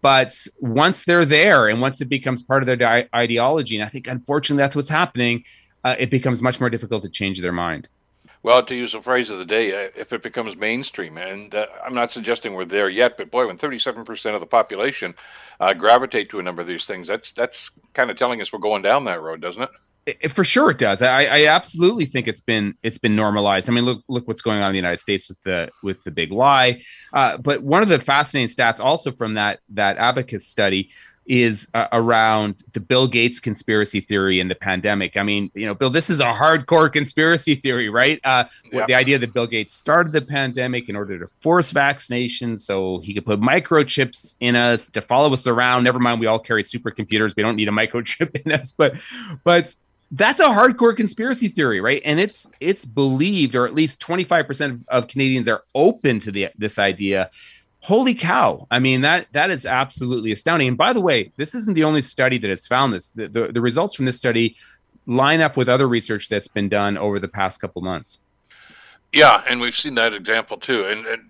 but 0.05 0.35
once 0.61 1.07
they're 1.07 1.25
there 1.25 1.69
and 1.69 1.81
once 1.81 2.03
it 2.03 2.11
becomes 2.11 2.43
part 2.43 2.62
of 2.62 2.67
their 2.67 2.77
di- 2.77 3.09
ideology 3.14 3.75
and 3.75 3.85
i 3.85 3.88
think 3.88 4.07
unfortunately 4.07 4.62
that's 4.62 4.77
what's 4.77 4.90
happening 4.90 5.43
uh, 5.83 5.97
it 5.99 6.11
becomes 6.11 6.43
much 6.43 6.61
more 6.61 6.69
difficult 6.69 7.03
to 7.03 7.09
change 7.09 7.40
their 7.40 7.53
mind 7.53 7.88
well, 8.45 8.62
to 8.62 8.75
use 8.75 8.93
a 8.93 9.01
phrase 9.01 9.31
of 9.31 9.38
the 9.38 9.47
day, 9.47 9.87
uh, 9.87 9.88
if 9.97 10.12
it 10.12 10.23
becomes 10.23 10.55
mainstream, 10.55 11.17
and 11.17 11.55
uh, 11.55 11.67
I'm 11.83 11.95
not 11.95 12.12
suggesting 12.12 12.53
we're 12.53 12.67
there 12.67 12.90
yet, 12.90 13.17
but 13.17 13.31
boy, 13.31 13.47
when 13.47 13.57
37% 13.57 14.35
of 14.35 14.40
the 14.40 14.47
population 14.47 15.14
uh, 15.59 15.73
gravitate 15.73 16.29
to 16.29 16.40
a 16.40 16.43
number 16.43 16.61
of 16.61 16.69
these 16.69 16.85
things, 16.85 17.09
that's 17.09 17.33
that's 17.33 17.71
kind 17.95 18.11
of 18.11 18.19
telling 18.19 18.43
us 18.43 18.53
we're 18.53 18.59
going 18.59 18.83
down 18.83 19.05
that 19.05 19.23
road, 19.23 19.40
doesn't 19.40 19.62
it? 19.62 19.71
It 20.07 20.31
for 20.31 20.45
sure, 20.45 20.71
it 20.71 20.79
does. 20.79 21.03
I, 21.03 21.25
I 21.25 21.47
absolutely 21.47 22.07
think 22.07 22.29
it's 22.29 22.40
been 22.40 22.75
it's 22.83 22.99
been 22.99 23.17
normalized. 23.17 23.69
I 23.69 23.73
mean, 23.73 23.85
look 23.85 24.03
look 24.09 24.29
what's 24.29 24.43
going 24.43 24.61
on 24.61 24.67
in 24.67 24.73
the 24.73 24.79
United 24.79 25.01
States 25.01 25.29
with 25.29 25.40
the 25.43 25.71
with 25.83 26.05
the 26.05 26.11
big 26.11 26.33
lie. 26.33 26.83
Uh, 27.12 27.38
but 27.38 27.62
one 27.62 27.83
of 27.83 27.88
the 27.88 27.99
fascinating 27.99 28.55
stats, 28.55 28.81
also 28.81 29.12
from 29.12 29.35
that 29.35 29.61
that 29.71 29.97
Abacus 29.97 30.47
study, 30.47 30.90
is 31.27 31.69
uh, 31.73 31.88
around 31.93 32.62
the 32.73 32.81
Bill 32.81 33.07
Gates 33.07 33.40
conspiracy 33.40 34.01
theory 34.01 34.40
and 34.40 34.51
the 34.51 34.55
pandemic. 34.55 35.17
I 35.17 35.23
mean, 35.23 35.51
you 35.55 35.67
know, 35.67 35.75
Bill, 35.75 35.90
this 35.90 36.11
is 36.11 36.21
a 36.21 36.33
hardcore 36.33 36.93
conspiracy 36.93 37.55
theory, 37.55 37.88
right? 37.88 38.21
Uh, 38.25 38.45
yeah. 38.73 38.85
The 38.87 38.95
idea 38.95 39.19
that 39.19 39.33
Bill 39.33 39.47
Gates 39.47 39.75
started 39.75 40.12
the 40.12 40.21
pandemic 40.21 40.88
in 40.88 40.97
order 40.97 41.19
to 41.19 41.27
force 41.27 41.73
vaccinations 41.73 42.61
so 42.61 42.99
he 42.99 43.14
could 43.14 43.25
put 43.25 43.40
microchips 43.40 44.35
in 44.40 44.55
us 44.55 44.90
to 44.90 45.01
follow 45.01 45.33
us 45.33 45.47
around. 45.47 45.85
Never 45.85 45.99
mind, 45.99 46.21
we 46.21 46.27
all 46.27 46.38
carry 46.38 46.62
supercomputers. 46.62 47.35
We 47.37 47.43
don't 47.43 47.57
need 47.57 47.69
a 47.69 47.73
microchip 47.73 48.35
in 48.45 48.53
us, 48.53 48.73
but, 48.73 49.01
but 49.45 49.75
that's 50.16 50.38
a 50.38 50.44
hardcore 50.44 50.96
conspiracy 50.96 51.48
theory, 51.48 51.81
right? 51.81 52.00
And 52.05 52.20
it's 52.20 52.46
it's 52.61 52.85
believed, 52.85 53.57
or 53.57 53.66
at 53.66 53.74
least 53.74 54.00
25% 54.00 54.85
of 54.88 55.09
Canadians 55.09 55.48
are 55.48 55.62
open 55.74 56.20
to 56.20 56.31
the 56.31 56.48
this 56.57 56.79
idea. 56.79 57.31
Holy 57.81 58.14
cow. 58.14 58.66
I 58.70 58.79
mean 58.79 59.00
that 59.00 59.27
that 59.33 59.50
is 59.50 59.66
absolutely 59.66 60.31
astounding. 60.33 60.68
And 60.68 60.77
by 60.77 60.92
the 60.92 61.00
way 61.00 61.33
this 61.37 61.55
isn't 61.55 61.74
the 61.74 61.85
only 61.85 62.00
study 62.00 62.38
that 62.38 62.48
has 62.48 62.66
found 62.66 62.92
this. 62.94 63.09
The, 63.09 63.29
the, 63.29 63.53
the 63.53 63.61
results 63.61 63.94
from 63.94 64.05
this 64.05 64.16
study 64.16 64.57
line 65.07 65.40
up 65.40 65.57
with 65.57 65.68
other 65.68 65.88
research 65.88 66.29
that's 66.29 66.48
been 66.48 66.68
done 66.68 66.96
over 66.96 67.18
the 67.18 67.29
past 67.29 67.61
couple 67.61 67.83
months. 67.83 68.20
Yeah 69.12 69.42
and 69.48 69.61
we've 69.61 69.74
seen 69.74 69.96
that 69.96 70.12
example 70.12 70.59
too. 70.59 70.87
And, 70.87 71.05
and 71.07 71.22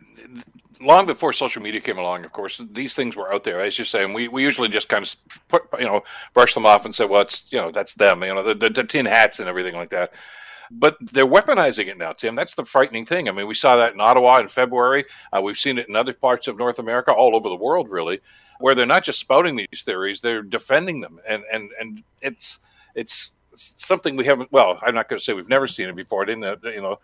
long 0.85 1.07
before 1.07 1.33
social 1.33 1.63
media 1.63 1.81
came 1.81 1.99
along 1.99 2.25
of 2.25 2.33
course 2.33 2.61
these 2.73 2.95
things 2.95 3.17
were 3.17 3.33
out 3.33 3.45
there 3.45 3.61
as 3.61 3.79
you 3.79 3.85
say 3.85 4.05
and 4.05 4.15
we, 4.15 4.29
we 4.29 4.43
usually 4.43 4.69
just 4.69 4.89
kind 4.89 5.05
of 5.05 5.15
put 5.49 5.63
you 5.79 5.87
know 5.87 6.03
brush 6.33 6.55
them 6.55 6.67
off 6.67 6.85
and 6.85 6.95
say 6.95 7.05
well 7.05 7.23
it's 7.23 7.51
you 7.53 7.59
know 7.59 7.71
that's 7.71 7.95
them 7.95 8.23
you 8.23 8.35
know 8.35 8.43
the, 8.43 8.55
the, 8.55 8.71
the 8.71 8.85
tin 8.85 9.07
hats 9.07 9.41
and 9.41 9.49
everything 9.49 9.75
like 9.75 9.91
that 9.91 10.13
but 10.71 10.97
they're 11.01 11.27
weaponizing 11.27 11.87
it 11.87 11.99
now, 11.99 12.13
Tim. 12.13 12.35
That's 12.35 12.55
the 12.55 12.65
frightening 12.65 13.07
thing. 13.07 13.29
I 13.29 13.33
mean, 13.33 13.47
we 13.47 13.55
saw 13.55 13.77
that 13.77 13.95
in 13.95 14.01
Ottawa 14.01 14.39
in 14.39 14.49
February. 14.49 15.05
Uh, 15.33 15.41
we've 15.43 15.59
seen 15.59 15.79
it 15.79 15.89
in 15.89 15.97
other 15.97 16.13
parts 16.13 16.49
of 16.49 16.57
North 16.57 16.79
America, 16.79 17.13
all 17.13 17.37
over 17.37 17.49
the 17.49 17.57
world, 17.57 17.91
really, 17.91 18.21
where 18.59 18.75
they're 18.75 18.87
not 18.87 19.05
just 19.05 19.21
spouting 19.21 19.57
these 19.57 19.83
theories; 19.85 20.21
they're 20.21 20.43
defending 20.43 21.01
them, 21.01 21.21
and 21.29 21.43
and 21.53 21.71
and 21.79 22.03
it's 22.21 22.61
it's 22.95 23.35
something 23.57 24.17
we 24.17 24.25
haven't. 24.25 24.51
Well, 24.53 24.79
I'm 24.83 24.95
not 24.95 25.09
going 25.09 25.19
to 25.19 25.25
say 25.25 25.33
we've 25.33 25.49
never 25.49 25.67
seen 25.67 25.89
it 25.89 25.97
before. 25.97 26.23
I 26.23 26.27
didn't, 26.27 26.65
you 26.65 26.83
know, 26.83 26.99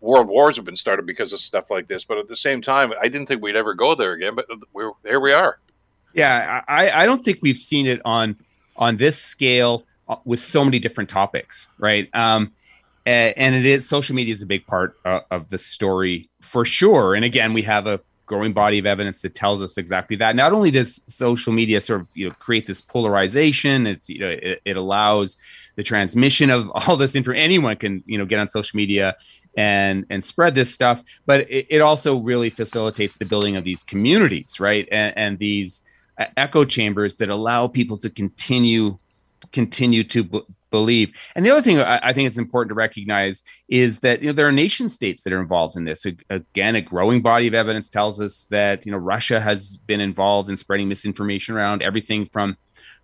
world 0.00 0.28
wars 0.28 0.56
have 0.56 0.64
been 0.64 0.76
started 0.76 1.06
because 1.06 1.32
of 1.32 1.40
stuff 1.40 1.70
like 1.70 1.86
this. 1.86 2.04
But 2.04 2.18
at 2.18 2.28
the 2.28 2.36
same 2.36 2.60
time, 2.60 2.92
I 3.00 3.08
didn't 3.08 3.26
think 3.26 3.42
we'd 3.42 3.56
ever 3.56 3.74
go 3.74 3.94
there 3.94 4.12
again. 4.12 4.34
But 4.34 4.46
we're 4.72 4.92
here. 5.04 5.20
We 5.20 5.32
are. 5.32 5.58
Yeah, 6.14 6.62
I, 6.68 6.90
I 6.90 7.06
don't 7.06 7.24
think 7.24 7.38
we've 7.42 7.56
seen 7.56 7.86
it 7.86 8.00
on 8.04 8.36
on 8.76 8.96
this 8.96 9.18
scale 9.18 9.84
uh, 10.08 10.16
with 10.24 10.40
so 10.40 10.64
many 10.64 10.78
different 10.78 11.08
topics, 11.08 11.68
right? 11.78 12.08
Um, 12.14 12.52
and 13.06 13.54
it 13.54 13.66
is 13.66 13.88
social 13.88 14.14
media 14.14 14.32
is 14.32 14.42
a 14.42 14.46
big 14.46 14.66
part 14.66 14.96
uh, 15.04 15.20
of 15.30 15.50
the 15.50 15.58
story 15.58 16.28
for 16.40 16.64
sure 16.64 17.14
and 17.14 17.24
again 17.24 17.52
we 17.52 17.62
have 17.62 17.86
a 17.86 18.00
growing 18.26 18.52
body 18.52 18.78
of 18.78 18.86
evidence 18.86 19.20
that 19.22 19.34
tells 19.34 19.62
us 19.62 19.76
exactly 19.76 20.16
that 20.16 20.36
not 20.36 20.52
only 20.52 20.70
does 20.70 21.00
social 21.06 21.52
media 21.52 21.80
sort 21.80 22.00
of 22.00 22.08
you 22.14 22.28
know 22.28 22.34
create 22.38 22.66
this 22.66 22.80
polarization 22.80 23.86
it's 23.86 24.08
you 24.08 24.20
know 24.20 24.28
it, 24.28 24.60
it 24.64 24.76
allows 24.76 25.36
the 25.76 25.82
transmission 25.82 26.50
of 26.50 26.70
all 26.74 26.96
this 26.96 27.14
info 27.14 27.32
anyone 27.32 27.76
can 27.76 28.02
you 28.06 28.18
know 28.18 28.24
get 28.24 28.38
on 28.38 28.48
social 28.48 28.76
media 28.76 29.16
and 29.56 30.06
and 30.10 30.24
spread 30.24 30.54
this 30.54 30.72
stuff 30.72 31.02
but 31.26 31.40
it, 31.50 31.66
it 31.68 31.80
also 31.80 32.18
really 32.18 32.50
facilitates 32.50 33.16
the 33.16 33.24
building 33.24 33.56
of 33.56 33.64
these 33.64 33.82
communities 33.82 34.58
right 34.60 34.88
and, 34.90 35.16
and 35.16 35.38
these 35.38 35.82
uh, 36.18 36.26
echo 36.36 36.64
chambers 36.64 37.16
that 37.16 37.30
allow 37.30 37.66
people 37.66 37.98
to 37.98 38.10
continue 38.10 38.98
continue 39.50 40.04
to 40.04 40.24
b- 40.24 40.42
believe. 40.70 41.16
And 41.34 41.44
the 41.44 41.50
other 41.50 41.62
thing 41.62 41.78
I, 41.78 42.00
I, 42.02 42.12
think 42.12 42.26
it's 42.26 42.38
important 42.38 42.70
to 42.70 42.74
recognize 42.74 43.42
is 43.68 44.00
that 44.00 44.20
you 44.20 44.28
know 44.28 44.32
there 44.32 44.48
are 44.48 44.52
nation 44.52 44.88
states 44.88 45.22
that 45.22 45.32
are 45.32 45.40
involved 45.40 45.76
in 45.76 45.84
this. 45.84 46.04
Again, 46.30 46.76
a 46.76 46.80
growing 46.80 47.22
body 47.22 47.46
of 47.46 47.54
evidence 47.54 47.88
tells 47.88 48.20
us 48.20 48.42
that 48.50 48.84
you 48.84 48.92
know 48.92 48.98
Russia 48.98 49.40
has 49.40 49.76
been 49.76 50.00
involved 50.00 50.50
in 50.50 50.56
spreading 50.56 50.88
misinformation 50.88 51.54
around 51.54 51.82
everything 51.82 52.26
from 52.26 52.56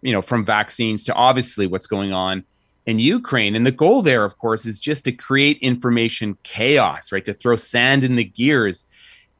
you 0.02 0.12
know 0.12 0.22
from 0.22 0.44
vaccines 0.44 1.04
to 1.04 1.14
obviously 1.14 1.66
what's 1.66 1.86
going 1.86 2.12
on 2.12 2.44
in 2.88 2.98
Ukraine. 2.98 3.54
And 3.54 3.66
the 3.66 3.70
goal 3.70 4.00
there, 4.00 4.24
of 4.24 4.38
course, 4.38 4.64
is 4.64 4.80
just 4.80 5.04
to 5.04 5.12
create 5.12 5.58
information 5.58 6.38
chaos, 6.42 7.12
right? 7.12 7.24
To 7.26 7.34
throw 7.34 7.54
sand 7.56 8.02
in 8.02 8.16
the 8.16 8.24
gears. 8.24 8.86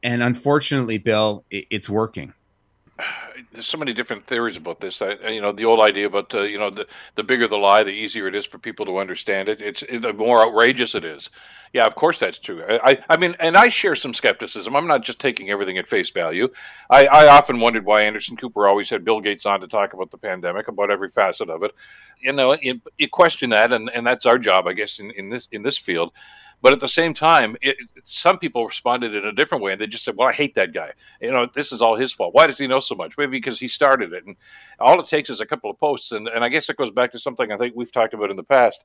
And 0.03 0.21
unfortunately, 0.21 0.99
Bill, 0.99 1.43
it's 1.49 1.89
working. 1.89 2.33
there's 3.51 3.67
so 3.67 3.77
many 3.77 3.93
different 3.93 4.25
theories 4.25 4.57
about 4.57 4.79
this. 4.79 5.01
I, 5.01 5.13
you 5.29 5.41
know, 5.41 5.51
the 5.51 5.65
old 5.65 5.79
idea 5.79 6.07
about 6.07 6.33
uh, 6.33 6.41
you 6.41 6.57
know 6.57 6.69
the 6.69 6.87
the 7.15 7.23
bigger 7.23 7.47
the 7.47 7.57
lie, 7.57 7.83
the 7.83 7.91
easier 7.91 8.27
it 8.27 8.35
is 8.35 8.45
for 8.45 8.57
people 8.57 8.85
to 8.85 8.97
understand 8.97 9.49
it. 9.49 9.61
It's 9.61 9.81
it, 9.83 10.01
the 10.01 10.13
more 10.13 10.41
outrageous 10.45 10.95
it 10.95 11.03
is. 11.03 11.29
Yeah, 11.71 11.85
of 11.85 11.93
course 11.93 12.17
that's 12.17 12.39
true. 12.39 12.63
I, 12.67 12.97
I 13.07 13.17
mean, 13.17 13.35
and 13.39 13.55
I 13.55 13.69
share 13.69 13.95
some 13.95 14.15
skepticism. 14.15 14.75
I'm 14.75 14.87
not 14.87 15.03
just 15.03 15.19
taking 15.19 15.51
everything 15.51 15.77
at 15.77 15.87
face 15.87 16.09
value. 16.09 16.49
I, 16.89 17.05
I 17.05 17.27
often 17.27 17.59
wondered 17.59 17.85
why 17.85 18.01
Anderson 18.01 18.37
Cooper 18.37 18.67
always 18.67 18.89
had 18.89 19.05
Bill 19.05 19.21
Gates 19.21 19.45
on 19.45 19.61
to 19.61 19.67
talk 19.67 19.93
about 19.93 20.09
the 20.09 20.17
pandemic, 20.17 20.67
about 20.67 20.89
every 20.89 21.09
facet 21.09 21.47
of 21.49 21.61
it. 21.61 21.71
You 22.19 22.33
know, 22.33 22.57
you, 22.59 22.81
you 22.97 23.07
question 23.07 23.51
that, 23.51 23.71
and, 23.71 23.87
and 23.93 24.05
that's 24.05 24.25
our 24.25 24.39
job, 24.39 24.67
I 24.67 24.73
guess, 24.73 24.97
in, 24.97 25.11
in 25.11 25.29
this 25.29 25.47
in 25.51 25.61
this 25.61 25.77
field. 25.77 26.11
But 26.61 26.73
at 26.73 26.79
the 26.79 26.89
same 26.89 27.13
time, 27.13 27.55
it, 27.61 27.77
some 28.03 28.37
people 28.37 28.65
responded 28.65 29.15
in 29.15 29.25
a 29.25 29.31
different 29.31 29.63
way, 29.63 29.71
and 29.71 29.79
they 29.79 29.87
just 29.87 30.03
said, 30.03 30.15
"Well, 30.17 30.27
I 30.27 30.33
hate 30.33 30.55
that 30.55 30.73
guy. 30.73 30.93
You 31.21 31.31
know, 31.31 31.47
this 31.53 31.71
is 31.71 31.81
all 31.81 31.95
his 31.95 32.11
fault. 32.11 32.33
Why 32.33 32.47
does 32.47 32.57
he 32.57 32.67
know 32.67 32.79
so 32.79 32.95
much? 32.95 33.17
Maybe 33.17 33.31
because 33.31 33.59
he 33.59 33.67
started 33.67 34.11
it." 34.13 34.25
And 34.25 34.35
all 34.79 34.99
it 34.99 35.07
takes 35.07 35.29
is 35.29 35.41
a 35.41 35.45
couple 35.45 35.69
of 35.69 35.79
posts, 35.79 36.11
and, 36.11 36.27
and 36.27 36.43
I 36.43 36.49
guess 36.49 36.69
it 36.69 36.77
goes 36.77 36.91
back 36.91 37.11
to 37.13 37.19
something 37.19 37.51
I 37.51 37.57
think 37.57 37.75
we've 37.75 37.91
talked 37.91 38.13
about 38.13 38.29
in 38.29 38.35
the 38.35 38.43
past, 38.43 38.83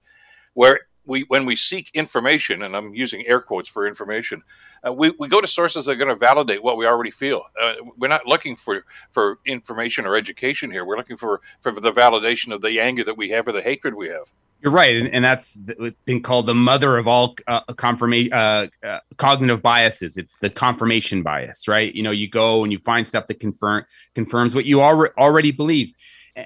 where 0.55 0.81
we 1.07 1.22
when 1.28 1.46
we 1.46 1.57
seek 1.57 1.90
information, 1.94 2.62
and 2.62 2.76
I'm 2.76 2.94
using 2.94 3.26
air 3.26 3.40
quotes 3.40 3.68
for 3.68 3.86
information, 3.86 4.42
uh, 4.86 4.92
we, 4.92 5.11
we 5.18 5.28
go 5.28 5.40
to 5.40 5.46
sources 5.46 5.86
that 5.86 5.92
are 5.92 5.96
going 5.96 6.09
to 6.09 6.16
validate 6.16 6.62
what 6.62 6.76
we 6.76 6.86
already 6.86 7.11
feel. 7.11 7.42
Uh, 7.61 7.74
we're 7.96 8.09
not 8.09 8.26
looking 8.26 8.57
for 8.57 8.84
for 9.11 9.38
information 9.44 10.07
or 10.07 10.16
education 10.16 10.70
here. 10.70 10.84
We're 10.84 10.96
looking 10.96 11.16
for 11.16 11.40
for 11.61 11.72
the 11.72 11.92
validation 11.92 12.52
of 12.52 12.61
the 12.61 12.80
anger 12.80 13.05
that 13.05 13.16
we 13.16 13.30
have 13.30 13.48
or 13.48 13.52
the 13.52 13.62
hatred 13.62 13.94
we 13.94 14.09
have. 14.09 14.32
You're 14.61 14.72
right, 14.72 14.96
and, 14.96 15.09
and 15.09 15.24
that's 15.24 15.59
been 16.07 16.22
called 16.22 16.46
the 16.46 16.55
mother 16.55 16.96
of 16.96 17.07
all 17.07 17.36
uh, 17.46 17.61
confirmation 17.74 18.32
uh, 18.32 18.68
uh, 18.82 19.00
cognitive 19.16 19.61
biases. 19.61 20.16
It's 20.16 20.38
the 20.38 20.48
confirmation 20.48 21.22
bias, 21.22 21.68
right? 21.68 21.94
You 21.94 22.02
know, 22.02 22.12
you 22.12 22.28
go 22.28 22.62
and 22.64 22.72
you 22.72 22.78
find 22.78 23.07
stuff 23.07 23.26
that 23.26 23.40
confirm 23.40 23.84
confirms 24.14 24.55
what 24.55 24.64
you 24.64 24.80
al- 24.80 25.12
already 25.18 25.50
believe 25.50 25.92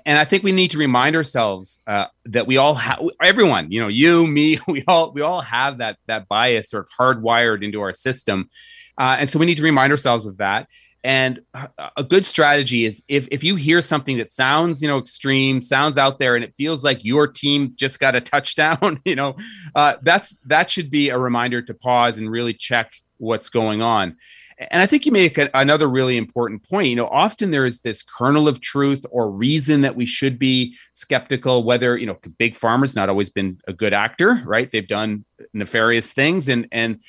and 0.05 0.19
I 0.19 0.25
think 0.25 0.43
we 0.43 0.53
need 0.53 0.71
to 0.73 0.79
remind 0.79 1.17
ourselves 1.17 1.81
uh, 1.87 2.07
that 2.27 2.47
we 2.47 2.59
all 2.59 2.75
have 2.75 3.01
everyone, 3.23 3.71
you 3.73 3.81
know, 3.81 3.89
you, 3.89 4.27
me, 4.27 4.48
we 4.69 4.85
all 4.87 5.13
we 5.13 5.21
all 5.21 5.41
have 5.41 5.79
that 5.79 5.99
that 6.07 6.29
bias 6.29 6.71
sort 6.71 6.87
of 6.87 6.91
hardwired 6.99 7.63
into 7.63 7.81
our 7.81 7.93
system, 7.93 8.49
uh, 8.99 9.17
and 9.19 9.29
so 9.29 9.39
we 9.39 9.47
need 9.47 9.57
to 9.57 9.63
remind 9.63 9.93
ourselves 9.93 10.27
of 10.27 10.39
that. 10.39 10.69
And 11.05 11.41
a 11.97 12.03
good 12.03 12.27
strategy 12.27 12.85
is 12.85 13.05
if 13.09 13.29
if 13.31 13.45
you 13.45 13.55
hear 13.55 13.81
something 13.81 14.19
that 14.19 14.31
sounds 14.31 14.83
you 14.83 14.89
know 14.89 14.99
extreme, 14.99 15.61
sounds 15.61 15.97
out 15.97 16.19
there, 16.19 16.35
and 16.35 16.45
it 16.45 16.55
feels 16.57 16.83
like 16.83 17.05
your 17.05 17.27
team 17.29 17.73
just 17.77 18.01
got 18.01 18.17
a 18.17 18.21
touchdown, 18.33 19.01
you 19.05 19.15
know, 19.15 19.37
uh, 19.75 19.95
that's 20.03 20.37
that 20.47 20.71
should 20.71 20.91
be 20.91 21.11
a 21.11 21.19
reminder 21.19 21.63
to 21.63 21.75
pause 21.75 22.19
and 22.19 22.31
really 22.31 22.55
check 22.55 22.93
what's 23.19 23.49
going 23.49 23.83
on. 23.83 24.17
And 24.59 24.83
I 24.83 24.87
think 24.87 25.07
you 25.07 25.13
make 25.13 25.39
a, 25.39 25.49
another 25.55 25.89
really 25.89 26.17
important 26.17 26.69
point. 26.69 26.89
You 26.89 26.97
know, 26.97 27.07
often 27.07 27.51
there 27.51 27.67
is 27.67 27.81
this 27.81 28.03
kernel 28.03 28.49
of 28.49 28.61
truth 28.61 29.07
or 29.11 29.31
reason 29.31 29.83
that 29.83 29.95
we 29.95 30.05
should 30.05 30.39
be 30.39 30.77
skeptical, 30.95 31.63
whether, 31.63 31.97
you 31.97 32.07
know, 32.07 32.19
big 32.39 32.57
pharma's 32.57 32.97
not 32.97 33.09
always 33.09 33.31
been 33.31 33.61
a 33.69 33.73
good 33.73 33.95
actor, 33.95 34.43
right? 34.45 34.71
They've 34.71 34.87
done 34.87 35.25
nefarious 35.53 36.13
things 36.13 36.49
and, 36.49 36.67
and, 36.73 37.01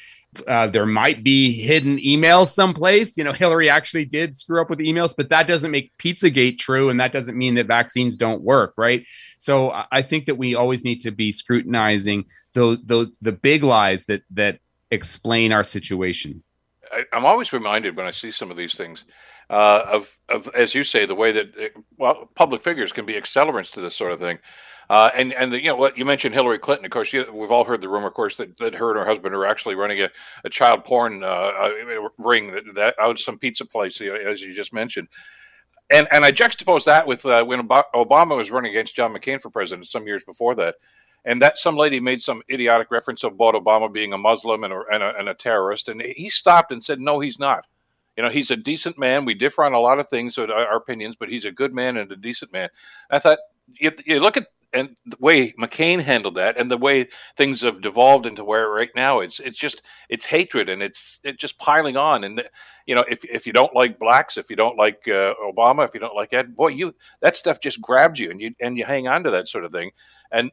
uh, 0.47 0.68
there 0.68 0.86
might 0.86 1.24
be 1.24 1.52
hidden 1.52 1.97
emails 1.97 2.50
someplace. 2.50 3.18
You 3.18 3.24
know, 3.24 3.34
Hillary 3.34 3.70
actually 3.70 4.06
did 4.06 4.36
screw 4.36 4.62
up 4.62 4.70
with 4.70 4.80
emails, 4.80 5.14
but 5.18 5.30
that 5.30 5.47
doesn't 5.47 5.72
make 5.72 5.91
Pizzagate 5.97 6.60
true, 6.60 6.89
and 6.89 7.00
that 7.00 7.12
doesn't 7.12 7.38
mean 7.38 7.56
that 7.56 7.66
vaccines 7.66 8.16
don't 8.16 8.43
work, 8.43 8.76
right? 8.78 9.06
So 9.39 9.74
I 9.91 10.04
think 10.04 10.26
that 10.26 10.36
we 10.36 10.54
always 10.54 10.84
need 10.84 11.02
to 11.02 11.12
be 11.12 11.32
scrutinizing 11.32 12.26
the 12.54 12.78
the, 12.84 13.12
the 13.22 13.32
big 13.32 13.64
lies 13.64 14.06
that 14.06 14.22
that 14.32 14.60
explain 14.91 15.52
our 15.52 15.64
situation. 15.64 16.43
I, 16.92 17.06
am 17.14 17.26
always 17.26 17.54
reminded 17.54 17.96
when 17.96 18.06
I 18.06 18.12
see 18.12 18.32
some 18.32 18.52
of 18.52 18.58
these 18.58 18.76
things 18.76 19.04
uh, 19.50 19.86
of, 19.92 20.18
of, 20.28 20.48
as 20.56 20.76
you 20.76 20.84
say, 20.84 21.06
the 21.06 21.16
way 21.16 21.32
that 21.32 21.56
it, 21.58 21.74
well, 21.98 22.30
public 22.36 22.62
figures 22.62 22.92
can 22.92 23.06
be 23.06 23.14
accelerants 23.14 23.72
to 23.74 23.82
this 23.82 23.96
sort 23.96 24.12
of 24.12 24.20
thing. 24.20 24.40
Uh, 24.90 25.12
and 25.16 25.34
and 25.34 25.52
the, 25.52 25.62
you 25.62 25.70
know 25.70 25.76
what 25.76 25.98
you 26.00 26.04
mentioned 26.04 26.34
Hillary 26.34 26.58
Clinton. 26.58 26.86
Of 26.86 26.92
course, 26.92 27.14
you, 27.14 27.24
we've 27.32 27.52
all 27.52 27.64
heard 27.64 27.80
the 27.80 27.90
rumor, 27.90 28.08
of 28.08 28.16
course, 28.16 28.38
that, 28.38 28.58
that 28.58 28.74
her 28.74 28.90
and 28.90 29.00
her 29.00 29.06
husband 29.06 29.36
are 29.36 29.46
actually 29.46 29.76
running 29.76 30.02
a, 30.02 30.10
a 30.44 30.50
child 30.50 30.84
porn 30.84 31.24
uh, 31.24 31.28
uh 31.28 32.10
ring 32.18 32.52
that, 32.54 32.64
that 32.74 32.96
out 33.00 33.12
of 33.12 33.20
some 33.20 33.38
pizza 33.38 33.66
place, 33.66 34.02
as 34.02 34.42
you 34.42 34.56
just 34.56 34.74
mentioned. 34.74 35.08
And 35.92 36.08
and 36.12 36.26
I 36.26 36.32
juxtapose 36.32 36.86
that 36.86 37.06
with 37.06 37.24
uh, 37.24 37.46
when 37.46 37.68
Obama 37.68 38.36
was 38.36 38.50
running 38.50 38.72
against 38.72 38.96
John 38.96 39.14
McCain 39.14 39.40
for 39.40 39.52
president 39.52 39.88
some 39.88 40.08
years 40.08 40.24
before 40.24 40.56
that 40.56 40.76
and 41.26 41.42
that 41.42 41.58
some 41.58 41.76
lady 41.76 42.00
made 42.00 42.22
some 42.22 42.42
idiotic 42.50 42.92
reference 42.92 43.24
about 43.24 43.56
Obama 43.56 43.92
being 43.92 44.14
a 44.14 44.18
Muslim 44.18 44.64
and 44.64 44.74
a, 44.74 44.82
and 44.92 45.04
a, 45.04 45.14
and 45.18 45.30
a 45.30 45.34
terrorist, 45.34 45.90
and 45.90 46.02
he 46.02 46.30
stopped 46.30 46.72
and 46.72 46.84
said, 46.84 47.00
"No, 47.00 47.20
he's 47.20 47.40
not. 47.40 47.66
You 48.18 48.24
know, 48.24 48.30
he's 48.30 48.52
a 48.52 48.58
decent 48.58 49.00
man. 49.00 49.26
We 49.26 49.34
differ 49.34 49.64
on 49.64 49.74
a 49.74 49.80
lot 49.80 50.00
of 50.00 50.10
things, 50.10 50.38
our 50.38 50.76
opinions, 50.76 51.16
but 51.16 51.30
he's 51.30 51.46
a 51.46 51.52
good 51.52 51.74
man 51.74 51.98
and 51.98 52.12
a 52.12 52.16
decent 52.16 52.54
man." 52.54 52.70
I 53.10 53.20
thought 53.20 53.40
you, 53.80 53.92
you 54.06 54.20
look 54.20 54.38
at 54.38 54.48
and 54.74 54.96
the 55.06 55.18
way 55.20 55.52
McCain 55.54 56.02
handled 56.02 56.36
that, 56.36 56.58
and 56.58 56.70
the 56.70 56.78
way 56.78 57.08
things 57.36 57.62
have 57.62 57.82
devolved 57.82 58.26
into 58.26 58.44
where 58.44 58.70
right 58.70 58.92
now 58.96 59.20
it's 59.20 59.40
it's 59.40 59.58
just 59.58 59.82
it's 60.10 60.26
hatred 60.26 60.70
and 60.70 60.82
it's 60.82 61.20
it's 61.24 61.40
just 61.40 61.58
piling 61.58 61.98
on. 61.98 62.24
And 62.24 62.44
you 62.86 62.96
know, 62.96 63.04
if 63.10 63.24
if 63.26 63.48
you 63.48 63.54
don't 63.54 63.76
like 63.76 64.00
blacks, 64.00 64.38
if 64.38 64.50
you 64.50 64.56
don't 64.56 64.78
like 64.78 65.08
uh, 65.08 65.34
Obama, 65.44 65.88
if 65.88 65.94
you 65.94 66.00
don't 66.00 66.16
like 66.16 66.34
Ed, 66.34 66.56
boy, 66.56 66.68
you 66.68 66.94
that 67.22 67.36
stuff 67.36 67.60
just 67.60 67.82
grabs 67.82 68.20
you 68.20 68.30
and 68.30 68.40
you 68.42 68.54
and 68.60 68.78
you 68.78 68.86
hang 68.86 69.08
on 69.08 69.24
to 69.24 69.32
that 69.32 69.48
sort 69.48 69.66
of 69.66 69.72
thing. 69.72 69.92
And 70.32 70.52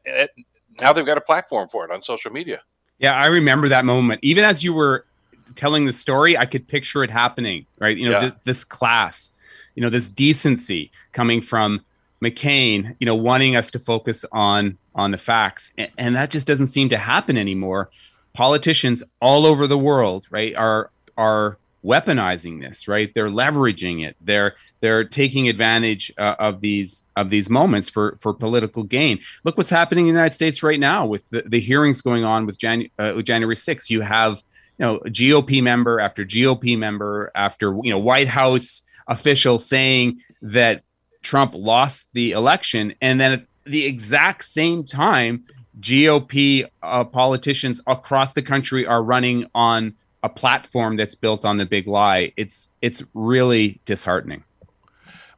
now 0.81 0.93
they've 0.93 1.07
got 1.07 1.18
a 1.18 1.22
platform 1.22 1.68
for 1.68 1.85
it 1.85 1.91
on 1.91 2.03
social 2.03 2.31
media. 2.31 2.61
Yeah, 2.99 3.14
I 3.14 3.27
remember 3.27 3.68
that 3.68 3.85
moment. 3.85 4.20
Even 4.22 4.45
as 4.45 4.64
you 4.64 4.72
were 4.72 5.07
telling 5.55 5.87
the 5.87 5.93
story, 5.93 6.37
I 6.37 6.47
could 6.47 6.66
picture 6.66 7.05
it 7.05 7.11
happening, 7.11 7.66
right? 7.79 7.97
You 7.97 8.07
know, 8.07 8.12
yeah. 8.12 8.20
th- 8.20 8.35
this 8.45 8.64
class, 8.64 9.33
you 9.74 9.83
know, 9.83 9.91
this 9.91 10.11
decency 10.11 10.91
coming 11.12 11.41
from 11.41 11.83
McCain, 12.22 12.97
you 12.99 13.07
know, 13.07 13.14
wanting 13.14 13.57
us 13.57 13.70
to 13.72 13.79
focus 13.79 14.24
on 14.33 14.79
on 14.95 15.11
the 15.11 15.18
facts, 15.18 15.72
and, 15.77 15.91
and 15.99 16.16
that 16.16 16.31
just 16.31 16.47
doesn't 16.47 16.68
seem 16.68 16.89
to 16.89 16.97
happen 16.97 17.37
anymore. 17.37 17.91
Politicians 18.33 19.03
all 19.20 19.47
over 19.47 19.66
the 19.66 19.79
world, 19.79 20.27
right, 20.31 20.55
are 20.57 20.91
are 21.18 21.59
weaponizing 21.87 22.61
this 22.61 22.89
right? 22.89 23.12
They're 23.14 23.28
leveraging 23.28 24.07
it. 24.07 24.16
They're 24.20 24.57
they're 24.80 25.05
taking 25.05 25.49
advantage 25.49 26.12
uh, 26.18 26.34
of 26.39 26.61
these 26.61 27.05
of 27.16 27.30
these 27.30 27.49
moments 27.49 27.89
for 27.89 28.18
for 28.20 28.34
political 28.34 28.82
gain. 28.82 29.20
Look 29.45 29.57
what's 29.57 29.70
happening 29.70 30.07
in 30.07 30.14
the 30.14 30.18
united 30.18 30.34
states 30.34 30.62
right 30.62 30.80
now 30.80 31.07
with 31.07 31.28
the, 31.30 31.43
the 31.47 31.61
hearings 31.61 32.01
going 32.03 32.24
on 32.24 32.47
with, 32.47 32.59
Janu- 32.59 32.91
uh, 32.99 33.20
january 33.22 33.57
6th 33.57 33.91
you 33.91 34.01
have 34.01 34.43
you 34.78 34.87
know 34.87 34.99
gop 35.01 35.62
member 35.62 36.01
after 36.01 36.24
gop 36.24 36.78
member 36.78 37.30
after 37.34 37.78
you 37.82 37.91
know 37.91 37.99
white 37.99 38.28
house 38.28 38.82
official 39.09 39.59
saying 39.59 40.20
that 40.43 40.82
trump 41.26 41.53
lost 41.55 42.09
the 42.14 42.30
election. 42.32 42.95
And 43.01 43.20
then 43.20 43.32
at 43.32 43.43
the 43.64 43.84
exact 43.84 44.45
same 44.45 44.84
time 44.84 45.45
gop 45.80 46.68
uh, 46.82 47.05
politicians 47.05 47.82
across 47.87 48.32
the 48.32 48.43
country 48.43 48.87
are 48.87 49.03
running 49.03 49.47
on 49.55 49.95
a 50.23 50.29
platform 50.29 50.97
that's 50.97 51.14
built 51.14 51.45
on 51.45 51.57
the 51.57 51.67
big 51.67 51.87
lie, 51.87 52.33
it's 52.37 52.71
it's 52.83 53.03
really 53.14 53.81
disheartening. 53.85 54.45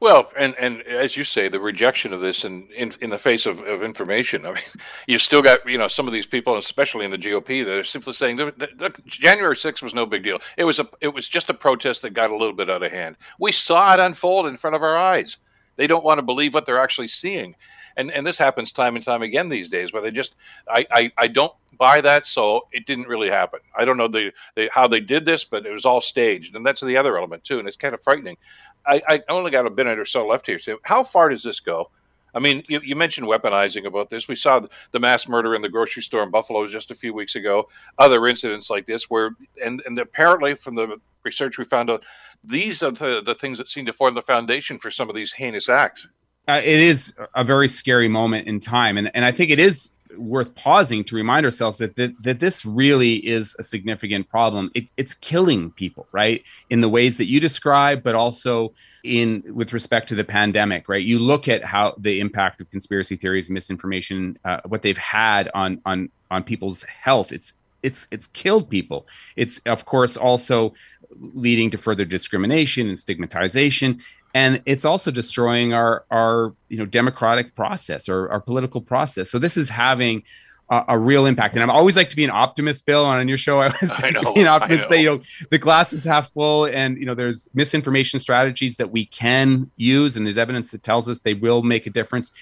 Well, 0.01 0.31
and 0.39 0.55
and 0.61 0.83
as 0.83 1.17
you 1.17 1.25
say, 1.25 1.49
the 1.49 1.59
rejection 1.59 2.13
of 2.13 2.21
this 2.21 2.45
in 2.45 2.69
in, 2.77 2.93
in 3.01 3.11
the 3.11 3.19
face 3.19 3.47
of, 3.47 3.61
of 3.61 3.83
information. 3.83 4.47
I 4.47 4.53
mean, 4.53 4.63
you've 5.09 5.23
still 5.23 5.43
got 5.43 5.69
you 5.69 5.77
know 5.77 5.89
some 5.89 6.07
of 6.07 6.13
these 6.13 6.27
people, 6.27 6.57
especially 6.57 7.05
in 7.05 7.11
the 7.11 7.19
GOP, 7.19 7.65
that 7.65 7.75
are 7.75 7.85
simply 7.85 8.13
saying 8.13 8.37
the, 8.37 9.03
January 9.07 9.57
6th 9.57 9.83
was 9.83 9.95
no 9.95 10.07
big 10.07 10.23
deal. 10.23 10.39
It 10.57 10.65
was 10.65 10.79
a 10.79 10.89
it 11.01 11.09
was 11.09 11.29
just 11.29 11.51
a 11.51 11.55
protest 11.55 12.03
that 12.03 12.11
got 12.11 12.31
a 12.31 12.37
little 12.37 12.55
bit 12.55 12.71
out 12.71 12.83
of 12.83 12.93
hand. 12.93 13.17
We 13.41 13.51
saw 13.51 13.93
it 13.95 14.01
unfold 14.01 14.47
in 14.47 14.57
front 14.57 14.77
of 14.77 14.83
our 14.83 14.97
eyes. 14.97 15.39
They 15.77 15.89
don't 15.89 16.05
want 16.05 16.19
to 16.19 16.25
believe 16.25 16.55
what 16.55 16.67
they're 16.67 16.83
actually 16.83 17.09
seeing, 17.09 17.57
and 17.99 18.11
and 18.11 18.27
this 18.27 18.39
happens 18.39 18.73
time 18.73 18.97
and 18.97 19.05
time 19.05 19.21
again 19.21 19.51
these 19.51 19.69
days, 19.69 19.93
where 19.93 20.01
they 20.01 20.11
just 20.11 20.37
I 20.67 20.87
I, 20.91 21.13
I 21.19 21.27
don't 21.27 21.53
buy 21.77 22.01
that, 22.01 22.27
so 22.27 22.67
it 22.73 22.87
didn't 22.87 23.09
really 23.09 23.29
happen. 23.29 23.61
I 23.77 23.85
don't 23.85 23.97
know 23.97 24.09
the, 24.09 24.33
the, 24.57 24.69
how 24.73 24.89
they 24.89 25.01
did 25.01 25.25
this, 25.25 25.45
but 25.45 25.65
it 25.65 25.73
was 25.73 25.85
all 25.85 26.01
staged, 26.01 26.57
and 26.57 26.67
that's 26.67 26.81
the 26.81 26.97
other 26.97 27.17
element 27.17 27.45
too, 27.45 27.59
and 27.59 27.69
it's 27.69 27.77
kind 27.77 27.95
of 27.95 28.03
frightening. 28.03 28.37
I, 28.85 29.03
I 29.07 29.23
only 29.29 29.51
got 29.51 29.67
a 29.67 29.71
minute 29.71 29.99
or 29.99 30.05
so 30.05 30.27
left 30.27 30.47
here. 30.47 30.59
So, 30.59 30.79
how 30.83 31.03
far 31.03 31.29
does 31.29 31.43
this 31.43 31.61
go? 31.61 31.91
I 32.35 32.41
mean, 32.41 32.63
you, 32.69 32.81
you, 32.85 32.95
mentioned 32.95 33.27
weaponizing 33.27 33.85
about 33.85 34.11
this. 34.11 34.29
We 34.29 34.37
saw 34.37 34.67
the 34.91 35.01
mass 35.01 35.27
murder 35.29 35.55
in 35.55 35.63
the 35.63 35.69
grocery 35.69 36.03
store 36.03 36.23
in 36.23 36.31
Buffalo 36.31 36.67
just 36.67 36.91
a 36.91 36.95
few 36.95 37.15
weeks 37.15 37.35
ago. 37.35 37.69
Other 37.99 38.27
incidents 38.27 38.69
like 38.69 38.87
this, 38.87 39.09
where 39.09 39.31
and 39.65 39.83
and 39.87 39.99
apparently 39.99 40.55
from 40.55 40.75
the 40.75 41.01
research 41.25 41.59
we 41.59 41.65
found 41.65 41.91
out, 41.91 42.05
these 42.45 42.83
are 42.83 42.91
the, 42.91 43.23
the 43.25 43.35
things 43.35 43.59
that 43.59 43.69
seem 43.69 43.87
to 43.87 43.93
form 43.93 44.15
the 44.15 44.23
foundation 44.23 44.79
for 44.79 44.91
some 44.91 45.09
of 45.09 45.17
these 45.17 45.33
heinous 45.33 45.69
acts. 45.69 46.09
Uh, 46.49 46.63
it 46.65 46.81
is 46.81 47.15
a 47.35 47.45
very 47.45 47.69
scary 47.69 48.09
moment 48.09 48.49
in 48.49 48.59
time, 48.59 48.97
and 48.97 49.11
and 49.15 49.25
I 49.25 49.33
think 49.33 49.51
it 49.51 49.61
is 49.61 49.93
worth 50.17 50.55
pausing 50.55 51.05
to 51.05 51.15
remind 51.15 51.45
ourselves 51.45 51.79
that 51.79 51.97
that, 51.97 52.11
that 52.23 52.41
this 52.41 52.65
really 52.65 53.15
is 53.27 53.55
a 53.59 53.63
significant 53.63 54.29
problem. 54.29 54.71
It, 54.75 54.89
it's 54.97 55.15
killing 55.15 55.71
people, 55.73 56.09
right, 56.11 56.43
in 56.71 56.81
the 56.81 56.89
ways 56.89 57.19
that 57.19 57.27
you 57.27 57.39
describe, 57.39 58.03
but 58.03 58.15
also 58.15 58.73
in 59.05 59.43
with 59.55 59.73
respect 59.73 60.09
to 60.09 60.15
the 60.15 60.25
pandemic, 60.25 60.89
right? 60.89 61.05
You 61.05 61.19
look 61.19 61.49
at 61.49 61.65
how 61.65 61.95
the 61.99 62.19
impact 62.21 62.61
of 62.61 62.71
conspiracy 62.71 63.17
theories, 63.17 63.51
misinformation, 63.51 64.39
uh, 64.45 64.61
what 64.67 64.83
they've 64.83 64.99
had 64.99 65.51
on 65.55 65.81
on 65.85 66.09
on 66.31 66.45
people's 66.45 66.83
health. 66.85 67.31
It's 67.31 67.53
it's 67.83 68.09
it's 68.11 68.27
killed 68.29 68.71
people. 68.71 69.07
It's 69.37 69.59
of 69.67 69.85
course 69.85 70.17
also 70.17 70.75
leading 71.11 71.71
to 71.71 71.79
further 71.79 72.05
discrimination 72.05 72.89
and 72.89 72.99
stigmatization 72.99 74.01
and 74.35 74.63
it's 74.67 74.85
also 74.85 75.11
destroying 75.11 75.73
our 75.73 76.05
our 76.11 76.55
you 76.69 76.79
know 76.79 76.87
democratic 76.87 77.55
process 77.55 78.09
or 78.09 78.31
our 78.31 78.41
political 78.41 78.81
process. 78.81 79.31
So 79.31 79.39
this 79.39 79.57
is 79.57 79.71
having 79.71 80.23
a, 80.71 80.85
a 80.89 80.99
real 80.99 81.27
impact. 81.27 81.55
And 81.55 81.63
i'm 81.63 81.71
always 81.71 81.97
like 81.97 82.11
to 82.11 82.17
be 82.17 82.25
an 82.25 82.31
optimist 82.31 82.85
bill 82.87 83.05
on 83.05 83.27
your 83.29 83.39
show. 83.39 83.61
I 83.63 83.69
was 83.81 83.93
I 83.97 84.11
know, 84.11 84.35
an 84.35 84.47
optimist 84.47 84.85
I 84.85 84.85
know. 84.85 84.89
say 84.89 85.03
you 85.03 85.11
know 85.11 85.23
the 85.51 85.59
glass 85.59 85.93
is 85.93 86.05
half 86.05 86.31
full 86.31 86.67
and 86.67 86.99
you 86.99 87.07
know 87.07 87.15
there's 87.15 87.49
misinformation 87.55 88.19
strategies 88.21 88.77
that 88.77 88.91
we 88.91 89.07
can 89.07 89.71
use 89.77 90.17
and 90.17 90.27
there's 90.27 90.39
evidence 90.39 90.71
that 90.71 90.83
tells 90.83 91.09
us 91.09 91.21
they 91.21 91.35
will 91.35 91.63
make 91.63 91.87
a 91.87 91.91
difference. 91.91 92.33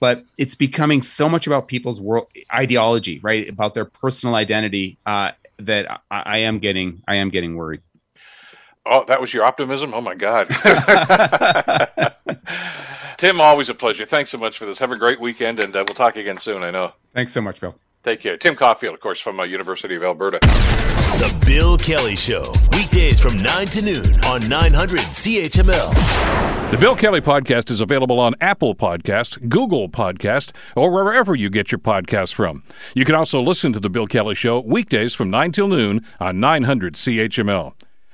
But 0.00 0.24
it's 0.36 0.56
becoming 0.56 1.00
so 1.00 1.28
much 1.28 1.46
about 1.46 1.68
people's 1.68 2.00
world 2.00 2.26
ideology 2.52 3.20
right 3.20 3.48
about 3.48 3.74
their 3.74 3.84
personal 3.84 4.34
identity 4.34 4.98
uh, 5.06 5.30
that 5.58 6.02
I, 6.10 6.22
I 6.26 6.38
am 6.38 6.58
getting 6.58 7.02
i 7.06 7.16
am 7.16 7.30
getting 7.30 7.56
worried 7.56 7.82
Oh, 8.84 9.04
that 9.06 9.20
was 9.20 9.32
your 9.32 9.44
optimism? 9.44 9.94
Oh 9.94 10.00
my 10.00 10.14
God. 10.14 10.48
Tim, 13.16 13.40
always 13.40 13.68
a 13.68 13.74
pleasure. 13.74 14.04
Thanks 14.04 14.30
so 14.30 14.38
much 14.38 14.58
for 14.58 14.66
this. 14.66 14.80
Have 14.80 14.90
a 14.90 14.96
great 14.96 15.20
weekend, 15.20 15.60
and 15.60 15.74
uh, 15.76 15.84
we'll 15.86 15.94
talk 15.94 16.16
again 16.16 16.38
soon. 16.38 16.62
I 16.62 16.72
know. 16.72 16.92
thanks 17.14 17.32
so 17.32 17.40
much 17.40 17.60
bill 17.60 17.76
Take 18.02 18.20
care. 18.20 18.36
Tim 18.36 18.56
Caulfield, 18.56 18.94
of 18.94 19.00
course, 19.00 19.20
from 19.20 19.38
uh, 19.38 19.44
University 19.44 19.94
of 19.94 20.02
Alberta. 20.02 20.40
The 20.42 21.42
Bill 21.46 21.76
Kelly 21.76 22.16
Show, 22.16 22.42
weekdays 22.72 23.20
from 23.20 23.40
9 23.40 23.66
to 23.66 23.82
noon 23.82 24.24
on 24.24 24.48
900 24.48 24.98
CHML. 24.98 26.70
The 26.72 26.78
Bill 26.78 26.96
Kelly 26.96 27.20
Podcast 27.20 27.70
is 27.70 27.80
available 27.80 28.18
on 28.18 28.34
Apple 28.40 28.74
Podcast, 28.74 29.48
Google 29.48 29.88
Podcast, 29.88 30.50
or 30.74 30.90
wherever 30.90 31.36
you 31.36 31.48
get 31.48 31.70
your 31.70 31.78
podcasts 31.78 32.34
from. 32.34 32.64
You 32.94 33.04
can 33.04 33.14
also 33.14 33.40
listen 33.40 33.72
to 33.74 33.78
The 33.78 33.90
Bill 33.90 34.08
Kelly 34.08 34.34
Show 34.34 34.58
weekdays 34.58 35.14
from 35.14 35.30
9 35.30 35.52
till 35.52 35.68
noon 35.68 36.04
on 36.18 36.40
900 36.40 36.94
CHML. 36.94 37.74